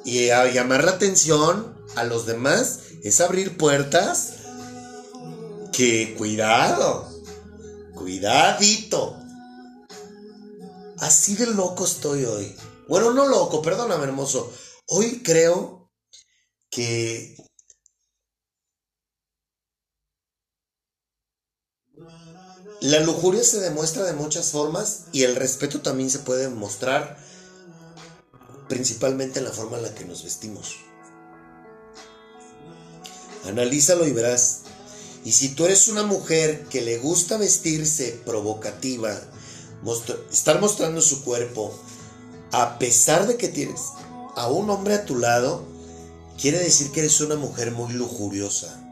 Y 0.05 0.31
a 0.31 0.47
llamar 0.53 0.85
la 0.85 0.93
atención 0.93 1.75
a 1.97 2.05
los 2.05 2.27
demás 2.27 2.81
es 3.03 3.21
abrir 3.21 3.57
puertas 3.57 4.35
que 5.73 6.15
cuidado, 6.17 7.11
cuidadito. 7.95 9.19
Así 10.99 11.35
de 11.35 11.47
loco 11.47 11.85
estoy 11.85 12.25
hoy. 12.25 12.55
Bueno, 12.89 13.13
no 13.13 13.27
loco, 13.27 13.63
perdóname 13.63 14.05
hermoso. 14.05 14.53
Hoy 14.87 15.23
creo 15.23 15.91
que 16.71 17.37
la 22.85 23.01
lujuria 23.01 23.43
se 23.43 23.61
demuestra 23.61 24.05
de 24.05 24.13
muchas 24.13 24.51
formas 24.51 25.05
y 25.11 25.23
el 25.23 25.37
respeto 25.37 25.81
también 25.81 26.11
se 26.11 26.19
puede 26.19 26.51
mostrar 26.51 27.17
principalmente 28.69 29.39
en 29.39 29.47
la 29.47 29.53
forma 29.53 29.79
en 29.79 29.85
la 29.85 29.95
que 29.95 30.05
nos 30.05 30.23
vestimos. 30.23 30.77
Analízalo 33.47 34.07
y 34.07 34.13
verás. 34.13 34.65
Y 35.25 35.33
si 35.33 35.55
tú 35.55 35.65
eres 35.65 35.89
una 35.89 36.03
mujer 36.03 36.65
que 36.65 36.83
le 36.83 36.99
gusta 36.99 37.39
vestirse 37.39 38.21
provocativa, 38.27 39.19
estar 40.31 40.61
mostrando 40.61 41.01
su 41.01 41.25
cuerpo, 41.25 41.75
a 42.53 42.79
pesar 42.79 43.27
de 43.27 43.39
que 43.39 43.49
tienes 43.49 43.81
a 44.37 44.51
un 44.51 44.69
hombre 44.69 44.93
a 44.93 45.07
tu 45.07 45.17
lado, 45.17 45.65
quiere 46.39 46.59
decir 46.59 46.93
que 46.93 47.01
eres 47.01 47.19
una 47.23 47.37
mujer 47.37 47.71
muy 47.71 47.95
lujuriosa. 47.95 48.84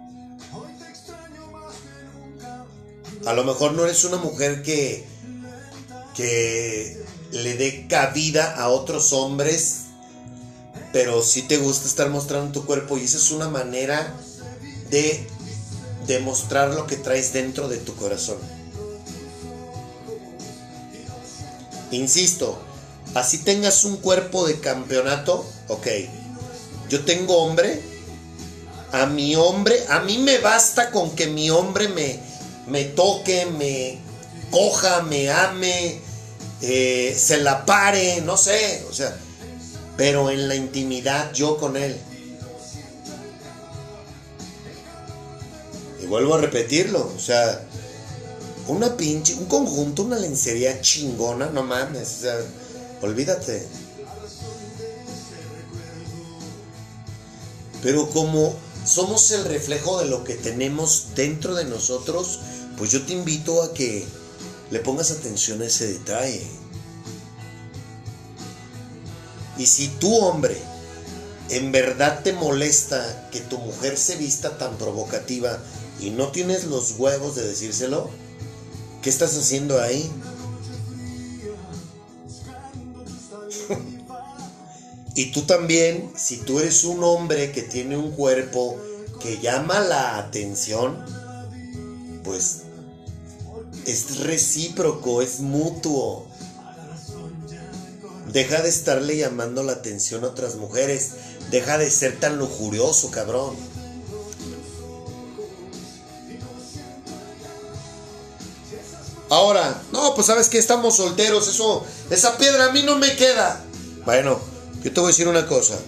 A 3.26 3.32
lo 3.32 3.44
mejor 3.44 3.72
no 3.72 3.84
eres 3.84 4.04
una 4.04 4.16
mujer 4.16 4.62
que, 4.62 5.06
que 6.14 7.00
le 7.30 7.56
dé 7.56 7.86
cabida 7.88 8.56
a 8.56 8.68
otros 8.68 9.12
hombres, 9.12 9.82
pero 10.92 11.22
sí 11.22 11.42
te 11.42 11.56
gusta 11.58 11.88
estar 11.88 12.10
mostrando 12.10 12.52
tu 12.52 12.66
cuerpo 12.66 12.98
y 12.98 13.04
esa 13.04 13.18
es 13.18 13.30
una 13.30 13.48
manera 13.48 14.14
de 14.90 15.26
demostrar 16.06 16.74
lo 16.74 16.86
que 16.86 16.96
traes 16.96 17.32
dentro 17.32 17.68
de 17.68 17.78
tu 17.78 17.94
corazón. 17.94 18.38
Insisto, 21.92 22.58
así 23.14 23.38
tengas 23.38 23.84
un 23.84 23.98
cuerpo 23.98 24.46
de 24.46 24.58
campeonato, 24.60 25.46
ok. 25.68 25.86
Yo 26.88 27.04
tengo 27.04 27.38
hombre, 27.38 27.80
a 28.92 29.06
mi 29.06 29.36
hombre, 29.36 29.82
a 29.88 30.00
mí 30.00 30.18
me 30.18 30.38
basta 30.38 30.90
con 30.90 31.14
que 31.14 31.26
mi 31.26 31.50
hombre 31.50 31.88
me, 31.88 32.20
me 32.66 32.84
toque, 32.84 33.46
me 33.46 33.98
coja, 34.50 35.02
me 35.02 35.30
ame, 35.30 36.00
eh, 36.60 37.16
se 37.18 37.38
la 37.38 37.64
pare, 37.64 38.20
no 38.20 38.36
sé, 38.36 38.84
o 38.88 38.92
sea, 38.92 39.16
pero 39.96 40.30
en 40.30 40.48
la 40.48 40.54
intimidad 40.54 41.32
yo 41.32 41.56
con 41.56 41.76
él. 41.76 41.96
Y 46.02 46.06
vuelvo 46.06 46.34
a 46.34 46.40
repetirlo, 46.40 47.12
o 47.14 47.20
sea, 47.20 47.62
una 48.68 48.96
pinche, 48.96 49.34
un 49.34 49.46
conjunto, 49.46 50.02
una 50.02 50.18
lencería 50.18 50.80
chingona, 50.80 51.46
no 51.46 51.62
mames, 51.62 52.16
o 52.18 52.20
sea, 52.22 52.36
olvídate. 53.00 53.66
Pero 57.82 58.08
como 58.10 58.54
somos 58.84 59.30
el 59.30 59.44
reflejo 59.44 60.00
de 60.00 60.06
lo 60.06 60.24
que 60.24 60.34
tenemos 60.34 61.08
dentro 61.14 61.54
de 61.54 61.64
nosotros, 61.64 62.40
pues 62.76 62.90
yo 62.90 63.02
te 63.02 63.12
invito 63.12 63.62
a 63.62 63.72
que 63.72 64.04
le 64.70 64.80
pongas 64.80 65.10
atención 65.10 65.62
a 65.62 65.66
ese 65.66 65.86
detalle. 65.86 66.46
Y 69.58 69.66
si 69.66 69.88
tu 69.88 70.14
hombre 70.16 70.56
en 71.52 71.70
verdad 71.70 72.22
te 72.22 72.32
molesta 72.32 73.28
que 73.30 73.40
tu 73.40 73.58
mujer 73.58 73.98
se 73.98 74.16
vista 74.16 74.56
tan 74.56 74.78
provocativa 74.78 75.58
y 76.00 76.08
no 76.08 76.28
tienes 76.28 76.64
los 76.64 76.92
huevos 76.98 77.36
de 77.36 77.46
decírselo, 77.46 78.08
¿qué 79.02 79.10
estás 79.10 79.36
haciendo 79.36 79.80
ahí? 79.80 80.10
Y 85.14 85.32
tú 85.32 85.42
también, 85.42 86.10
si 86.16 86.38
tú 86.38 86.58
eres 86.58 86.84
un 86.84 87.04
hombre 87.04 87.52
que 87.52 87.62
tiene 87.62 87.96
un 87.96 88.12
cuerpo 88.12 88.78
que 89.20 89.38
llama 89.38 89.80
la 89.80 90.16
atención, 90.16 91.04
pues 92.24 92.62
es 93.86 94.18
recíproco, 94.20 95.20
es 95.20 95.40
mutuo. 95.40 96.26
Deja 98.32 98.62
de 98.62 98.70
estarle 98.70 99.18
llamando 99.18 99.62
la 99.62 99.72
atención 99.72 100.24
a 100.24 100.28
otras 100.28 100.54
mujeres. 100.56 101.10
Deja 101.50 101.76
de 101.76 101.90
ser 101.90 102.18
tan 102.18 102.38
lujurioso, 102.38 103.10
cabrón. 103.10 103.54
Ahora, 109.28 109.82
no, 109.92 110.14
pues 110.14 110.26
sabes 110.26 110.48
que 110.48 110.58
estamos 110.58 110.96
solteros, 110.96 111.48
eso, 111.48 111.84
esa 112.10 112.36
piedra 112.36 112.66
a 112.66 112.72
mí 112.72 112.82
no 112.82 112.98
me 112.98 113.16
queda. 113.16 113.64
Bueno, 114.04 114.51
yo 114.84 114.92
te 114.92 115.00
voy 115.00 115.08
a 115.08 115.12
decir 115.12 115.28
una 115.28 115.46
cosa. 115.46 115.78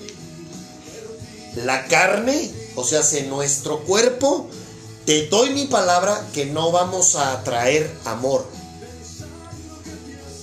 La 1.57 1.87
carne, 1.87 2.51
o 2.77 2.85
sea, 2.85 3.03
si 3.03 3.23
nuestro 3.23 3.81
cuerpo, 3.85 4.49
te 5.05 5.27
doy 5.27 5.51
mi 5.51 5.67
palabra 5.67 6.29
que 6.33 6.47
no 6.47 6.73
vamos 6.73 7.15
a 7.17 7.33
atraer 7.33 7.91
amor. 8.05 8.45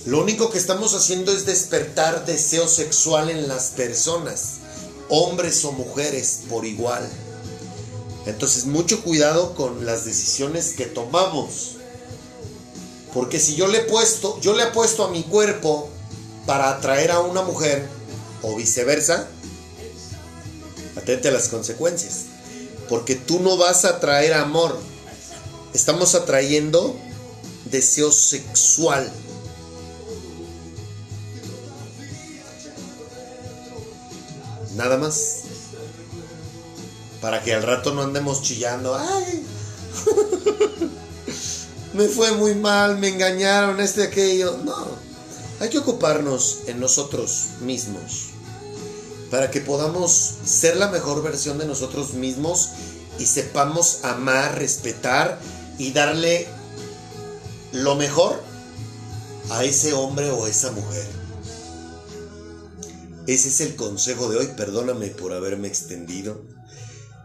Lo 0.04 0.20
único 0.20 0.50
que 0.50 0.58
estamos 0.58 0.94
haciendo 0.94 1.32
es 1.32 1.46
despertar 1.46 2.26
deseo 2.26 2.66
sexual 2.66 3.30
en 3.30 3.48
las 3.48 3.68
personas, 3.70 4.58
hombres 5.08 5.64
o 5.64 5.72
mujeres 5.72 6.40
por 6.48 6.64
igual. 6.64 7.08
Entonces, 8.26 8.66
mucho 8.66 9.02
cuidado 9.02 9.54
con 9.54 9.84
las 9.84 10.04
decisiones 10.04 10.74
que 10.74 10.86
tomamos. 10.86 11.76
Porque 13.12 13.38
si 13.38 13.54
yo 13.54 13.66
le 13.66 13.78
he 13.78 13.84
puesto, 13.84 14.40
yo 14.40 14.54
le 14.54 14.64
he 14.64 14.70
puesto 14.70 15.04
a 15.04 15.10
mi 15.10 15.22
cuerpo 15.22 15.88
para 16.46 16.70
atraer 16.70 17.10
a 17.10 17.20
una 17.20 17.42
mujer 17.42 17.88
o 18.42 18.56
viceversa, 18.56 19.28
atente 20.96 21.28
a 21.28 21.32
las 21.32 21.48
consecuencias. 21.48 22.26
Porque 22.88 23.14
tú 23.14 23.40
no 23.40 23.56
vas 23.56 23.84
a 23.84 23.90
atraer 23.90 24.34
amor. 24.34 24.78
Estamos 25.72 26.14
atrayendo 26.14 26.96
deseo 27.70 28.12
sexual. 28.12 29.10
Nada 34.76 34.96
más. 34.98 35.42
Para 37.20 37.42
que 37.42 37.54
al 37.54 37.62
rato 37.62 37.94
no 37.94 38.02
andemos 38.02 38.42
chillando. 38.42 38.96
¡Ay! 38.96 39.46
me 41.94 42.08
fue 42.08 42.32
muy 42.32 42.54
mal, 42.54 42.98
me 42.98 43.08
engañaron, 43.08 43.80
este, 43.80 44.02
aquello. 44.02 44.58
No. 44.64 44.86
Hay 45.60 45.68
que 45.68 45.78
ocuparnos 45.78 46.62
en 46.66 46.80
nosotros 46.80 47.50
mismos. 47.60 48.31
Para 49.32 49.50
que 49.50 49.62
podamos 49.62 50.34
ser 50.44 50.76
la 50.76 50.88
mejor 50.88 51.22
versión 51.22 51.56
de 51.56 51.64
nosotros 51.64 52.12
mismos 52.12 52.68
y 53.18 53.24
sepamos 53.24 54.04
amar, 54.04 54.58
respetar 54.58 55.40
y 55.78 55.92
darle 55.92 56.46
lo 57.72 57.96
mejor 57.96 58.38
a 59.48 59.64
ese 59.64 59.94
hombre 59.94 60.30
o 60.30 60.46
esa 60.46 60.70
mujer. 60.72 61.06
Ese 63.26 63.48
es 63.48 63.62
el 63.62 63.74
consejo 63.74 64.28
de 64.28 64.36
hoy. 64.36 64.48
Perdóname 64.54 65.06
por 65.06 65.32
haberme 65.32 65.66
extendido, 65.66 66.42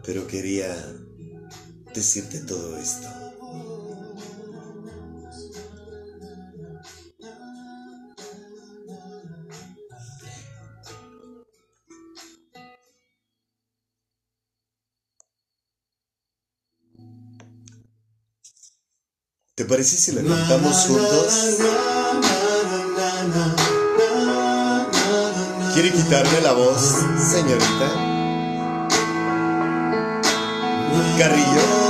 pero 0.02 0.26
quería 0.26 0.74
decirte 1.94 2.38
todo 2.38 2.78
esto. 2.78 3.27
¿Te 19.58 19.64
parece 19.64 19.96
si 19.96 20.12
la 20.12 20.22
cantamos 20.22 20.86
juntos? 20.86 21.56
¿Quiere 25.74 25.90
quitarme 25.90 26.40
la 26.42 26.52
voz, 26.52 26.80
señorita? 27.28 27.88
Carrillo. 31.18 31.87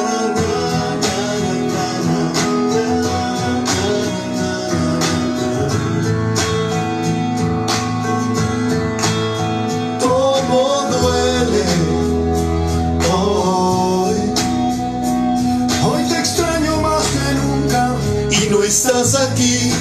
Aquí. 19.14 19.72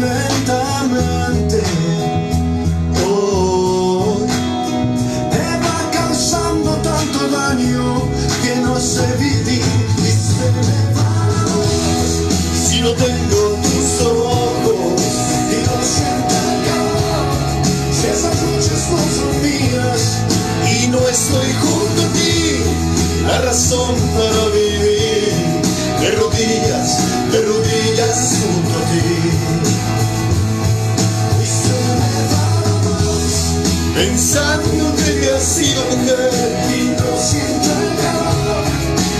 Lentamente. 0.00 1.62
Hoy 3.04 4.26
me 5.32 5.48
va 5.64 5.90
causando 5.92 6.70
tanto 6.82 7.28
daño 7.30 8.02
que 8.42 8.56
no 8.60 8.78
sé 8.78 9.06
vivir 9.18 9.64
y 9.98 10.10
se 10.10 10.46
me 10.66 10.80
va. 10.96 11.12
Si 12.54 12.80
no 12.80 12.90
tengo 12.92 13.42
tus 13.62 14.06
ojos. 14.06 15.02
Y 15.50 15.58
lo 15.66 15.76
siento 15.92 16.34
el 16.50 16.58
calor. 16.66 17.30
Si 17.92 18.06
esas 18.06 18.36
noches 18.42 18.82
no 18.90 18.98
son 19.16 19.32
mías. 19.42 20.02
y 20.72 20.88
no 20.88 20.98
estoy 20.98 21.52
junto 21.62 22.02
a 22.02 22.12
ti, 22.12 22.60
la 23.26 23.40
razón 23.42 23.94
para 24.16 24.46
vivir, 24.48 24.55
pensando 33.96 34.94
que 34.94 35.30
has 35.30 35.42
sido 35.42 35.82
mujer, 35.86 36.30
Y 36.76 36.90
no 36.90 37.10
siento 37.18 37.68
el 37.80 37.92
calor, 38.04 38.64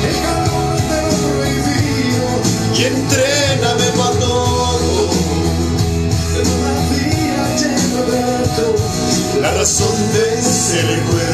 el 0.08 0.16
calor 0.26 0.76
de 0.90 0.98
lo 1.02 1.14
prohibido, 1.24 2.28
y 2.74 2.84
entréname 2.84 3.88
para 3.96 4.14
todo, 4.20 5.08
vida 6.92 7.44
llena 7.56 8.00
de 8.12 9.40
la 9.40 9.50
razón 9.54 9.96
de 10.12 10.38
ese. 10.38 11.25